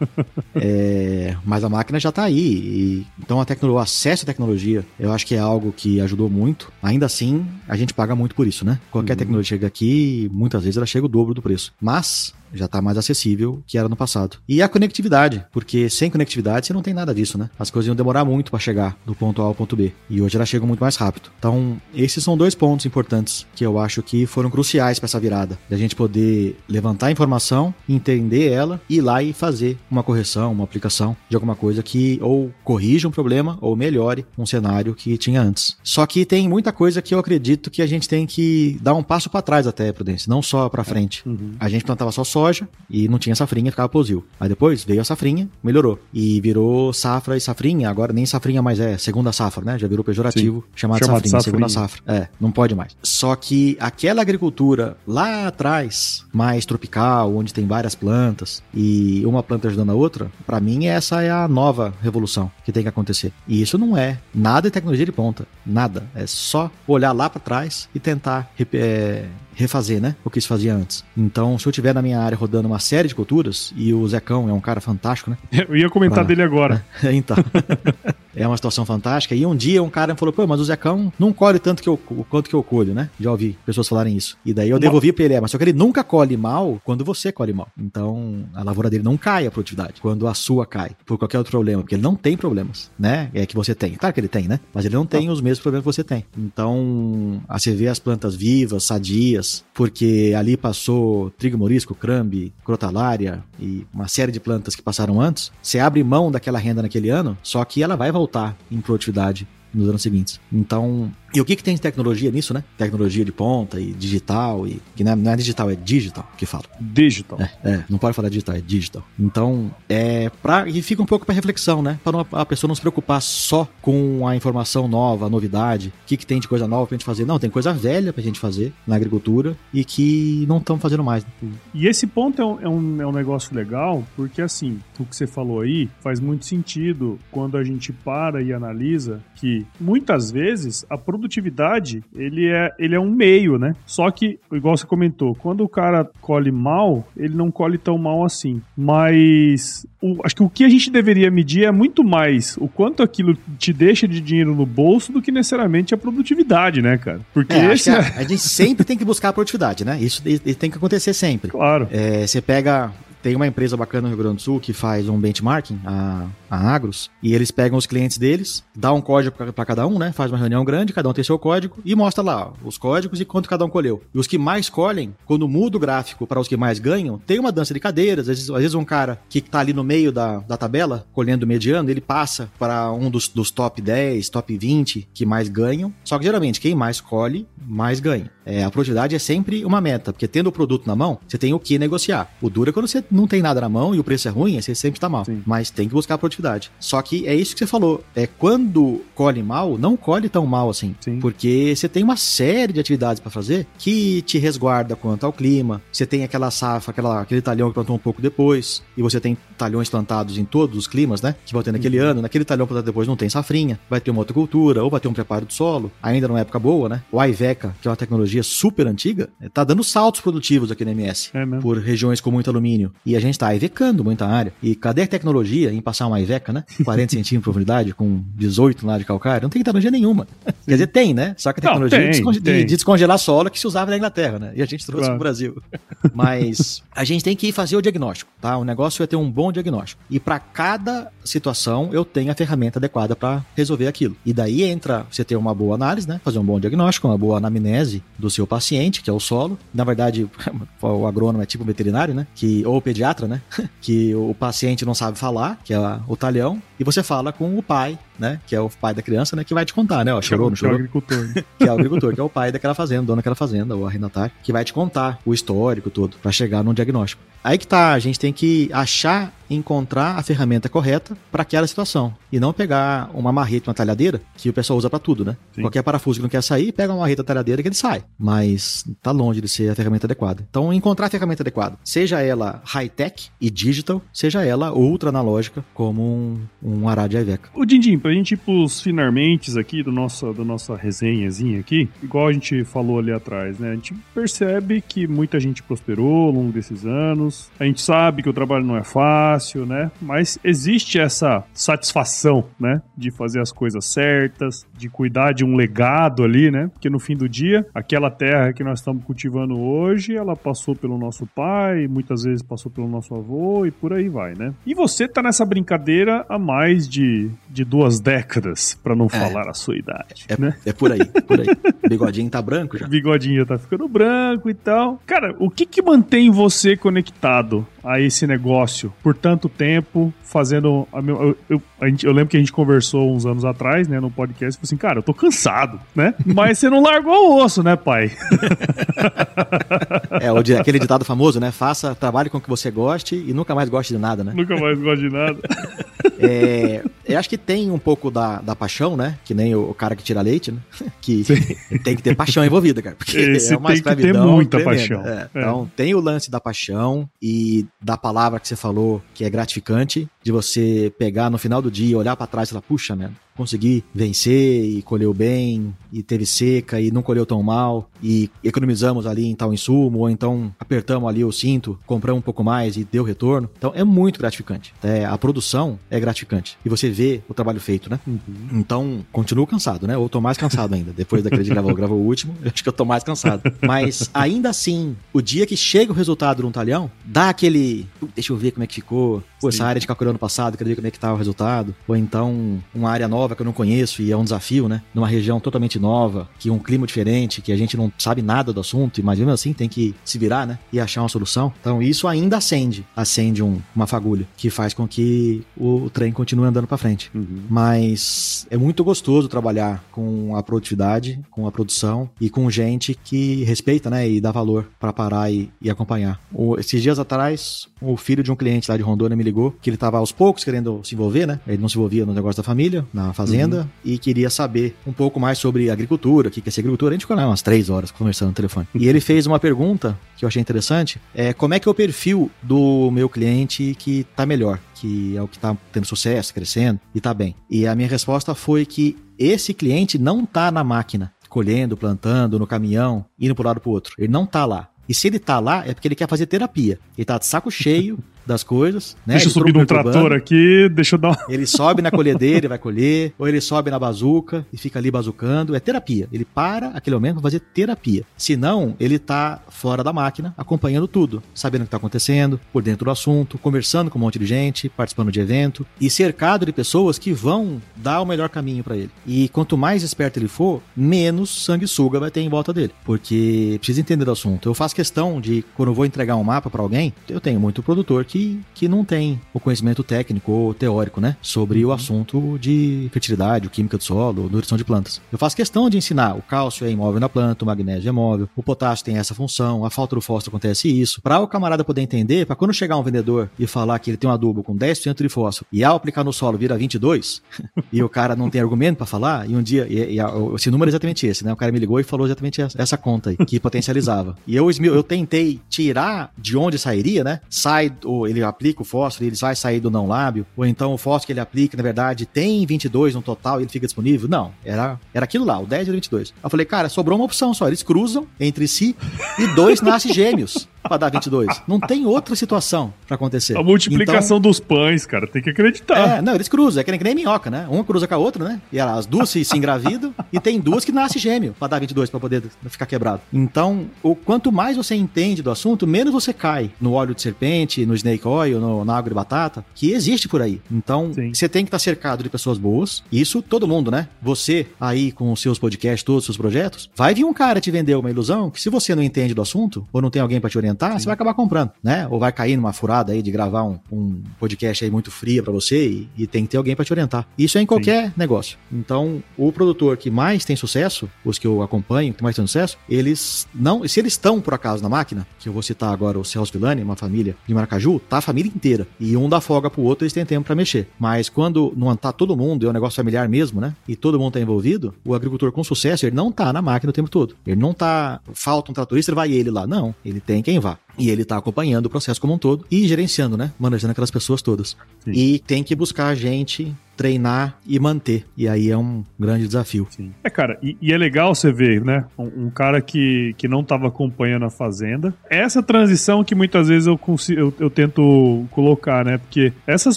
é, 0.54 1.36
mas 1.44 1.64
a 1.64 1.68
máquina 1.68 1.98
já 1.98 2.10
está 2.10 2.24
aí. 2.24 2.38
E, 2.38 3.06
então 3.18 3.40
a 3.40 3.44
tecnologia, 3.44 3.78
o 3.78 3.82
acesso 3.82 4.24
à 4.24 4.26
tecnologia, 4.26 4.84
eu 4.98 5.12
acho 5.12 5.26
que 5.26 5.34
é 5.34 5.38
algo 5.38 5.72
que 5.72 6.00
ajudou 6.00 6.28
muito. 6.28 6.72
Ainda 6.82 7.06
assim, 7.06 7.46
a 7.68 7.76
gente 7.76 7.94
paga 7.94 8.14
muito 8.14 8.34
por 8.34 8.46
isso, 8.46 8.64
né? 8.64 8.78
Qualquer 8.90 9.12
uhum. 9.12 9.18
tecnologia 9.18 9.48
chega 9.48 9.66
aqui, 9.66 10.28
muitas 10.32 10.62
vezes 10.62 10.76
ela 10.76 10.86
chega 10.86 11.06
o 11.06 11.08
dobro 11.08 11.34
do 11.34 11.42
preço. 11.42 11.72
Mas 11.80 12.34
já 12.52 12.64
está 12.66 12.80
mais 12.80 12.96
acessível 12.96 13.62
que 13.66 13.78
era 13.78 13.88
no 13.88 13.96
passado. 13.96 14.38
E 14.48 14.62
a 14.62 14.68
conectividade, 14.68 15.44
porque 15.52 15.88
sem 15.88 16.10
conectividade 16.18 16.66
você 16.66 16.72
não 16.72 16.82
tem 16.82 16.92
nada 16.92 17.14
disso, 17.14 17.38
né? 17.38 17.48
As 17.58 17.70
coisas 17.70 17.86
iam 17.86 17.94
demorar 17.94 18.24
muito 18.24 18.50
para 18.50 18.58
chegar 18.58 18.96
do 19.06 19.14
ponto 19.14 19.40
A 19.40 19.44
ao 19.44 19.54
ponto 19.54 19.76
B. 19.76 19.92
E 20.10 20.20
hoje 20.20 20.36
elas 20.36 20.48
chegam 20.48 20.66
muito 20.66 20.80
mais 20.80 20.96
rápido. 20.96 21.30
Então, 21.38 21.80
esses 21.94 22.22
são 22.22 22.36
dois 22.36 22.54
pontos 22.54 22.84
importantes 22.84 23.46
que 23.54 23.64
eu 23.64 23.78
acho 23.78 24.02
que 24.02 24.26
foram 24.26 24.50
cruciais 24.50 24.98
para 24.98 25.06
essa 25.06 25.20
virada. 25.20 25.58
Da 25.70 25.76
gente 25.76 25.94
poder 25.94 26.58
levantar 26.68 27.06
a 27.06 27.10
informação, 27.12 27.72
entender 27.88 28.50
ela, 28.50 28.80
ir 28.88 29.00
lá 29.00 29.22
e 29.22 29.32
fazer 29.32 29.78
uma 29.90 30.02
correção, 30.02 30.52
uma 30.52 30.64
aplicação 30.64 31.16
de 31.28 31.36
alguma 31.36 31.54
coisa 31.54 31.82
que 31.82 32.18
ou 32.20 32.50
corrija 32.64 33.06
um 33.06 33.12
problema 33.12 33.56
ou 33.60 33.76
melhore 33.76 34.26
um 34.36 34.44
cenário 34.44 34.94
que 34.94 35.16
tinha 35.16 35.40
antes. 35.40 35.76
Só 35.82 36.04
que 36.06 36.24
tem 36.24 36.48
muita 36.48 36.72
coisa 36.72 37.00
que 37.00 37.14
eu 37.14 37.18
acredito 37.18 37.70
que 37.70 37.82
a 37.82 37.86
gente 37.86 38.08
tem 38.08 38.26
que 38.26 38.78
dar 38.82 38.94
um 38.94 39.02
passo 39.02 39.30
para 39.30 39.42
trás 39.42 39.66
até, 39.66 39.92
Prudência, 39.92 40.28
não 40.28 40.42
só 40.42 40.68
para 40.68 40.84
frente. 40.84 41.22
Uhum. 41.26 41.52
A 41.60 41.68
gente 41.68 41.84
plantava 41.84 42.10
só 42.10 42.24
soja 42.24 42.68
e 42.90 43.08
não 43.08 43.18
tinha 43.18 43.34
safrinha, 43.34 43.70
ficava 43.70 43.88
posil. 43.88 44.24
Aí 44.40 44.48
depois 44.48 44.84
veio 44.84 45.00
a 45.00 45.04
safrinha, 45.04 45.48
melhorou. 45.62 45.98
E 46.12 46.40
virou 46.40 46.92
safra 46.92 47.36
e 47.36 47.40
safrinha, 47.40 47.90
agora 47.90 48.12
nem 48.12 48.24
safrinha 48.24 48.62
mais 48.62 48.80
é, 48.80 48.96
segunda 48.96 49.32
safra, 49.32 49.64
né? 49.64 49.78
Já 49.78 49.86
virou 49.86 50.04
pejorativo, 50.04 50.60
Sim. 50.60 50.72
chamado, 50.74 50.98
safrinha, 51.00 51.30
safrinha, 51.30 51.40
segunda 51.40 51.68
safra. 51.68 52.02
É, 52.06 52.28
não 52.40 52.50
pode 52.50 52.74
mais. 52.74 52.96
Só 53.02 53.34
que 53.36 53.76
aquela 53.80 54.22
agricultura 54.22 54.96
lá 55.06 55.46
atrás, 55.46 56.24
mais 56.32 56.64
tropical, 56.64 57.34
onde 57.34 57.52
tem 57.52 57.66
várias 57.66 57.94
plantas 57.94 58.62
e 58.72 59.22
uma 59.26 59.42
planta 59.42 59.68
ajudando 59.68 59.90
a 59.90 59.94
outra, 59.94 60.30
para 60.46 60.60
mim 60.60 60.86
essa 60.86 61.22
é 61.22 61.30
a 61.30 61.46
nova 61.46 61.92
revolução 62.02 62.50
que 62.64 62.72
tem 62.72 62.82
que 62.82 62.88
acontecer. 62.88 63.32
E 63.46 63.60
isso 63.60 63.76
não 63.76 63.96
é 63.96 64.18
nada 64.34 64.68
de 64.68 64.72
tecnologia 64.72 65.06
de 65.06 65.12
ponta, 65.12 65.46
nada. 65.64 66.06
É 66.14 66.26
só 66.26 66.70
olhar 66.86 67.12
lá 67.12 67.28
para 67.28 67.40
trás 67.40 67.88
e 67.94 67.98
tentar 67.98 68.50
é, 68.72 69.26
refazer, 69.58 70.00
né? 70.00 70.14
O 70.24 70.30
que 70.30 70.40
se 70.40 70.46
fazia 70.46 70.72
antes. 70.72 71.04
Então, 71.16 71.58
se 71.58 71.66
eu 71.66 71.72
tiver 71.72 71.92
na 71.92 72.00
minha 72.00 72.20
área 72.20 72.38
rodando 72.38 72.68
uma 72.68 72.78
série 72.78 73.08
de 73.08 73.14
culturas, 73.14 73.72
e 73.76 73.92
o 73.92 74.06
Zecão 74.06 74.48
é 74.48 74.52
um 74.52 74.60
cara 74.60 74.80
fantástico, 74.80 75.30
né? 75.30 75.36
Eu 75.68 75.76
ia 75.76 75.90
comentar 75.90 76.18
pra... 76.18 76.24
dele 76.24 76.42
agora. 76.42 76.84
então. 77.12 77.36
é 78.42 78.46
uma 78.46 78.56
situação 78.56 78.84
fantástica. 78.84 79.34
E 79.34 79.44
um 79.44 79.54
dia 79.54 79.82
um 79.82 79.90
cara 79.90 80.14
falou, 80.16 80.32
pô, 80.32 80.46
mas 80.46 80.60
o 80.60 80.64
Zecão 80.64 81.12
não 81.18 81.32
colhe 81.32 81.58
tanto 81.58 81.82
que 81.82 81.88
eu, 81.88 81.96
quanto 82.28 82.48
que 82.48 82.54
eu 82.54 82.62
colho, 82.62 82.94
né? 82.94 83.10
Já 83.20 83.30
ouvi 83.30 83.58
pessoas 83.64 83.88
falarem 83.88 84.16
isso. 84.16 84.36
E 84.44 84.52
daí 84.54 84.70
eu 84.70 84.78
devolvi 84.78 85.12
pra 85.12 85.24
ele, 85.24 85.34
é, 85.34 85.40
mas 85.40 85.50
só 85.50 85.58
que 85.58 85.64
ele 85.64 85.72
nunca 85.72 86.02
colhe 86.02 86.36
mal 86.36 86.80
quando 86.84 87.04
você 87.04 87.30
colhe 87.30 87.52
mal. 87.52 87.68
Então 87.78 88.44
a 88.54 88.62
lavoura 88.62 88.90
dele 88.90 89.02
não 89.02 89.16
cai 89.16 89.46
a 89.46 89.50
produtividade 89.50 90.00
quando 90.00 90.26
a 90.26 90.34
sua 90.34 90.66
cai 90.66 90.92
por 91.04 91.18
qualquer 91.18 91.38
outro 91.38 91.50
problema, 91.50 91.82
porque 91.82 91.94
ele 91.94 92.02
não 92.02 92.14
tem 92.14 92.36
problemas, 92.36 92.90
né? 92.98 93.30
É 93.34 93.46
que 93.46 93.54
você 93.54 93.74
tem. 93.74 93.92
Claro 93.94 94.14
que 94.14 94.20
ele 94.20 94.28
tem, 94.28 94.48
né? 94.48 94.60
Mas 94.72 94.84
ele 94.84 94.94
não 94.94 95.06
tem 95.06 95.28
os 95.30 95.40
mesmos 95.40 95.60
problemas 95.60 95.84
que 95.84 95.92
você 95.92 96.04
tem. 96.04 96.24
Então, 96.36 97.40
a 97.48 97.58
você 97.58 97.74
vê 97.74 97.88
as 97.88 97.98
plantas 97.98 98.34
vivas, 98.34 98.84
sadias, 98.84 99.64
porque 99.74 100.32
ali 100.36 100.56
passou 100.56 101.30
trigo 101.30 101.58
morisco, 101.58 101.94
crambe, 101.94 102.52
crotalária 102.64 103.42
e 103.58 103.86
uma 103.92 104.08
série 104.08 104.32
de 104.32 104.40
plantas 104.40 104.74
que 104.74 104.82
passaram 104.82 105.20
antes. 105.20 105.50
Você 105.62 105.78
abre 105.78 106.02
mão 106.02 106.30
daquela 106.30 106.58
renda 106.58 106.82
naquele 106.82 107.10
ano, 107.10 107.36
só 107.42 107.64
que 107.64 107.82
ela 107.82 107.96
vai 107.96 108.10
voltar 108.12 108.27
em 108.70 108.80
produtividade 108.80 109.46
nos 109.72 109.88
anos 109.88 110.02
seguintes. 110.02 110.40
Então, 110.52 111.12
e 111.34 111.40
o 111.40 111.44
que, 111.44 111.56
que 111.56 111.62
tem 111.62 111.74
de 111.74 111.80
tecnologia 111.80 112.30
nisso, 112.30 112.54
né? 112.54 112.64
Tecnologia 112.76 113.24
de 113.24 113.32
ponta 113.32 113.78
e 113.78 113.92
digital, 113.92 114.66
e 114.66 114.80
que 114.96 115.04
não 115.04 115.12
é, 115.12 115.16
não 115.16 115.32
é 115.32 115.36
digital, 115.36 115.70
é 115.70 115.74
digital 115.74 116.30
que 116.36 116.46
fala. 116.46 116.64
Digital. 116.80 117.38
É, 117.40 117.50
é, 117.64 117.84
não 117.88 117.98
pode 117.98 118.16
falar 118.16 118.28
digital, 118.28 118.56
é 118.56 118.60
digital. 118.60 119.04
Então, 119.18 119.70
é 119.88 120.30
pra, 120.42 120.66
e 120.68 120.80
fica 120.80 121.02
um 121.02 121.06
pouco 121.06 121.26
para 121.26 121.34
reflexão, 121.34 121.82
né? 121.82 121.98
Para 122.02 122.24
a 122.32 122.46
pessoa 122.46 122.68
não 122.68 122.74
se 122.74 122.80
preocupar 122.80 123.20
só 123.20 123.68
com 123.82 124.26
a 124.26 124.34
informação 124.34 124.88
nova, 124.88 125.26
a 125.26 125.28
novidade, 125.28 125.92
o 126.04 126.06
que, 126.06 126.16
que 126.16 126.26
tem 126.26 126.40
de 126.40 126.48
coisa 126.48 126.66
nova 126.66 126.86
pra 126.86 126.96
gente 126.96 127.04
fazer. 127.04 127.26
Não, 127.26 127.38
tem 127.38 127.50
coisa 127.50 127.74
velha 127.74 128.12
pra 128.12 128.22
gente 128.22 128.40
fazer 128.40 128.72
na 128.86 128.96
agricultura 128.96 129.56
e 129.72 129.84
que 129.84 130.46
não 130.48 130.58
estamos 130.58 130.80
fazendo 130.80 131.04
mais. 131.04 131.26
E 131.74 131.86
esse 131.86 132.06
ponto 132.06 132.40
é 132.40 132.44
um, 132.44 132.60
é, 132.60 132.68
um, 132.68 133.02
é 133.02 133.06
um 133.06 133.12
negócio 133.12 133.54
legal, 133.54 134.02
porque 134.16 134.40
assim, 134.40 134.80
o 134.98 135.04
que 135.04 135.14
você 135.14 135.26
falou 135.26 135.60
aí 135.60 135.90
faz 136.00 136.20
muito 136.20 136.46
sentido 136.46 137.18
quando 137.30 137.58
a 137.58 137.64
gente 137.64 137.92
para 137.92 138.42
e 138.42 138.52
analisa 138.52 139.20
que 139.34 139.57
muitas 139.80 140.30
vezes 140.30 140.84
a 140.88 140.96
produtividade 140.96 142.02
ele 142.14 142.48
é, 142.48 142.72
ele 142.78 142.94
é 142.94 143.00
um 143.00 143.10
meio, 143.10 143.58
né? 143.58 143.74
Só 143.86 144.10
que, 144.10 144.38
igual 144.52 144.76
você 144.76 144.86
comentou, 144.86 145.34
quando 145.34 145.62
o 145.62 145.68
cara 145.68 146.08
colhe 146.20 146.50
mal, 146.50 147.06
ele 147.16 147.34
não 147.34 147.50
colhe 147.50 147.78
tão 147.78 147.98
mal 147.98 148.24
assim. 148.24 148.60
Mas 148.76 149.86
o, 150.00 150.16
acho 150.24 150.36
que 150.36 150.42
o 150.42 150.50
que 150.50 150.64
a 150.64 150.68
gente 150.68 150.90
deveria 150.90 151.30
medir 151.30 151.64
é 151.64 151.70
muito 151.70 152.04
mais 152.04 152.56
o 152.58 152.68
quanto 152.68 153.02
aquilo 153.02 153.36
te 153.58 153.72
deixa 153.72 154.06
de 154.06 154.20
dinheiro 154.20 154.54
no 154.54 154.66
bolso 154.66 155.12
do 155.12 155.20
que 155.20 155.32
necessariamente 155.32 155.94
a 155.94 155.98
produtividade, 155.98 156.80
né, 156.80 156.98
cara? 156.98 157.20
Porque 157.32 157.54
é, 157.54 157.72
esse 157.72 157.90
a, 157.90 157.94
é... 157.94 158.18
a, 158.18 158.22
gente 158.22 158.38
sempre 158.38 158.84
tem 158.84 158.96
que 158.96 159.04
buscar 159.04 159.30
a 159.30 159.32
produtividade, 159.32 159.84
né? 159.84 159.98
Isso, 160.00 160.22
isso 160.26 160.58
tem 160.58 160.70
que 160.70 160.76
acontecer 160.76 161.12
sempre. 161.12 161.50
Claro. 161.50 161.88
É, 161.90 162.26
você 162.26 162.40
pega 162.40 162.92
tem 163.22 163.36
uma 163.36 163.46
empresa 163.46 163.76
bacana 163.76 164.02
no 164.02 164.08
Rio 164.08 164.22
Grande 164.22 164.36
do 164.36 164.42
Sul 164.42 164.60
que 164.60 164.72
faz 164.72 165.08
um 165.08 165.18
benchmarking, 165.18 165.80
a, 165.84 166.26
a 166.50 166.74
Agros, 166.74 167.10
e 167.22 167.34
eles 167.34 167.50
pegam 167.50 167.78
os 167.78 167.86
clientes 167.86 168.18
deles, 168.18 168.64
dá 168.74 168.92
um 168.92 169.00
código 169.00 169.36
para 169.52 169.64
cada 169.64 169.86
um, 169.86 169.98
né? 169.98 170.12
Faz 170.12 170.30
uma 170.30 170.38
reunião 170.38 170.64
grande, 170.64 170.92
cada 170.92 171.08
um 171.08 171.12
tem 171.12 171.24
seu 171.24 171.38
código 171.38 171.76
e 171.84 171.94
mostra 171.94 172.22
lá 172.22 172.52
os 172.64 172.78
códigos 172.78 173.20
e 173.20 173.24
quanto 173.24 173.48
cada 173.48 173.64
um 173.64 173.70
colheu. 173.70 174.02
E 174.14 174.18
os 174.18 174.26
que 174.26 174.38
mais 174.38 174.68
colhem, 174.68 175.14
quando 175.26 175.48
muda 175.48 175.76
o 175.76 175.80
gráfico 175.80 176.26
para 176.26 176.40
os 176.40 176.48
que 176.48 176.56
mais 176.56 176.78
ganham, 176.78 177.18
tem 177.18 177.38
uma 177.38 177.52
dança 177.52 177.74
de 177.74 177.80
cadeiras. 177.80 178.28
Às 178.28 178.38
vezes, 178.38 178.50
às 178.50 178.58
vezes 178.58 178.74
um 178.74 178.84
cara 178.84 179.20
que 179.28 179.40
tá 179.40 179.60
ali 179.60 179.72
no 179.72 179.84
meio 179.84 180.12
da, 180.12 180.38
da 180.38 180.56
tabela, 180.56 181.06
colhendo 181.12 181.44
o 181.44 181.48
mediano, 181.48 181.90
ele 181.90 182.00
passa 182.00 182.50
para 182.58 182.92
um 182.92 183.10
dos, 183.10 183.28
dos 183.28 183.50
top 183.50 183.80
10, 183.80 184.28
top 184.28 184.56
20 184.56 185.08
que 185.12 185.26
mais 185.26 185.48
ganham. 185.48 185.92
Só 186.04 186.18
que 186.18 186.24
geralmente 186.24 186.60
quem 186.60 186.74
mais 186.74 187.00
colhe, 187.00 187.46
mais 187.66 188.00
ganha. 188.00 188.30
É, 188.48 188.64
a 188.64 188.70
produtividade 188.70 189.14
é 189.14 189.18
sempre 189.18 189.62
uma 189.62 189.78
meta, 189.78 190.10
porque 190.10 190.26
tendo 190.26 190.46
o 190.46 190.52
produto 190.52 190.86
na 190.86 190.96
mão, 190.96 191.18
você 191.28 191.36
tem 191.36 191.52
o 191.52 191.60
que 191.60 191.78
negociar. 191.78 192.32
O 192.40 192.48
duro 192.48 192.70
é 192.70 192.72
quando 192.72 192.88
você 192.88 193.04
não 193.10 193.26
tem 193.26 193.42
nada 193.42 193.60
na 193.60 193.68
mão 193.68 193.94
e 193.94 194.00
o 194.00 194.04
preço 194.04 194.26
é 194.26 194.30
ruim, 194.30 194.58
você 194.58 194.74
sempre 194.74 194.96
está 194.96 195.08
mal. 195.08 195.26
Sim. 195.26 195.42
Mas 195.46 195.68
tem 195.68 195.86
que 195.86 195.94
buscar 195.94 196.14
a 196.14 196.18
produtividade. 196.18 196.70
Só 196.80 197.02
que 197.02 197.28
é 197.28 197.34
isso 197.34 197.52
que 197.52 197.58
você 197.58 197.66
falou. 197.66 198.02
É 198.16 198.26
quando 198.26 199.02
colhe 199.14 199.42
mal, 199.42 199.76
não 199.76 199.98
colhe 199.98 200.30
tão 200.30 200.46
mal 200.46 200.70
assim. 200.70 200.96
Sim. 201.00 201.20
Porque 201.20 201.74
você 201.76 201.88
tem 201.88 202.02
uma 202.02 202.16
série 202.16 202.72
de 202.72 202.80
atividades 202.80 203.20
para 203.20 203.30
fazer 203.30 203.66
que 203.78 204.22
te 204.22 204.38
resguarda 204.38 204.96
quanto 204.96 205.26
ao 205.26 205.32
clima. 205.32 205.82
Você 205.92 206.06
tem 206.06 206.24
aquela 206.24 206.50
safra, 206.50 206.90
aquela, 206.90 207.20
aquele 207.20 207.42
talhão 207.42 207.68
que 207.68 207.74
plantou 207.74 207.96
um 207.96 207.98
pouco 207.98 208.22
depois. 208.22 208.82
E 208.96 209.02
você 209.02 209.20
tem 209.20 209.36
talhões 209.58 209.90
plantados 209.90 210.38
em 210.38 210.44
todos 210.44 210.78
os 210.78 210.86
climas, 210.86 211.20
né? 211.20 211.34
Que 211.44 211.52
vão 211.52 211.62
ter 211.62 211.72
naquele 211.72 212.00
uhum. 212.00 212.06
ano. 212.06 212.22
Naquele 212.22 212.46
talhão 212.46 212.66
plantado 212.66 212.86
depois 212.86 213.06
não 213.06 213.16
tem 213.16 213.28
safrinha. 213.28 213.78
Vai 213.90 214.00
ter 214.00 214.10
uma 214.10 214.20
outra 214.20 214.32
cultura, 214.32 214.82
ou 214.82 214.88
vai 214.88 215.00
ter 215.00 215.08
um 215.08 215.12
preparo 215.12 215.44
do 215.44 215.52
solo. 215.52 215.92
Ainda 216.02 216.28
numa 216.28 216.40
época 216.40 216.58
boa, 216.58 216.88
né? 216.88 217.02
O 217.12 217.22
Iveca, 217.22 217.74
que 217.82 217.88
é 217.88 217.90
uma 217.90 217.96
tecnologia 217.96 218.37
super 218.42 218.86
antiga, 218.86 219.28
tá 219.52 219.64
dando 219.64 219.82
saltos 219.84 220.20
produtivos 220.20 220.70
aqui 220.70 220.84
no 220.84 220.90
MS. 220.90 221.30
É 221.34 221.46
por 221.60 221.78
regiões 221.78 222.20
com 222.20 222.30
muito 222.30 222.50
alumínio. 222.50 222.92
E 223.04 223.16
a 223.16 223.20
gente 223.20 223.34
está 223.34 223.54
ivecando 223.54 224.04
muita 224.04 224.26
área. 224.26 224.52
E 224.62 224.74
cadê 224.74 225.02
a 225.02 225.06
tecnologia 225.06 225.72
em 225.72 225.80
passar 225.80 226.06
uma 226.06 226.20
Iveca, 226.20 226.52
né? 226.52 226.64
40 226.84 227.10
centímetros 227.12 227.28
de 227.28 227.40
profundidade 227.40 227.94
com 227.94 228.22
18 228.34 228.86
lá 228.86 228.98
de 228.98 229.04
calcário? 229.04 229.42
Não 229.42 229.50
tem 229.50 229.62
tecnologia 229.62 229.90
nenhuma. 229.90 230.26
Quer 230.64 230.72
dizer, 230.72 230.86
tem, 230.88 231.14
né? 231.14 231.34
Só 231.36 231.52
que 231.52 231.60
a 231.60 231.62
tecnologia 231.62 231.98
Não, 231.98 232.10
tem, 232.10 232.32
de, 232.32 232.40
tem. 232.40 232.56
de, 232.58 232.64
descongelar 232.64 233.18
solo 233.18 233.50
que 233.50 233.58
se 233.58 233.66
usava 233.66 233.90
na 233.90 233.96
Inglaterra, 233.96 234.38
né? 234.38 234.52
E 234.54 234.62
a 234.62 234.66
gente 234.66 234.84
trouxe 234.84 235.06
claro. 235.06 235.18
pro 235.18 235.24
Brasil. 235.24 235.62
Mas 236.14 236.82
a 236.94 237.04
gente 237.04 237.24
tem 237.24 237.36
que 237.36 237.52
fazer 237.52 237.76
o 237.76 237.82
diagnóstico, 237.82 238.30
tá? 238.40 238.56
O 238.56 238.64
negócio 238.64 239.02
é 239.02 239.06
ter 239.06 239.16
um 239.16 239.30
bom 239.30 239.50
diagnóstico. 239.52 240.00
E 240.10 240.20
para 240.20 240.38
cada 240.38 241.10
situação, 241.24 241.90
eu 241.92 242.04
tenho 242.04 242.30
a 242.30 242.34
ferramenta 242.34 242.78
adequada 242.78 243.14
para 243.14 243.44
resolver 243.56 243.86
aquilo. 243.86 244.16
E 244.24 244.32
daí 244.32 244.62
entra 244.62 245.06
você 245.10 245.24
ter 245.24 245.36
uma 245.36 245.54
boa 245.54 245.74
análise, 245.74 246.08
né? 246.08 246.20
Fazer 246.24 246.38
um 246.38 246.44
bom 246.44 246.58
diagnóstico, 246.60 247.08
uma 247.08 247.18
boa 247.18 247.38
anamnese 247.38 248.02
do 248.18 248.27
seu 248.30 248.46
paciente, 248.46 249.02
que 249.02 249.10
é 249.10 249.12
o 249.12 249.20
solo. 249.20 249.58
Na 249.72 249.84
verdade, 249.84 250.28
o 250.80 251.06
agrônomo 251.06 251.42
é 251.42 251.46
tipo 251.46 251.64
veterinário, 251.64 252.14
né? 252.14 252.26
Que, 252.34 252.64
ou 252.66 252.76
o 252.76 252.82
pediatra, 252.82 253.26
né? 253.26 253.40
que 253.80 254.14
o 254.14 254.34
paciente 254.34 254.84
não 254.84 254.94
sabe 254.94 255.18
falar, 255.18 255.58
que 255.64 255.74
é 255.74 255.78
o 256.06 256.16
talhão, 256.16 256.62
e 256.78 256.84
você 256.84 257.02
fala 257.02 257.32
com 257.32 257.58
o 257.58 257.62
pai, 257.62 257.98
né? 258.18 258.40
Que 258.46 258.54
é 258.54 258.60
o 258.60 258.68
pai 258.68 258.94
da 258.94 259.02
criança, 259.02 259.36
né? 259.36 259.44
Que 259.44 259.54
vai 259.54 259.64
te 259.64 259.74
contar, 259.74 260.04
né? 260.04 260.14
Ó, 260.14 260.20
chorou, 260.20 260.50
não 260.50 260.56
chorou? 260.56 260.76
Que 260.76 260.82
é 260.82 260.84
o 260.84 260.88
agricultor. 260.88 261.18
Né? 261.18 261.44
que 261.58 261.64
é 261.64 261.70
o 261.70 261.74
agricultor, 261.74 262.14
que 262.14 262.20
é 262.20 262.24
o 262.24 262.28
pai 262.28 262.52
daquela 262.52 262.74
fazenda, 262.74 263.02
dono 263.02 263.16
daquela 263.16 263.36
fazenda, 263.36 263.76
ou 263.76 263.86
arrendatário, 263.86 264.32
que 264.42 264.52
vai 264.52 264.64
te 264.64 264.72
contar 264.72 265.18
o 265.24 265.32
histórico 265.32 265.90
todo, 265.90 266.16
para 266.22 266.32
chegar 266.32 266.62
num 266.62 266.74
diagnóstico. 266.74 267.22
Aí 267.42 267.56
que 267.56 267.66
tá, 267.66 267.92
a 267.92 267.98
gente 267.98 268.18
tem 268.18 268.32
que 268.32 268.68
achar 268.72 269.32
encontrar 269.48 270.18
a 270.18 270.22
ferramenta 270.22 270.68
correta 270.68 271.16
para 271.30 271.42
aquela 271.42 271.66
situação 271.66 272.14
e 272.30 272.38
não 272.38 272.52
pegar 272.52 273.10
uma 273.14 273.32
marreta, 273.32 273.70
uma 273.70 273.74
talhadeira 273.74 274.20
que 274.36 274.50
o 274.50 274.52
pessoal 274.52 274.78
usa 274.78 274.90
para 274.90 274.98
tudo, 274.98 275.24
né? 275.24 275.36
Sim. 275.54 275.62
Qualquer 275.62 275.82
parafuso 275.82 276.18
que 276.18 276.22
não 276.22 276.28
quer 276.28 276.42
sair, 276.42 276.72
pega 276.72 276.92
uma 276.92 277.00
marreta, 277.00 277.24
talhadeira 277.24 277.62
que 277.62 277.68
ele 277.68 277.74
sai, 277.74 278.04
mas 278.18 278.84
tá 279.02 279.10
longe 279.10 279.40
de 279.40 279.48
ser 279.48 279.70
a 279.70 279.74
ferramenta 279.74 280.06
adequada. 280.06 280.44
Então, 280.48 280.72
encontrar 280.72 281.06
a 281.06 281.10
ferramenta 281.10 281.42
adequada, 281.42 281.76
seja 281.84 282.20
ela 282.20 282.60
high-tech 282.64 283.30
e 283.40 283.50
digital, 283.50 284.02
seja 284.12 284.44
ela 284.44 284.72
ultra 284.72 285.10
analógica, 285.10 285.64
como 285.72 286.02
um, 286.02 286.40
um 286.62 287.08
de 287.08 287.16
Iveca. 287.16 287.50
O 287.54 287.64
Dindim, 287.64 287.98
pra 287.98 288.12
gente 288.12 288.32
ir 288.32 288.36
pros 288.38 288.80
finalmente 288.80 289.56
aqui 289.58 289.82
do 289.82 289.92
nosso, 289.92 290.32
da 290.32 290.44
nossa 290.44 290.74
resenhazinha 290.74 291.60
aqui, 291.60 291.88
igual 292.02 292.28
a 292.28 292.32
gente 292.32 292.64
falou 292.64 292.98
ali 292.98 293.12
atrás, 293.12 293.58
né? 293.58 293.70
A 293.70 293.74
gente 293.74 293.94
percebe 294.14 294.80
que 294.80 295.06
muita 295.06 295.38
gente 295.38 295.62
prosperou 295.62 296.26
ao 296.26 296.30
longo 296.30 296.52
desses 296.52 296.84
anos, 296.84 297.50
a 297.58 297.64
gente 297.64 297.80
sabe 297.80 298.22
que 298.22 298.28
o 298.28 298.32
trabalho 298.32 298.64
não 298.64 298.76
é 298.76 298.82
fácil, 298.82 299.66
né? 299.66 299.90
Mas 300.00 300.38
existe 300.42 300.98
essa 300.98 301.44
satisfação, 301.52 302.44
né? 302.58 302.82
De 302.96 303.10
fazer 303.10 303.40
as 303.40 303.52
coisas 303.52 303.84
certas, 303.84 304.66
de 304.76 304.88
cuidar 304.88 305.32
de 305.32 305.44
um 305.44 305.54
legado 305.54 306.24
ali, 306.24 306.50
né? 306.50 306.68
Porque 306.72 306.90
no 306.90 306.98
fim 306.98 307.16
do 307.16 307.28
dia, 307.28 307.66
aquela 307.74 308.07
terra 308.10 308.52
que 308.52 308.64
nós 308.64 308.80
estamos 308.80 309.04
cultivando 309.04 309.58
hoje, 309.58 310.16
ela 310.16 310.36
passou 310.36 310.74
pelo 310.74 310.98
nosso 310.98 311.26
pai, 311.26 311.86
muitas 311.88 312.22
vezes 312.22 312.42
passou 312.42 312.70
pelo 312.70 312.88
nosso 312.88 313.14
avô 313.14 313.66
e 313.66 313.70
por 313.70 313.92
aí 313.92 314.08
vai, 314.08 314.34
né? 314.34 314.52
E 314.66 314.74
você 314.74 315.08
tá 315.08 315.22
nessa 315.22 315.44
brincadeira 315.44 316.24
há 316.28 316.38
mais 316.38 316.88
de, 316.88 317.30
de 317.48 317.64
duas 317.64 318.00
décadas, 318.00 318.78
para 318.82 318.94
não 318.94 319.06
é. 319.06 319.08
falar 319.08 319.48
a 319.48 319.54
sua 319.54 319.76
idade, 319.76 320.26
é, 320.28 320.40
né? 320.40 320.56
É 320.64 320.72
por 320.72 320.92
aí, 320.92 321.04
por 321.04 321.40
aí. 321.40 321.46
bigodinho 321.88 322.30
tá 322.30 322.40
branco 322.42 322.78
já. 322.78 322.86
Bigodinho 322.86 323.40
já 323.40 323.46
tá 323.46 323.58
ficando 323.58 323.88
branco 323.88 324.48
e 324.48 324.54
tal. 324.54 325.00
Cara, 325.06 325.34
o 325.38 325.50
que 325.50 325.66
que 325.66 325.82
mantém 325.82 326.30
você 326.30 326.76
conectado 326.76 327.66
a 327.88 327.98
esse 327.98 328.26
negócio 328.26 328.92
por 329.02 329.14
tanto 329.14 329.48
tempo, 329.48 330.12
fazendo. 330.22 330.86
A 330.92 331.00
meu, 331.00 331.22
eu, 331.22 331.38
eu, 331.48 331.62
a 331.80 331.88
gente, 331.88 332.04
eu, 332.04 332.12
lembro 332.12 332.28
que 332.28 332.36
a 332.36 332.40
gente 332.40 332.52
conversou 332.52 333.14
uns 333.14 333.24
anos 333.24 333.46
atrás, 333.46 333.88
né, 333.88 333.98
no 333.98 334.10
podcast, 334.10 334.56
e 334.56 334.60
falou 334.60 334.64
assim, 334.64 334.76
cara, 334.76 334.98
eu 334.98 335.02
tô 335.02 335.14
cansado, 335.14 335.80
né? 335.94 336.14
Mas 336.26 336.58
você 336.58 336.68
não 336.68 336.82
largou 336.82 337.30
o 337.30 337.42
osso, 337.42 337.62
né, 337.62 337.76
pai? 337.76 337.97
é, 340.20 340.32
o, 340.32 340.38
aquele 340.38 340.78
ditado 340.78 341.04
famoso, 341.04 341.40
né? 341.40 341.50
Faça, 341.50 341.94
trabalhe 341.94 342.30
com 342.30 342.38
o 342.38 342.40
que 342.40 342.48
você 342.48 342.70
goste 342.70 343.16
e 343.16 343.32
nunca 343.32 343.54
mais 343.54 343.68
goste 343.68 343.92
de 343.92 343.98
nada, 343.98 344.24
né? 344.24 344.32
Nunca 344.34 344.56
mais 344.56 344.78
goste 344.78 345.08
de 345.08 345.12
nada. 345.12 345.38
é, 346.18 346.82
eu 347.06 347.18
acho 347.18 347.28
que 347.28 347.38
tem 347.38 347.70
um 347.70 347.78
pouco 347.78 348.10
da, 348.10 348.40
da 348.40 348.54
paixão, 348.54 348.96
né? 348.96 349.18
Que 349.24 349.34
nem 349.34 349.54
o, 349.54 349.70
o 349.70 349.74
cara 349.74 349.96
que 349.96 350.02
tira 350.02 350.20
leite, 350.20 350.52
né? 350.52 350.58
Que 351.00 351.24
Sim. 351.24 351.78
tem 351.82 351.96
que 351.96 352.02
ter 352.02 352.14
paixão 352.14 352.44
envolvida, 352.44 352.82
cara. 352.82 352.96
Porque 352.96 353.16
Esse 353.16 353.54
é 353.54 353.56
uma 353.56 353.72
tem 353.72 353.82
que 353.82 353.96
ter 353.96 354.12
muita 354.12 354.58
tremenda. 354.58 354.76
paixão. 354.76 355.06
É, 355.06 355.22
é. 355.22 355.28
Então, 355.34 355.70
tem 355.74 355.94
o 355.94 356.00
lance 356.00 356.30
da 356.30 356.38
paixão 356.38 357.08
e 357.22 357.66
da 357.80 357.96
palavra 357.96 358.38
que 358.38 358.46
você 358.46 358.56
falou, 358.56 359.02
que 359.14 359.24
é 359.24 359.30
gratificante, 359.30 360.06
de 360.22 360.30
você 360.30 360.92
pegar 360.98 361.30
no 361.30 361.38
final 361.38 361.62
do 361.62 361.70
dia, 361.70 361.96
olhar 361.96 362.14
para 362.14 362.26
trás 362.26 362.48
e 362.48 362.50
falar, 362.50 362.62
puxa, 362.62 362.94
mano, 362.94 363.16
conseguir 363.38 363.84
vencer 363.94 364.64
e 364.64 364.82
colheu 364.82 365.14
bem, 365.14 365.72
e 365.92 366.02
teve 366.02 366.26
seca 366.26 366.80
e 366.80 366.90
não 366.90 367.02
colheu 367.02 367.24
tão 367.24 367.40
mal, 367.40 367.88
e 368.02 368.28
economizamos 368.42 369.06
ali 369.06 369.26
em 369.26 369.34
tal 369.34 369.54
insumo, 369.54 370.00
ou 370.00 370.10
então 370.10 370.52
apertamos 370.58 371.08
ali 371.08 371.24
o 371.24 371.30
cinto, 371.30 371.78
compramos 371.86 372.18
um 372.18 372.22
pouco 372.22 372.42
mais 372.42 372.76
e 372.76 372.84
deu 372.84 373.04
retorno. 373.04 373.48
Então 373.56 373.72
é 373.74 373.84
muito 373.84 374.18
gratificante. 374.18 374.74
É, 374.82 375.04
a 375.04 375.16
produção 375.16 375.78
é 375.88 376.00
gratificante. 376.00 376.58
E 376.64 376.68
você 376.68 376.90
vê 376.90 377.22
o 377.28 377.34
trabalho 377.34 377.60
feito, 377.60 377.88
né? 377.88 378.00
Uhum. 378.06 378.18
Então, 378.52 379.06
continuo 379.12 379.46
cansado, 379.46 379.86
né? 379.86 379.96
Ou 379.96 380.08
tô 380.08 380.20
mais 380.20 380.36
cansado 380.36 380.74
ainda. 380.74 380.92
Depois 380.92 381.22
daquele 381.22 381.44
de 381.44 381.50
gravou, 381.50 381.74
gravou 381.74 381.98
o 381.98 382.04
último, 382.04 382.34
eu 382.42 382.50
acho 382.52 382.62
que 382.62 382.68
eu 382.68 382.72
tô 382.72 382.84
mais 382.84 383.04
cansado. 383.04 383.42
Mas 383.62 384.10
ainda 384.12 384.50
assim, 384.50 384.96
o 385.12 385.22
dia 385.22 385.46
que 385.46 385.56
chega 385.56 385.92
o 385.92 385.94
resultado 385.94 386.42
num 386.42 386.50
talhão, 386.50 386.90
dá 387.04 387.28
aquele. 387.28 387.86
Deixa 388.14 388.32
eu 388.32 388.36
ver 388.36 388.50
como 388.50 388.64
é 388.64 388.66
que 388.66 388.74
ficou. 388.74 389.22
Pô, 389.40 389.48
essa 389.48 389.64
área 389.64 389.80
de 389.80 389.86
calculou 389.86 390.10
ano 390.10 390.18
passado, 390.18 390.56
quero 390.56 390.68
ver 390.68 390.74
como 390.74 390.88
é 390.88 390.90
que 390.90 390.98
tá 390.98 391.12
o 391.12 391.16
resultado. 391.16 391.74
Ou 391.86 391.96
então, 391.96 392.62
uma 392.74 392.90
área 392.90 393.06
nova 393.06 393.27
que 393.34 393.42
eu 393.42 393.46
não 393.46 393.52
conheço 393.52 394.02
e 394.02 394.12
é 394.12 394.16
um 394.16 394.24
desafio, 394.24 394.68
né? 394.68 394.82
Numa 394.94 395.06
região 395.06 395.40
totalmente 395.40 395.78
nova, 395.78 396.28
que 396.38 396.50
um 396.50 396.58
clima 396.58 396.86
diferente, 396.86 397.40
que 397.40 397.52
a 397.52 397.56
gente 397.56 397.76
não 397.76 397.92
sabe 397.98 398.22
nada 398.22 398.52
do 398.52 398.60
assunto, 398.60 399.02
mas 399.04 399.18
mesmo 399.18 399.32
assim 399.32 399.52
tem 399.52 399.68
que 399.68 399.94
se 400.04 400.18
virar, 400.18 400.46
né? 400.46 400.58
E 400.72 400.80
achar 400.80 401.02
uma 401.02 401.08
solução. 401.08 401.52
Então, 401.60 401.82
isso 401.82 402.06
ainda 402.08 402.36
acende, 402.36 402.84
acende 402.96 403.42
um, 403.42 403.60
uma 403.74 403.86
fagulha, 403.86 404.26
que 404.36 404.50
faz 404.50 404.74
com 404.74 404.86
que 404.86 405.42
o, 405.56 405.88
trem 405.90 406.12
continue 406.12 406.46
andando 406.46 406.66
para 406.66 406.76
frente. 406.76 407.10
Uhum. 407.14 407.42
Mas 407.48 408.46
é 408.50 408.56
muito 408.56 408.84
gostoso 408.84 409.28
trabalhar 409.28 409.84
com 409.90 410.36
a 410.36 410.42
produtividade, 410.42 411.20
com 411.30 411.46
a 411.46 411.52
produção 411.52 412.08
e 412.20 412.30
com 412.30 412.50
gente 412.50 412.94
que 413.04 413.44
respeita, 413.44 413.90
né? 413.90 414.08
E 414.08 414.20
dá 414.20 414.30
valor 414.30 414.68
para 414.78 414.92
parar 414.92 415.30
e, 415.32 415.50
e 415.60 415.70
acompanhar. 415.70 416.20
O, 416.32 416.58
esses 416.58 416.82
dias 416.82 416.98
atrás, 416.98 417.68
o 417.80 417.96
filho 417.96 418.22
de 418.22 418.30
um 418.30 418.36
cliente 418.36 418.70
lá 418.70 418.76
de 418.76 418.82
Rondônia 418.82 419.16
me 419.16 419.22
ligou 419.22 419.54
que 419.60 419.70
ele 419.70 419.76
estava 419.76 419.98
aos 419.98 420.12
poucos 420.12 420.44
querendo 420.44 420.80
se 420.84 420.94
envolver, 420.94 421.26
né? 421.26 421.40
Ele 421.46 421.58
não 421.58 421.68
se 421.68 421.76
envolvia 421.76 422.04
no 422.04 422.14
negócio 422.14 422.36
da 422.36 422.42
família, 422.42 422.86
na 422.92 423.12
fazenda, 423.18 423.62
uhum. 423.62 423.92
e 423.92 423.98
queria 423.98 424.30
saber 424.30 424.76
um 424.86 424.92
pouco 424.92 425.18
mais 425.18 425.38
sobre 425.38 425.70
agricultura, 425.70 426.28
o 426.28 426.30
que 426.30 426.42
é 426.46 426.50
ser 426.50 426.60
agricultura. 426.60 426.92
A 426.92 426.94
gente 426.94 427.02
ficou 427.02 427.16
lá 427.16 427.26
umas 427.26 427.42
três 427.42 427.68
horas 427.68 427.90
conversando 427.90 428.28
no 428.28 428.34
telefone. 428.34 428.68
E 428.74 428.86
ele 428.88 429.00
fez 429.00 429.26
uma 429.26 429.40
pergunta 429.40 429.98
que 430.16 430.24
eu 430.24 430.28
achei 430.28 430.40
interessante: 430.40 431.00
é 431.14 431.32
como 431.32 431.54
é 431.54 431.58
que 431.58 431.68
é 431.68 431.70
o 431.70 431.74
perfil 431.74 432.30
do 432.42 432.90
meu 432.92 433.08
cliente 433.08 433.74
que 433.78 434.06
tá 434.14 434.24
melhor, 434.24 434.60
que 434.74 435.16
é 435.16 435.22
o 435.22 435.26
que 435.26 435.38
tá 435.38 435.56
tendo 435.72 435.86
sucesso, 435.86 436.32
crescendo 436.32 436.78
e 436.94 437.00
tá 437.00 437.12
bem. 437.12 437.34
E 437.50 437.66
a 437.66 437.74
minha 437.74 437.88
resposta 437.88 438.34
foi 438.34 438.64
que 438.64 438.96
esse 439.18 439.52
cliente 439.52 439.98
não 439.98 440.24
tá 440.24 440.50
na 440.52 440.62
máquina 440.62 441.12
colhendo, 441.28 441.76
plantando, 441.76 442.38
no 442.38 442.46
caminhão, 442.46 443.04
indo 443.18 443.34
para 443.34 443.42
um 443.42 443.48
lado 443.48 443.60
para 443.60 443.68
o 443.68 443.72
outro. 443.72 443.94
Ele 443.98 444.08
não 444.08 444.24
tá 444.24 444.44
lá. 444.46 444.70
E 444.88 444.94
se 444.94 445.08
ele 445.08 445.18
tá 445.18 445.38
lá, 445.38 445.66
é 445.66 445.74
porque 445.74 445.86
ele 445.86 445.94
quer 445.94 446.08
fazer 446.08 446.24
terapia. 446.26 446.78
Ele 446.96 447.04
tá 447.04 447.18
de 447.18 447.26
saco 447.26 447.50
cheio 447.52 447.98
das 448.28 448.44
coisas, 448.44 448.96
né? 449.06 449.14
Deixa 449.14 449.28
eu 449.28 449.32
subir 449.32 449.52
num 449.52 449.64
trator 449.64 450.12
aqui, 450.12 450.68
deixa 450.68 450.94
eu 450.94 451.00
dar. 451.00 451.18
Ele 451.28 451.46
sobe 451.46 451.82
na 451.82 451.90
colhedeira 451.90 452.46
e 452.46 452.48
vai 452.48 452.58
colher, 452.58 453.12
ou 453.18 453.26
ele 453.26 453.40
sobe 453.40 453.70
na 453.70 453.78
bazuca 453.78 454.46
e 454.52 454.58
fica 454.58 454.78
ali 454.78 454.90
bazucando. 454.90 455.56
É 455.56 455.60
terapia. 455.60 456.06
Ele 456.12 456.24
para 456.24 456.68
aquele 456.68 456.94
momento 456.94 457.14
para 457.14 457.22
fazer 457.22 457.40
terapia. 457.40 458.04
Senão, 458.16 458.76
ele 458.78 458.98
tá 458.98 459.40
fora 459.48 459.82
da 459.82 459.92
máquina, 459.92 460.34
acompanhando 460.36 460.86
tudo, 460.86 461.22
sabendo 461.34 461.62
o 461.62 461.64
que 461.64 461.70
tá 461.70 461.78
acontecendo, 461.78 462.38
por 462.52 462.62
dentro 462.62 462.84
do 462.84 462.90
assunto, 462.90 463.38
conversando 463.38 463.90
com 463.90 463.98
um 463.98 464.02
monte 464.02 464.18
de 464.18 464.26
gente, 464.26 464.68
participando 464.68 465.10
de 465.10 465.20
evento 465.20 465.66
e 465.80 465.88
cercado 465.88 466.44
de 466.44 466.52
pessoas 466.52 466.98
que 466.98 467.12
vão 467.12 467.60
dar 467.74 468.02
o 468.02 468.06
melhor 468.06 468.28
caminho 468.28 468.62
para 468.62 468.76
ele. 468.76 468.90
E 469.06 469.28
quanto 469.30 469.56
mais 469.56 469.82
esperto 469.82 470.18
ele 470.18 470.28
for, 470.28 470.60
menos 470.76 471.44
sanguessuga 471.44 471.98
vai 471.98 472.10
ter 472.10 472.20
em 472.20 472.28
volta 472.28 472.52
dele, 472.52 472.72
porque 472.84 473.56
precisa 473.58 473.80
entender 473.80 474.04
do 474.04 474.12
assunto. 474.12 474.48
Eu 474.48 474.54
faço 474.54 474.74
questão 474.74 475.20
de, 475.20 475.42
quando 475.56 475.70
eu 475.70 475.74
vou 475.74 475.86
entregar 475.86 476.16
um 476.16 476.24
mapa 476.24 476.50
para 476.50 476.60
alguém, 476.60 476.92
eu 477.08 477.20
tenho 477.20 477.40
muito 477.40 477.62
produtor 477.62 478.04
que 478.04 478.17
que, 478.18 478.40
que 478.54 478.68
não 478.68 478.84
tem 478.84 479.20
o 479.32 479.38
conhecimento 479.38 479.84
técnico 479.84 480.32
ou 480.32 480.52
teórico, 480.52 481.00
né? 481.00 481.16
Sobre 481.22 481.64
o 481.64 481.68
uhum. 481.68 481.74
assunto 481.74 482.38
de 482.38 482.88
fertilidade, 482.92 483.48
química 483.48 483.78
do 483.78 483.84
solo, 483.84 484.28
nutrição 484.28 484.58
de 484.58 484.64
plantas. 484.64 485.00
Eu 485.12 485.18
faço 485.18 485.36
questão 485.36 485.70
de 485.70 485.78
ensinar 485.78 486.16
o 486.16 486.22
cálcio 486.22 486.66
é 486.66 486.70
imóvel 486.70 487.00
na 487.00 487.08
planta, 487.08 487.44
o 487.44 487.46
magnésio 487.46 487.88
é 487.88 487.92
móvel, 487.92 488.28
o 488.34 488.42
potássio 488.42 488.84
tem 488.84 488.98
essa 488.98 489.14
função, 489.14 489.64
a 489.64 489.70
falta 489.70 489.94
do 489.94 490.00
fósforo 490.00 490.36
acontece 490.36 490.68
isso. 490.68 491.00
Para 491.00 491.20
o 491.20 491.28
camarada 491.28 491.64
poder 491.64 491.82
entender, 491.82 492.26
para 492.26 492.34
quando 492.34 492.52
chegar 492.52 492.76
um 492.76 492.82
vendedor 492.82 493.30
e 493.38 493.46
falar 493.46 493.78
que 493.78 493.90
ele 493.90 493.96
tem 493.96 494.10
um 494.10 494.12
adubo 494.12 494.42
com 494.42 494.56
10% 494.56 495.02
de 495.02 495.08
fósforo 495.08 495.46
e 495.52 495.62
ao 495.62 495.76
aplicar 495.76 496.02
no 496.02 496.12
solo 496.12 496.36
vira 496.36 496.56
22, 496.56 497.22
e 497.72 497.82
o 497.82 497.88
cara 497.88 498.16
não 498.16 498.28
tem 498.28 498.40
argumento 498.40 498.78
para 498.78 498.86
falar, 498.86 499.28
e 499.28 499.36
um 499.36 499.42
dia, 499.42 499.66
e, 499.68 499.96
e, 499.96 499.98
esse 500.34 500.50
número 500.50 500.68
é 500.68 500.72
exatamente 500.72 501.06
esse, 501.06 501.24
né? 501.24 501.32
O 501.32 501.36
cara 501.36 501.52
me 501.52 501.58
ligou 501.58 501.78
e 501.78 501.84
falou 501.84 502.06
exatamente 502.06 502.40
essa, 502.40 502.60
essa 502.60 502.76
conta 502.76 503.10
aí, 503.10 503.16
que 503.16 503.38
potencializava. 503.38 504.16
E 504.26 504.34
eu, 504.34 504.50
eu 504.50 504.82
tentei 504.82 505.40
tirar 505.48 506.12
de 506.16 506.36
onde 506.36 506.58
sairia, 506.58 507.04
né? 507.04 507.20
Sai, 507.28 507.72
ou 507.84 508.07
ele 508.08 508.22
aplica 508.22 508.62
o 508.62 508.64
fósforo 508.64 509.06
ele 509.06 509.16
vai 509.16 509.34
sair 509.34 509.60
do 509.60 509.70
não 509.70 509.86
lábio, 509.86 510.26
ou 510.36 510.44
então 510.46 510.72
o 510.72 510.78
fósforo 510.78 511.06
que 511.06 511.12
ele 511.12 511.20
aplica, 511.20 511.56
na 511.56 511.62
verdade, 511.62 512.06
tem 512.06 512.44
22 512.44 512.94
no 512.94 513.02
total 513.02 513.40
e 513.40 513.44
ele 513.44 513.50
fica 513.50 513.66
disponível. 513.66 514.08
Não, 514.08 514.32
era, 514.44 514.78
era 514.92 515.04
aquilo 515.04 515.24
lá, 515.24 515.38
o 515.38 515.46
10 515.46 515.68
e 515.68 515.70
o 515.70 515.74
22. 515.74 516.14
Eu 516.22 516.30
falei, 516.30 516.46
cara, 516.46 516.68
sobrou 516.68 516.98
uma 516.98 517.04
opção 517.04 517.32
só, 517.32 517.46
eles 517.46 517.62
cruzam 517.62 518.06
entre 518.18 518.46
si 518.48 518.76
e 519.18 519.26
dois 519.34 519.60
nascem 519.60 519.92
gêmeos 519.92 520.48
para 520.68 520.76
dar 520.76 520.90
22. 520.90 521.42
Não 521.46 521.58
tem 521.58 521.86
outra 521.86 522.14
situação 522.14 522.72
para 522.86 522.94
acontecer. 522.94 523.36
A 523.36 523.42
multiplicação 523.42 524.18
então, 524.18 524.30
dos 524.30 524.40
pães, 524.40 524.86
cara, 524.86 525.06
tem 525.06 525.22
que 525.22 525.30
acreditar. 525.30 525.98
É, 525.98 526.02
não, 526.02 526.14
eles 526.14 526.28
cruzam, 526.28 526.60
é 526.60 526.64
que 526.64 526.70
nem, 526.70 526.78
que 526.78 526.84
nem 526.84 526.94
minhoca, 526.94 527.30
né? 527.30 527.46
Uma 527.50 527.64
cruza 527.64 527.86
com 527.86 527.94
a 527.94 527.98
outra, 527.98 528.24
né? 528.24 528.40
E 528.52 528.60
as 528.60 528.86
duas 528.86 529.10
se, 529.10 529.24
se 529.24 529.36
engravidam 529.36 529.94
e 530.12 530.20
tem 530.20 530.40
duas 530.40 530.64
que 530.64 530.72
nascem 530.72 531.00
gêmeo 531.00 531.34
para 531.38 531.48
dar 531.48 531.60
22 531.60 531.90
para 531.90 532.00
poder 532.00 532.22
ficar 532.48 532.66
quebrado. 532.66 533.00
Então, 533.12 533.66
o 533.82 533.94
quanto 533.94 534.30
mais 534.30 534.56
você 534.56 534.74
entende 534.74 535.22
do 535.22 535.30
assunto, 535.30 535.66
menos 535.66 535.92
você 535.92 536.12
cai 536.12 536.50
no 536.60 536.72
óleo 536.72 536.94
de 536.94 537.02
serpente, 537.02 537.64
no 537.64 537.74
snake 537.74 538.06
oil, 538.06 538.40
no, 538.40 538.64
na 538.64 538.76
água 538.76 538.90
de 538.90 538.94
batata, 538.94 539.44
que 539.54 539.72
existe 539.72 540.08
por 540.08 540.22
aí. 540.22 540.40
Então, 540.50 540.92
Sim. 540.92 541.12
você 541.14 541.28
tem 541.28 541.44
que 541.44 541.48
estar 541.48 541.58
cercado 541.58 542.02
de 542.02 542.08
pessoas 542.08 542.38
boas. 542.38 542.82
Isso 542.90 543.22
todo 543.22 543.46
mundo, 543.48 543.70
né? 543.70 543.88
Você 544.02 544.46
aí 544.60 544.92
com 544.92 545.12
os 545.12 545.20
seus 545.20 545.38
podcasts, 545.38 545.82
todos 545.82 546.00
os 546.00 546.04
seus 546.06 546.16
projetos, 546.16 546.70
vai 546.74 546.94
vir 546.94 547.04
um 547.04 547.12
cara 547.12 547.40
te 547.40 547.50
vender 547.50 547.74
uma 547.74 547.90
ilusão 547.90 548.30
que 548.30 548.40
se 548.40 548.50
você 548.50 548.74
não 548.74 548.82
entende 548.82 549.14
do 549.14 549.22
assunto 549.22 549.66
ou 549.72 549.80
não 549.80 549.90
tem 549.90 550.02
alguém 550.02 550.20
para 550.20 550.30
te 550.30 550.38
orientar, 550.38 550.57
Sim. 550.66 550.78
você 550.80 550.86
vai 550.86 550.94
acabar 550.94 551.14
comprando, 551.14 551.50
né? 551.62 551.86
Ou 551.90 551.98
vai 551.98 552.12
cair 552.12 552.36
numa 552.36 552.52
furada 552.52 552.92
aí 552.92 553.02
de 553.02 553.10
gravar 553.10 553.44
um, 553.44 553.58
um 553.70 554.02
podcast 554.18 554.64
aí 554.64 554.70
muito 554.70 554.90
fria 554.90 555.22
para 555.22 555.32
você 555.32 555.68
e, 555.68 555.88
e, 555.96 556.06
tem 556.06 556.24
que 556.24 556.30
ter 556.30 556.36
alguém 556.36 556.56
para 556.56 556.64
te 556.64 556.72
orientar. 556.72 557.06
Isso 557.16 557.38
é 557.38 557.40
em 557.40 557.46
qualquer 557.46 557.86
Sim. 557.86 557.92
negócio. 557.96 558.38
Então, 558.52 559.02
o 559.16 559.32
produtor 559.32 559.76
que 559.76 559.90
mais 559.90 560.24
tem 560.24 560.36
sucesso, 560.36 560.88
os 561.04 561.18
que 561.18 561.26
eu 561.26 561.42
acompanho, 561.42 561.94
que 561.94 562.02
mais 562.02 562.16
tem 562.16 562.26
sucesso, 562.26 562.58
eles 562.68 563.26
não, 563.34 563.66
se 563.66 563.80
eles 563.80 563.92
estão 563.92 564.20
por 564.20 564.34
acaso 564.34 564.62
na 564.62 564.68
máquina, 564.68 565.06
que 565.18 565.28
eu 565.28 565.32
vou 565.32 565.42
citar 565.42 565.72
agora 565.72 565.98
o 565.98 566.04
Celso 566.04 566.32
Villani, 566.32 566.62
uma 566.62 566.76
família 566.76 567.16
de 567.26 567.34
Maracaju, 567.34 567.80
tá 567.80 567.98
a 567.98 568.00
família 568.00 568.30
inteira. 568.34 568.66
E 568.80 568.96
um 568.96 569.08
dá 569.08 569.20
folga 569.20 569.50
pro 569.50 569.62
outro, 569.62 569.84
eles 569.84 569.92
têm 569.92 570.04
tempo 570.04 570.26
para 570.26 570.34
mexer. 570.34 570.68
Mas 570.78 571.08
quando 571.08 571.52
não 571.56 571.74
tá 571.76 571.92
todo 571.92 572.16
mundo, 572.16 572.46
é 572.46 572.50
um 572.50 572.52
negócio 572.52 572.76
familiar 572.76 573.08
mesmo, 573.08 573.40
né? 573.40 573.54
E 573.66 573.76
todo 573.76 573.98
mundo 573.98 574.12
tá 574.12 574.20
envolvido, 574.20 574.74
o 574.84 574.94
agricultor 574.94 575.30
com 575.32 575.44
sucesso, 575.44 575.86
ele 575.86 575.94
não 575.94 576.10
tá 576.10 576.32
na 576.32 576.42
máquina 576.42 576.70
o 576.70 576.72
tempo 576.72 576.90
todo. 576.90 577.14
Ele 577.26 577.40
não 577.40 577.52
tá, 577.52 578.00
falta 578.12 578.50
um 578.50 578.54
tratorista, 578.54 578.94
vai 578.94 579.12
ele 579.12 579.30
lá. 579.30 579.46
Não, 579.46 579.74
ele 579.84 580.00
tem 580.00 580.22
quem 580.22 580.38
vá. 580.48 580.67
E 580.78 580.90
ele 580.90 581.02
está 581.02 581.16
acompanhando 581.16 581.66
o 581.66 581.70
processo 581.70 582.00
como 582.00 582.14
um 582.14 582.18
todo 582.18 582.46
e 582.50 582.66
gerenciando, 582.66 583.16
né? 583.16 583.32
Manejando 583.38 583.72
aquelas 583.72 583.90
pessoas 583.90 584.22
todas. 584.22 584.56
Sim. 584.84 584.92
E 584.92 585.18
tem 585.18 585.42
que 585.42 585.54
buscar 585.54 585.94
gente 585.94 586.54
treinar 586.78 587.36
e 587.44 587.58
manter. 587.58 588.06
E 588.16 588.28
aí 588.28 588.50
é 588.50 588.56
um 588.56 588.84
grande 588.98 589.26
desafio. 589.26 589.66
Sim. 589.68 589.90
É, 590.04 590.08
cara, 590.08 590.38
e, 590.40 590.56
e, 590.62 590.72
é 590.72 590.78
legal 590.78 591.12
você 591.12 591.32
ver, 591.32 591.62
né? 591.62 591.84
Um, 591.98 592.26
um, 592.26 592.30
cara 592.30 592.60
que, 592.60 593.14
que 593.18 593.26
não 593.26 593.40
estava 593.40 593.66
acompanhando 593.66 594.24
a 594.24 594.30
Fazenda. 594.30 594.94
Essa 595.10 595.42
transição 595.42 596.04
que 596.04 596.14
muitas 596.14 596.46
vezes 596.46 596.68
eu, 596.68 596.78
consigo, 596.78 597.20
eu, 597.20 597.34
eu, 597.40 597.50
tento 597.50 598.24
colocar, 598.30 598.84
né? 598.84 598.96
Porque 598.96 599.32
essas 599.44 599.76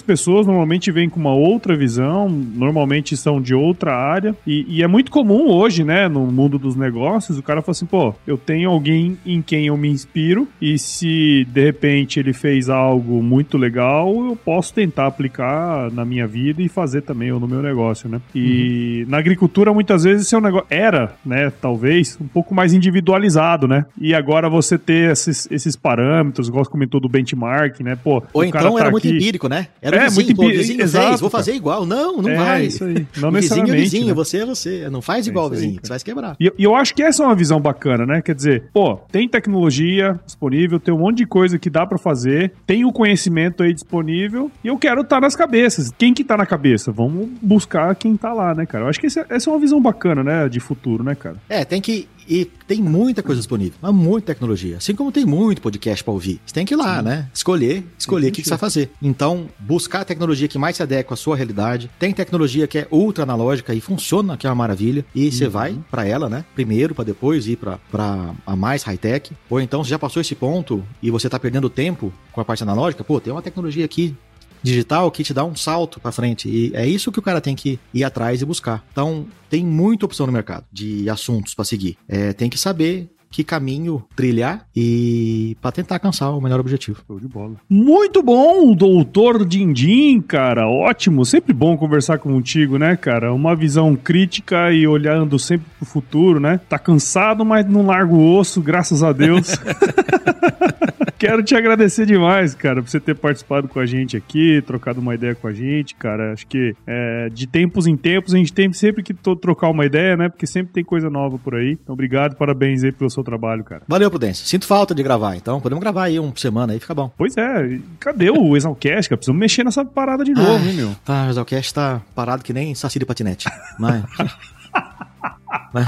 pessoas 0.00 0.46
normalmente 0.46 0.92
vêm 0.92 1.08
com 1.08 1.18
uma 1.18 1.34
outra 1.34 1.76
visão, 1.76 2.28
normalmente 2.28 3.16
são 3.16 3.42
de 3.42 3.52
outra 3.52 3.96
área. 3.96 4.36
E, 4.46 4.64
e 4.68 4.82
é 4.84 4.86
muito 4.86 5.10
comum 5.10 5.48
hoje, 5.50 5.82
né? 5.82 6.06
No 6.08 6.24
mundo 6.26 6.56
dos 6.56 6.76
negócios, 6.76 7.36
o 7.36 7.42
cara 7.42 7.60
fala 7.60 7.72
assim, 7.72 7.86
pô, 7.86 8.14
eu 8.24 8.38
tenho 8.38 8.70
alguém 8.70 9.18
em 9.26 9.42
quem 9.42 9.66
eu 9.66 9.76
me 9.76 9.88
inspiro 9.88 10.46
e 10.60 10.78
se 10.78 10.91
de 11.00 11.64
repente 11.64 12.20
ele 12.20 12.32
fez 12.32 12.68
algo 12.68 13.22
muito 13.22 13.56
legal, 13.56 14.08
eu 14.08 14.36
posso 14.36 14.74
tentar 14.74 15.06
aplicar 15.06 15.90
na 15.90 16.04
minha 16.04 16.26
vida 16.26 16.62
e 16.62 16.68
fazer 16.68 17.02
também, 17.02 17.32
ou 17.32 17.40
no 17.40 17.48
meu 17.48 17.62
negócio, 17.62 18.08
né? 18.08 18.20
E 18.34 19.02
uhum. 19.04 19.10
na 19.10 19.18
agricultura, 19.18 19.72
muitas 19.72 20.04
vezes, 20.04 20.28
seu 20.28 20.40
negócio 20.40 20.66
era, 20.70 21.14
né, 21.24 21.52
talvez, 21.60 22.18
um 22.20 22.26
pouco 22.26 22.54
mais 22.54 22.72
individualizado, 22.72 23.66
né? 23.66 23.86
E 24.00 24.14
agora 24.14 24.48
você 24.48 24.78
ter 24.78 25.10
esses, 25.10 25.48
esses 25.50 25.76
parâmetros, 25.76 26.48
igual 26.48 26.64
você 26.64 26.70
comentou 26.70 27.00
do 27.00 27.08
benchmark, 27.08 27.80
né? 27.80 27.96
Pô, 27.96 28.22
ou 28.32 28.44
então 28.44 28.74
tá 28.74 28.80
era 28.80 28.90
muito 28.90 29.06
empírico, 29.06 29.48
né? 29.48 29.68
Era 29.80 29.96
é, 29.96 30.04
vizinho, 30.04 30.26
muito 30.26 30.42
empírico. 30.42 30.82
Exato, 30.82 31.18
vou 31.18 31.30
fazer 31.30 31.54
igual. 31.54 31.86
Não, 31.86 32.20
não 32.20 32.30
é, 32.30 32.36
vai. 32.36 32.66
Isso 32.66 32.84
aí. 32.84 33.06
Não 33.16 33.28
o 33.28 33.32
vizinho 33.32 33.72
é 33.72 33.76
vizinho, 33.76 34.06
né? 34.08 34.14
você 34.14 34.38
é 34.38 34.46
você. 34.46 34.90
Não 34.90 35.00
faz 35.00 35.26
é 35.26 35.30
igual 35.30 35.46
é 35.46 35.50
vizinho, 35.50 35.72
aí, 35.72 35.78
você 35.82 35.88
vai 35.88 35.98
se 35.98 36.04
quebrar. 36.04 36.36
E, 36.40 36.52
e 36.58 36.64
eu 36.64 36.74
acho 36.74 36.94
que 36.94 37.02
essa 37.02 37.22
é 37.22 37.26
uma 37.26 37.34
visão 37.34 37.60
bacana, 37.60 38.04
né? 38.04 38.22
Quer 38.22 38.34
dizer, 38.34 38.64
pô, 38.72 38.96
tem 39.10 39.28
tecnologia 39.28 40.18
disponível, 40.24 40.80
tem 40.82 40.94
um 40.94 40.98
monte 40.98 41.18
de 41.18 41.26
coisa 41.26 41.58
que 41.58 41.70
dá 41.70 41.86
para 41.86 41.98
fazer, 41.98 42.52
tem 42.66 42.84
o 42.84 42.92
conhecimento 42.92 43.62
aí 43.62 43.72
disponível 43.72 44.50
e 44.62 44.68
eu 44.68 44.78
quero 44.78 45.02
estar 45.02 45.16
tá 45.16 45.20
nas 45.20 45.36
cabeças. 45.36 45.92
Quem 45.96 46.12
que 46.12 46.24
tá 46.24 46.36
na 46.36 46.46
cabeça? 46.46 46.92
Vamos 46.92 47.28
buscar 47.40 47.94
quem 47.94 48.16
tá 48.16 48.32
lá, 48.32 48.54
né, 48.54 48.66
cara? 48.66 48.84
Eu 48.84 48.88
acho 48.88 49.00
que 49.00 49.06
essa, 49.06 49.26
essa 49.28 49.48
é 49.48 49.52
uma 49.52 49.60
visão 49.60 49.80
bacana, 49.80 50.22
né, 50.22 50.48
de 50.48 50.60
futuro, 50.60 51.02
né, 51.02 51.14
cara? 51.14 51.36
É, 51.48 51.64
tem 51.64 51.80
que 51.80 52.08
E 52.28 52.44
tem 52.66 52.80
muita 52.80 53.22
coisa 53.22 53.40
disponível, 53.40 53.78
mas 53.80 53.94
muita 53.94 54.28
tecnologia. 54.28 54.76
Assim 54.76 54.94
como 54.94 55.12
tem 55.12 55.24
muito 55.24 55.62
podcast 55.62 56.02
para 56.02 56.12
ouvir. 56.12 56.40
Você 56.44 56.54
tem 56.54 56.64
que 56.64 56.74
ir 56.74 56.76
lá, 56.76 56.98
Sim. 56.98 57.04
né? 57.04 57.28
Escolher, 57.32 57.84
escolher 57.98 58.28
o 58.28 58.32
que, 58.32 58.42
que, 58.42 58.48
você 58.48 58.50
vai 58.50 58.58
fazer. 58.58 58.90
Então, 59.00 59.48
buscar 59.58 60.00
a 60.00 60.04
tecnologia 60.04 60.48
que 60.48 60.58
mais 60.58 60.76
se 60.76 60.82
adequa 60.82 61.14
à 61.14 61.16
sua 61.16 61.36
realidade. 61.36 61.90
Tem 61.98 62.12
tecnologia 62.12 62.66
que 62.66 62.78
é 62.78 62.86
ultra 62.90 63.24
analógica 63.24 63.74
e 63.74 63.80
funciona, 63.80 64.36
que 64.36 64.46
é 64.46 64.50
uma 64.50 64.56
maravilha. 64.56 65.04
E 65.14 65.26
uhum. 65.26 65.32
você 65.32 65.48
vai 65.48 65.78
para 65.90 66.06
ela, 66.06 66.28
né? 66.28 66.44
Primeiro, 66.54 66.94
para 66.94 67.04
depois 67.04 67.46
ir 67.46 67.56
para 67.56 68.34
a 68.46 68.56
mais 68.56 68.82
high-tech. 68.82 69.32
Ou 69.50 69.60
então, 69.60 69.82
você 69.84 69.90
já 69.90 69.98
passou 69.98 70.20
esse 70.20 70.34
ponto 70.34 70.84
e 71.02 71.10
você 71.10 71.28
tá 71.28 71.38
perdendo 71.38 71.68
tempo 71.68 72.12
com 72.32 72.40
a 72.40 72.44
parte 72.44 72.62
analógica, 72.62 73.04
pô, 73.04 73.20
tem 73.20 73.32
uma 73.32 73.42
tecnologia 73.42 73.84
aqui 73.84 74.16
digital 74.62 75.10
que 75.10 75.24
te 75.24 75.34
dá 75.34 75.44
um 75.44 75.56
salto 75.56 76.00
para 76.00 76.12
frente. 76.12 76.48
E 76.48 76.72
é 76.74 76.86
isso 76.86 77.12
que 77.12 77.18
o 77.18 77.22
cara 77.22 77.40
tem 77.40 77.54
que 77.54 77.78
ir 77.92 78.04
atrás 78.04 78.40
e 78.40 78.44
buscar. 78.44 78.84
Então, 78.92 79.26
tem 79.50 79.64
muita 79.64 80.06
opção 80.06 80.26
no 80.26 80.32
mercado 80.32 80.64
de 80.72 81.08
assuntos 81.10 81.54
para 81.54 81.64
seguir. 81.64 81.96
É, 82.08 82.32
tem 82.32 82.48
que 82.48 82.58
saber 82.58 83.10
que 83.32 83.42
caminho 83.42 84.04
trilhar 84.14 84.66
e 84.76 85.56
para 85.60 85.72
tentar 85.72 85.96
alcançar 85.96 86.30
o 86.30 86.40
melhor 86.40 86.60
objetivo. 86.60 87.02
Show 87.06 87.18
de 87.18 87.26
bola. 87.26 87.56
Muito 87.68 88.22
bom, 88.22 88.74
doutor 88.74 89.44
Dindim, 89.46 90.20
cara. 90.20 90.68
Ótimo, 90.68 91.24
sempre 91.24 91.54
bom 91.54 91.76
conversar 91.76 92.18
contigo, 92.18 92.76
né, 92.76 92.94
cara? 92.94 93.32
Uma 93.32 93.56
visão 93.56 93.96
crítica 93.96 94.70
e 94.70 94.86
olhando 94.86 95.38
sempre 95.38 95.66
pro 95.78 95.86
futuro, 95.86 96.38
né? 96.38 96.60
Tá 96.68 96.78
cansado, 96.78 97.44
mas 97.44 97.66
não 97.66 97.86
larga 97.86 98.12
o 98.12 98.36
osso, 98.36 98.60
graças 98.60 99.02
a 99.02 99.12
Deus. 99.12 99.48
Quero 101.22 101.40
te 101.40 101.54
agradecer 101.54 102.04
demais, 102.04 102.52
cara, 102.52 102.82
por 102.82 102.90
você 102.90 102.98
ter 102.98 103.14
participado 103.14 103.68
com 103.68 103.78
a 103.78 103.86
gente 103.86 104.16
aqui, 104.16 104.60
trocado 104.66 105.00
uma 105.00 105.14
ideia 105.14 105.36
com 105.36 105.46
a 105.46 105.52
gente, 105.52 105.94
cara. 105.94 106.32
Acho 106.32 106.44
que 106.48 106.74
é, 106.84 107.28
de 107.28 107.46
tempos 107.46 107.86
em 107.86 107.96
tempos 107.96 108.34
a 108.34 108.38
gente 108.38 108.52
tem 108.52 108.72
sempre 108.72 109.04
que 109.04 109.14
trocar 109.14 109.70
uma 109.70 109.86
ideia, 109.86 110.16
né? 110.16 110.28
Porque 110.28 110.48
sempre 110.48 110.72
tem 110.72 110.82
coisa 110.82 111.08
nova 111.08 111.38
por 111.38 111.54
aí. 111.54 111.78
Então, 111.80 111.92
obrigado, 111.92 112.34
parabéns 112.34 112.82
aí 112.82 112.90
pelo 112.90 113.08
seu 113.08 113.22
trabalho, 113.22 113.62
cara. 113.62 113.82
Valeu, 113.86 114.10
Prudência. 114.10 114.44
Sinto 114.44 114.66
falta 114.66 114.96
de 114.96 115.02
gravar, 115.04 115.36
então 115.36 115.60
podemos 115.60 115.80
gravar 115.80 116.06
aí 116.06 116.18
uma 116.18 116.32
semana 116.34 116.72
aí, 116.72 116.80
fica 116.80 116.92
bom. 116.92 117.12
Pois 117.16 117.36
é, 117.36 117.78
cadê 118.00 118.28
o 118.28 118.56
Exalcast, 118.56 119.08
cara? 119.08 119.16
Precisamos 119.16 119.38
mexer 119.38 119.62
nessa 119.62 119.84
parada 119.84 120.24
de 120.24 120.32
novo, 120.32 120.68
hein, 120.68 120.74
meu? 120.74 120.90
Tá, 121.04 121.26
o 121.26 121.30
Exalcast 121.30 121.72
tá 121.72 122.02
parado 122.16 122.42
que 122.42 122.52
nem 122.52 122.74
saci 122.74 122.98
de 122.98 123.06
patinete. 123.06 123.48
Mas. 123.78 124.02
Mas. 125.72 125.86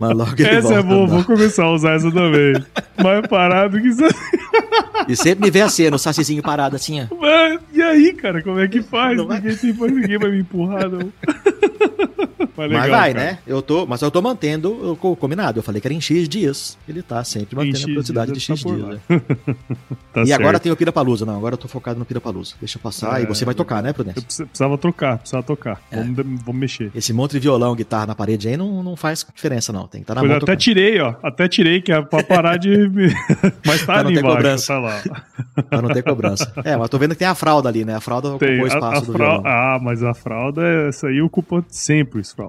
Mas 0.00 0.10
logo 0.12 0.32
ele 0.38 0.48
Essa 0.48 0.74
é 0.74 0.82
boa, 0.82 1.06
vou 1.06 1.24
começar 1.24 1.64
a 1.64 1.72
usar 1.72 1.94
essa 1.94 2.10
também. 2.10 2.54
Mais 3.02 3.26
parado 3.26 3.80
que 3.80 3.88
isso. 3.88 4.02
E 5.08 5.16
sempre 5.16 5.44
me 5.44 5.50
vê 5.50 5.60
assim, 5.60 5.88
no 5.90 5.98
sacizinho 5.98 6.42
parado 6.42 6.76
assim, 6.76 7.02
ó. 7.02 7.14
Mas, 7.20 7.60
e 7.72 7.82
aí, 7.82 8.12
cara, 8.12 8.42
como 8.42 8.60
é 8.60 8.68
que 8.68 8.82
faz? 8.82 9.16
Não 9.16 9.28
ninguém, 9.28 9.72
vai... 9.72 9.90
ninguém 9.90 10.18
vai 10.18 10.30
me 10.30 10.40
empurrar, 10.40 10.88
não. 10.88 11.12
Mas, 12.56 12.70
legal, 12.70 12.80
mas 12.80 12.90
vai, 12.90 13.12
cara. 13.12 13.24
né? 13.24 13.38
Eu 13.46 13.60
tô, 13.60 13.86
mas 13.86 14.00
eu 14.00 14.10
tô 14.10 14.22
mantendo 14.22 14.96
o 15.00 15.16
combinado. 15.16 15.58
Eu 15.58 15.62
falei 15.62 15.80
que 15.80 15.86
era 15.86 15.94
em 15.94 16.00
X 16.00 16.28
dias. 16.28 16.78
Ele 16.88 17.02
tá 17.02 17.22
sempre 17.22 17.54
mantendo 17.54 17.84
a 17.84 17.86
velocidade 17.86 18.32
de 18.32 18.40
X 18.40 18.62
tá 18.62 18.70
dias. 18.70 18.88
Né? 18.88 19.00
tá 20.12 20.22
e 20.22 20.26
certo. 20.26 20.40
agora 20.40 20.58
tem 20.58 20.72
o 20.72 20.76
Pirapalusa. 20.76 21.26
Não, 21.26 21.36
agora 21.36 21.54
eu 21.54 21.58
tô 21.58 21.68
focado 21.68 21.98
no 21.98 22.04
Pirapalusa. 22.04 22.54
Deixa 22.58 22.78
passar. 22.78 23.20
É, 23.20 23.24
e 23.24 23.26
você 23.26 23.44
vai 23.44 23.54
tocar, 23.54 23.82
né, 23.82 23.92
Prudência? 23.92 24.20
Eu 24.20 24.46
precisava 24.46 24.78
trocar, 24.78 25.18
precisava 25.18 25.42
tocar. 25.42 25.80
É. 25.90 25.96
Vamos, 25.96 26.16
vamos 26.16 26.60
mexer. 26.60 26.90
Esse 26.94 27.12
monte 27.12 27.32
de 27.32 27.40
violão, 27.40 27.74
guitarra 27.74 28.06
na 28.06 28.14
parede 28.14 28.48
aí 28.48 28.56
não, 28.56 28.82
não 28.82 28.96
faz 28.96 29.26
diferença, 29.34 29.72
não. 29.72 29.86
Tem 29.86 30.00
que 30.00 30.04
estar 30.04 30.14
tá 30.14 30.22
na 30.22 30.26
mão. 30.26 30.32
Eu 30.32 30.36
até 30.38 30.46
tocando. 30.46 30.58
tirei, 30.58 31.00
ó. 31.00 31.14
Até 31.22 31.48
tirei, 31.48 31.82
que 31.82 31.92
é 31.92 32.00
pra 32.00 32.22
parar 32.22 32.56
de. 32.56 32.70
mas 33.66 33.84
tá 33.84 33.98
ali 33.98 34.18
embaixo, 34.18 34.36
cobrança. 34.36 34.66
tá 34.72 34.78
lá. 34.78 35.02
pra 35.68 35.82
não 35.82 35.90
ter 35.90 36.02
cobrança. 36.02 36.52
É, 36.64 36.76
mas 36.76 36.88
tô 36.88 36.98
vendo 36.98 37.10
que 37.10 37.18
tem 37.18 37.28
a 37.28 37.34
fralda 37.34 37.68
ali, 37.68 37.84
né? 37.84 37.96
A 37.96 38.00
fralda 38.00 38.38
tem, 38.38 38.60
ocupou 38.60 38.64
o 38.64 38.66
espaço 38.66 38.84
a, 38.84 38.96
a 38.96 39.00
do 39.00 39.12
fralda... 39.12 39.42
violão. 39.42 39.42
Ah, 39.44 39.78
mas 39.82 40.02
a 40.02 40.14
fralda, 40.14 40.62
essa 40.88 41.08
aí 41.08 41.20
ocupa 41.20 41.64
sempre 41.68 42.18
o 42.18 42.20
espaço 42.20 42.45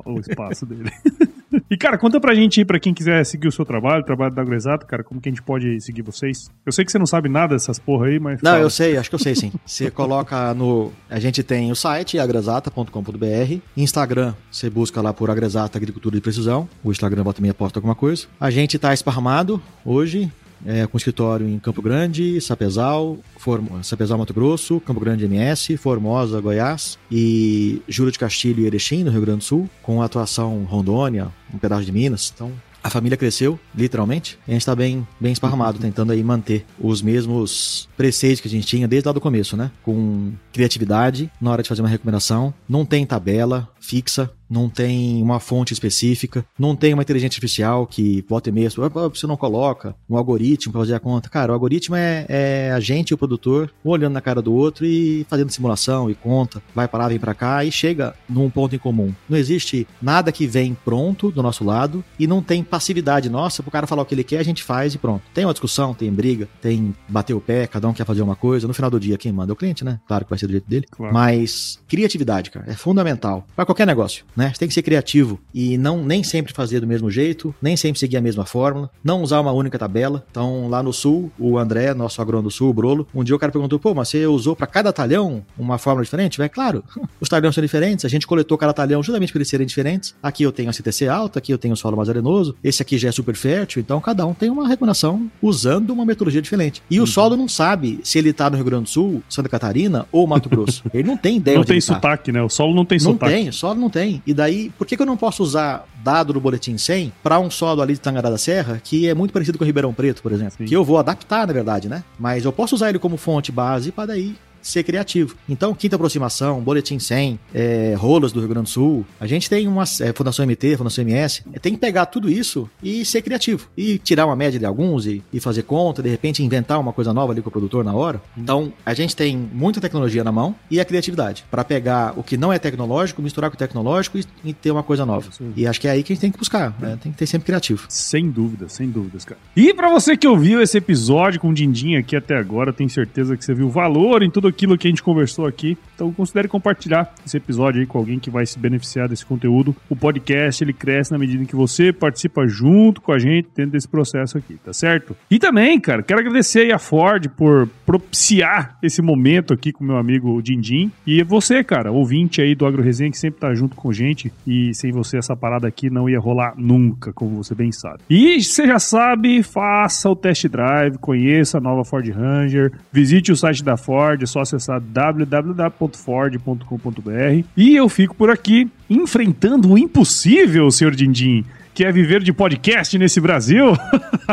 dele. 0.66 0.91
E, 1.70 1.78
cara, 1.78 1.98
conta 1.98 2.20
pra 2.20 2.36
gente 2.36 2.60
aí, 2.60 2.66
pra 2.66 2.80
quem 2.80 2.93
quiser 2.93 3.26
seguir 3.26 3.48
o 3.48 3.52
seu 3.52 3.66
trabalho, 3.66 4.02
o 4.02 4.06
trabalho 4.06 4.34
da 4.34 4.41
AgroExato, 4.41 4.86
cara, 4.86 5.04
como 5.04 5.20
que 5.20 5.30
a 5.30 5.32
gente 5.32 5.41
pode 5.41 5.80
seguir 5.82 6.02
vocês? 6.02 6.52
Eu 6.66 6.72
sei 6.72 6.84
que 6.84 6.91
você 6.91 7.00
não 7.00 7.06
sabe 7.06 7.30
nada 7.30 7.56
dessas 7.56 7.80
porra 7.80 8.08
aí, 8.08 8.20
mas... 8.20 8.41
Não, 8.41 8.52
fala. 8.52 8.64
eu 8.64 8.70
sei, 8.70 8.98
acho 8.98 9.10
que 9.10 9.16
eu 9.16 9.20
sei 9.20 9.36
sim. 9.36 9.52
Você 9.66 9.89
coloca 9.89 10.54
no... 10.54 10.91
A 11.10 11.20
gente 11.20 11.43
tem 11.43 11.72
o 11.72 11.76
site, 11.76 12.20
agrexata.com.br, 12.20 13.58
Instagram, 13.76 14.34
você 14.52 14.70
busca 14.70 15.02
lá 15.02 15.14
por 15.14 15.30
Agrexata 15.30 15.78
Agricultura 15.78 16.16
de 16.16 16.22
Precisão, 16.22 16.68
o 16.84 16.91
Instagram 16.91 17.24
volta 17.24 17.41
meia 17.41 17.54
posta 17.54 17.80
alguma 17.80 17.95
coisa. 17.95 18.28
A 18.39 18.50
gente 18.50 18.78
tá 18.78 18.93
esparramado 18.93 19.62
hoje, 19.86 20.32
é, 20.66 20.86
com 20.88 20.97
escritório 20.97 21.47
em 21.47 21.60
Campo 21.60 21.82
Grande, 21.82 22.39
Sapezal, 22.41 23.18
Form... 23.38 23.66
Sapezal 23.84 24.18
Mato 24.18 24.34
Grosso, 24.34 24.80
Campo 24.80 24.99
Grande 24.99 25.26
MS, 25.26 25.78
Formosa, 25.78 26.39
Goiás 26.41 26.97
e 27.12 27.82
Juro 27.88 28.12
de 28.12 28.20
Castilho 28.20 28.64
e 28.64 28.66
Erechim, 28.68 29.03
no 29.03 29.12
Rio 29.12 29.22
Grande 29.22 29.39
do 29.39 29.43
Sul, 29.43 29.70
com 29.82 30.01
atuação 30.01 30.64
Rondônia, 30.64 31.30
um 31.53 31.58
pedaço 31.58 31.86
de 31.86 31.91
Minas. 31.91 32.32
Então, 32.34 32.51
a 32.88 32.89
família 32.89 33.18
cresceu, 33.18 33.60
literalmente, 33.76 34.39
e 34.47 34.51
a 34.51 34.53
gente 34.53 34.62
está 34.62 34.74
bem, 34.74 35.05
bem 35.20 35.34
esparramado, 35.34 35.78
tentando 35.78 36.14
aí 36.14 36.24
manter 36.24 36.66
os 36.80 37.01
mesmos 37.01 37.89
preceitos 37.97 38.39
que 38.39 38.47
a 38.47 38.51
gente 38.51 38.66
tinha 38.66 38.88
desde 38.88 39.08
lá 39.08 39.14
do 39.14 39.20
começo, 39.20 39.58
né? 39.58 39.72
Com 39.84 40.32
criatividade 40.53 41.30
na 41.41 41.51
hora 41.51 41.62
de 41.62 41.68
fazer 41.68 41.82
uma 41.82 41.89
recomendação. 41.89 42.53
Não 42.68 42.86
tem 42.86 43.05
tabela 43.05 43.68
fixa, 43.82 44.32
não 44.50 44.70
tem 44.70 45.22
uma 45.22 45.39
fonte 45.39 45.74
específica, 45.74 46.45
não 46.58 46.76
tem 46.76 46.93
uma 46.93 47.04
inteligência 47.04 47.36
artificial 47.36 47.86
que 47.86 48.24
volta 48.28 48.50
e 48.50 48.52
meia, 48.52 48.70
você 48.70 49.28
não 49.28 49.38
coloca 49.38 49.95
um 50.10 50.18
algoritmo 50.18 50.72
para 50.72 50.82
fazer 50.82 50.95
a 50.95 51.00
conta. 51.00 51.30
Cara, 51.30 51.52
o 51.52 51.54
algoritmo 51.54 51.95
é, 51.95 52.26
é, 52.28 52.72
a 52.72 52.80
gente 52.80 53.12
e 53.12 53.14
o 53.14 53.18
produtor 53.18 53.72
um 53.84 53.89
olhando 53.89 54.14
na 54.14 54.22
cara 54.22 54.41
do 54.41 54.54
outro 54.54 54.86
e 54.86 55.26
fazendo 55.30 55.52
simulação 55.52 56.10
e 56.10 56.16
conta, 56.16 56.62
vai 56.74 56.88
para 56.88 57.04
lá, 57.04 57.10
vem 57.10 57.20
para 57.20 57.34
cá 57.34 57.64
e 57.64 57.72
chega 57.72 58.16
num 58.30 58.50
ponto 58.50 58.76
em 58.76 58.80
comum. 58.80 59.14
Não 59.30 59.38
existe 59.38 59.88
nada 60.02 60.32
que 60.32 60.48
vem 60.48 60.76
pronto 60.86 61.32
do 61.32 61.43
nosso 61.43 61.64
lado 61.64 62.04
e 62.20 62.28
não 62.28 62.41
tem 62.41 62.64
passividade 62.64 63.30
nossa 63.30 63.62
pro 63.62 63.72
cara 63.72 63.88
falar 63.88 64.02
o 64.02 64.06
que 64.06 64.16
ele 64.16 64.24
quer, 64.24 64.39
a 64.39 64.43
gente 64.43 64.64
faz 64.64 64.93
e 64.93 64.98
pronto. 64.98 65.24
Tem 65.34 65.45
uma 65.45 65.54
discussão, 65.54 65.93
tem 65.93 66.12
briga, 66.12 66.48
tem 66.62 66.95
bater 67.08 67.34
o 67.34 67.41
pé, 67.41 67.68
cada 67.68 67.88
um 67.88 67.93
quer 67.93 68.06
fazer 68.06 68.22
uma 68.22 68.36
coisa. 68.36 68.68
No 68.68 68.74
final 68.74 68.89
do 68.89 69.00
dia, 69.00 69.18
quem 69.18 69.32
manda 69.32 69.52
é 69.52 69.54
o 69.54 69.56
cliente, 69.56 69.84
né? 69.84 70.00
Claro 70.08 70.26
que 70.26 70.30
vai 70.30 70.39
ser 70.39 70.48
do 70.48 70.52
jeito 70.52 70.70
dele. 70.70 70.86
Claro. 70.89 71.14
Mas 71.14 71.80
criatividade, 71.88 72.52
cara, 72.52 72.66
é 72.68 72.74
fundamental 72.74 73.45
para 73.56 73.66
qualquer 73.66 73.88
negócio 73.88 74.26
né? 74.38 74.52
Você 74.54 74.60
tem 74.60 74.68
que 74.68 74.74
ser 74.74 74.84
criativo 74.84 75.40
e 75.54 75.78
não 75.78 76.04
nem 76.04 76.24
sempre 76.24 76.54
fazer 76.54 76.80
do 76.80 76.88
mesmo 76.88 77.10
jeito, 77.10 77.54
nem 77.60 77.76
sempre 77.76 78.00
seguir 78.00 78.18
a 78.18 78.22
mesma 78.22 78.46
fórmula, 78.46 78.90
não 79.04 79.24
usar 79.24 79.40
uma 79.40 79.52
única 79.52 79.80
tabela. 79.80 80.24
Então, 80.30 80.70
lá 80.70 80.84
no 80.84 80.94
sul, 80.94 81.32
o 81.40 81.58
André, 81.58 81.94
nosso 81.96 82.22
agrônomo 82.22 82.50
do 82.50 82.54
sul, 82.54 82.70
o 82.70 82.74
Brolo, 82.74 83.08
um 83.14 83.24
dia 83.24 83.36
o 83.36 83.40
cara 83.40 83.52
perguntou: 83.52 83.80
pô, 83.80 83.96
mas 83.96 84.10
você 84.10 84.28
usou 84.28 84.56
para 84.56 84.68
cada 84.68 84.94
talhão 84.94 85.44
uma 85.58 85.80
fórmula 85.80 86.04
diferente? 86.04 86.40
É 86.42 86.48
claro, 86.48 86.84
os 87.20 87.28
talhões 87.28 87.56
são 87.56 87.64
diferentes, 87.64 88.06
a 88.06 88.10
gente 88.10 88.28
coletou 88.28 88.58
cada 88.58 88.74
talhão 88.74 89.02
justamente 89.02 89.32
por 89.32 89.40
eles 89.40 89.50
serem 89.50 89.66
diferentes. 89.66 90.14
Aqui 90.22 90.44
eu 90.44 90.52
tenho 90.52 90.70
a 90.70 90.74
CTC 90.74 91.08
alta, 91.08 91.40
aqui 91.40 91.52
eu 91.52 91.58
tenho 91.58 91.74
o 91.74 91.78
solo 91.78 91.98
mais 91.98 92.10
arenoso, 92.10 92.56
esse 92.64 92.82
aqui 92.82 92.98
já 92.98 93.10
é 93.10 93.12
super 93.12 93.36
fértil, 93.36 93.82
então 93.82 94.00
cada 94.00 94.26
um 94.26 94.34
tem 94.34 94.50
uma 94.50 94.68
recomendação 94.68 95.30
usando 95.42 95.90
uma 95.90 96.06
metodologia 96.06 96.42
diferente. 96.42 96.84
E 96.90 97.00
uhum. 97.00 97.06
o 97.06 97.08
solo 97.08 97.36
não 97.36 97.48
sabe 97.48 98.00
se 98.04 98.20
ele 98.20 98.32
tá 98.32 98.50
no 98.50 98.56
Rio 98.56 98.66
Grande 98.66 98.84
do 98.84 98.90
Sul, 98.90 99.24
Santa 99.28 99.50
Catarina 99.50 100.06
ou 100.12 100.28
Mato 100.28 100.50
Grosso. 100.50 100.84
Ele 100.94 101.08
não 101.08 101.18
tem 101.18 101.38
ideia 101.38 101.58
Não 101.58 101.64
tem 101.64 101.80
tá. 101.80 101.94
sotaque, 101.94 102.32
né? 102.32 102.42
O 102.42 102.50
solo 102.50 102.74
não 102.74 102.86
tem 102.86 102.98
não 102.98 103.14
sotaque. 103.14 103.32
Não 103.32 103.40
tem, 103.40 103.50
o 103.50 103.54
solo 103.54 103.80
não 103.80 103.90
tem. 103.90 104.22
E 104.28 104.34
daí, 104.34 104.69
por 104.78 104.86
que, 104.86 104.97
que 104.97 105.01
eu 105.01 105.05
não 105.05 105.15
posso 105.15 105.41
usar 105.41 105.88
dado 106.03 106.34
do 106.34 106.41
boletim 106.41 106.78
100 106.78 107.13
para 107.23 107.39
um 107.39 107.49
solo 107.49 107.82
ali 107.82 107.93
de 107.93 108.01
Tangará 108.01 108.30
da 108.30 108.38
Serra, 108.38 108.82
que 108.84 109.07
é 109.07 109.13
muito 109.13 109.32
parecido 109.32 109.57
com 109.57 109.63
o 109.63 109.65
Ribeirão 109.65 109.93
Preto, 109.93 110.21
por 110.21 110.34
exemplo? 110.34 110.55
Sim. 110.57 110.65
Que 110.65 110.75
eu 110.75 110.84
vou 110.84 110.97
adaptar, 110.97 111.47
na 111.47 111.53
verdade, 111.53 111.88
né? 111.88 112.03
Mas 112.19 112.43
eu 112.43 112.51
posso 112.51 112.75
usar 112.75 112.89
ele 112.89 112.99
como 112.99 113.15
fonte 113.15 113.53
base 113.53 113.89
para 113.89 114.07
daí 114.07 114.36
ser 114.68 114.84
criativo. 114.84 115.36
Então, 115.47 115.74
quinta 115.74 115.95
aproximação, 115.95 116.61
boletim 116.61 116.99
100, 116.99 117.39
é, 117.53 117.95
rolas 117.97 118.32
do 118.32 118.39
Rio 118.39 118.49
Grande 118.49 118.65
do 118.65 118.70
Sul, 118.70 119.05
a 119.20 119.26
gente 119.26 119.49
tem 119.49 119.68
uma 119.68 119.84
é, 120.01 120.11
Fundação 120.13 120.45
MT, 120.45 120.78
Fundação 120.78 121.03
MS, 121.03 121.43
é, 121.53 121.59
tem 121.59 121.74
que 121.74 121.80
pegar 121.80 122.05
tudo 122.07 122.30
isso 122.30 122.70
e 122.84 123.05
ser 123.05 123.22
criativo. 123.22 123.68
E 123.78 123.97
tirar 123.97 124.26
uma 124.26 124.36
média 124.36 124.59
de 124.59 124.65
alguns 124.65 125.05
e, 125.05 125.24
e, 125.32 125.39
fazer 125.39 125.63
conta, 125.63 126.03
de 126.03 126.09
repente 126.09 126.43
inventar 126.43 126.80
uma 126.80 126.91
coisa 126.91 127.13
nova 127.13 127.32
ali 127.32 127.41
com 127.41 127.49
o 127.49 127.51
produtor 127.51 127.84
na 127.86 127.93
hora. 127.93 128.22
Então, 128.38 128.74
a 128.86 128.93
gente 128.93 129.15
tem 129.15 129.38
muita 129.38 129.80
tecnologia 129.80 130.24
na 130.24 130.32
mão 130.32 130.55
e 130.70 130.80
a 130.80 130.86
criatividade 130.86 131.45
para 131.49 131.63
pegar 131.63 132.13
o 132.18 132.24
que 132.24 132.36
não 132.36 132.51
é 132.51 132.59
tecnológico, 132.59 133.22
misturar 133.22 133.49
com 133.49 133.55
o 133.55 133.59
tecnológico 133.59 134.18
e, 134.18 134.26
e 134.43 134.53
ter 134.53 134.72
uma 134.72 134.84
coisa 134.84 135.05
nova. 135.05 135.32
Sim. 135.32 135.53
E 135.55 135.65
acho 135.65 135.80
que 135.80 135.88
é 135.88 135.91
aí 135.91 136.03
que 136.03 136.11
a 136.11 136.15
gente 136.15 136.22
tem 136.22 136.32
que 136.32 136.38
buscar, 136.38 136.76
né? 136.80 136.97
tem 137.01 137.11
que 137.11 137.18
ter 137.18 137.26
sempre 137.26 137.45
criativo. 137.45 137.86
Sem 137.88 138.30
dúvida, 138.30 138.68
sem 138.68 138.89
dúvidas, 138.89 139.24
cara. 139.24 139.39
E 139.55 139.74
para 139.74 139.89
você 139.89 140.18
que 140.18 140.28
ouviu 140.28 140.61
esse 140.61 140.78
episódio 140.78 141.39
com 141.39 141.49
o 141.49 141.53
Dindim 141.53 141.95
aqui 141.95 142.15
até 142.15 142.36
agora, 142.36 142.74
tenho 142.74 142.89
certeza 142.89 143.38
que 143.38 143.45
você 143.45 143.53
viu 143.53 143.70
valor 143.70 144.24
em 144.24 144.30
tudo 144.30 144.47
aquilo 144.58 144.76
que 144.76 144.88
a 144.88 144.89
gente 144.89 145.03
conversou 145.03 145.45
aqui. 145.45 145.78
Então 145.93 146.12
considere 146.12 146.47
compartilhar 146.47 147.14
esse 147.26 147.38
episódio 147.38 147.80
aí 147.80 147.86
com 147.86 147.99
alguém 147.99 148.18
que 148.18 148.30
vai 148.30 148.45
se 148.45 148.58
beneficiar 148.58 149.08
desse 149.08 149.26
conteúdo. 149.26 149.76
O 149.88 149.95
podcast 149.95 150.64
ele 150.64 150.74
cresce 150.74 151.12
na 151.12 151.18
medida 151.18 151.43
em 151.43 151.45
que 151.45 151.55
você 151.55 151.93
participa 151.93 152.47
junto 152.47 152.99
com 152.99 153.12
a 153.12 153.20
gente 153.20 153.47
dentro 153.55 153.72
desse 153.72 153.88
processo 153.88 154.38
aqui, 154.38 154.58
tá 154.64 154.74
certo? 154.74 155.16
E 155.30 155.38
também, 155.38 155.80
cara, 155.80 156.01
quero 156.01 156.20
agradecer 156.20 156.62
aí 156.62 156.72
a 156.72 156.80
Ford 156.80 157.30
por 157.30 157.68
propiciar 157.86 158.78
esse 158.82 159.01
momento 159.01 159.53
aqui 159.53 159.72
com 159.72 159.84
meu 159.84 159.97
amigo 159.97 160.41
Dindim. 160.41 160.91
E 161.05 161.22
você, 161.24 161.64
cara, 161.64 161.91
ouvinte 161.91 162.41
aí 162.41 162.55
do 162.55 162.66
Agro 162.66 162.82
Resenha 162.82 163.12
que 163.12 163.18
sempre 163.18 163.39
tá 163.39 163.53
junto 163.53 163.76
com 163.76 163.89
a 163.89 163.93
gente. 163.93 164.32
E 164.45 164.74
sem 164.74 164.91
você 164.91 165.18
essa 165.18 165.36
parada 165.36 165.68
aqui 165.68 165.89
não 165.89 166.10
ia 166.10 166.20
rolar 166.20 166.53
nunca, 166.58 167.14
como 167.14 167.43
você 167.43 167.53
bem 167.53 167.72
sabe. 167.72 167.99
E 168.10 168.41
você 168.41 168.66
já 168.66 168.80
sabe, 168.80 169.43
faça 169.43 170.10
o 170.10 170.16
test 170.16 170.47
drive, 170.47 170.97
conheça 170.97 171.58
a 171.58 171.62
nova 171.62 171.84
Ford 171.84 172.08
Ranger, 172.10 172.72
visite 172.91 173.32
o 173.32 173.36
site 173.36 173.64
da 173.64 173.78
Ford, 173.78 174.22
é 174.22 174.26
só 174.26 174.47
acessar 174.56 174.82
www.ford.com.br. 174.82 177.45
E 177.56 177.76
eu 177.76 177.88
fico 177.89 178.16
por 178.16 178.30
aqui 178.30 178.70
enfrentando 178.89 179.72
o 179.72 179.78
impossível, 179.78 180.72
senhor 180.72 180.95
Dindim 180.95 181.45
que 181.78 181.86
é 181.86 181.91
viver 181.91 182.24
de 182.24 182.34
podcast 182.34 182.98
nesse 182.98 183.22
Brasil. 183.22 183.78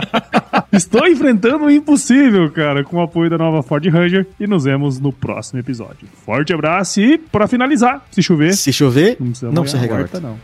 Estou 0.73 1.07
enfrentando 1.07 1.67
o 1.67 1.71
impossível, 1.71 2.51
cara, 2.51 2.83
com 2.83 2.97
o 2.97 3.03
apoio 3.03 3.29
da 3.29 3.37
nova 3.37 3.63
Ford 3.63 3.87
Ranger 3.87 4.27
e 4.41 4.47
nos 4.47 4.65
vemos 4.65 4.99
no 4.99 5.13
próximo 5.13 5.61
episódio. 5.61 6.09
Forte 6.25 6.55
abraço 6.55 7.03
e, 7.03 7.19
para 7.19 7.47
finalizar, 7.47 8.03
se 8.11 8.23
chover. 8.23 8.55
Se 8.55 8.73
chover, 8.73 9.19
não 9.21 9.27
precisa, 9.27 9.53
não 9.53 9.63
precisa 9.63 9.83
regar. 9.83 10.09
Não. 10.23 10.39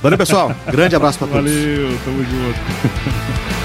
Valeu, 0.00 0.16
pessoal. 0.16 0.50
Grande 0.72 0.96
abraço 0.96 1.18
para 1.18 1.28
todos. 1.44 1.52
Valeu, 1.52 1.98
tamo 2.02 2.24
junto. 2.24 3.48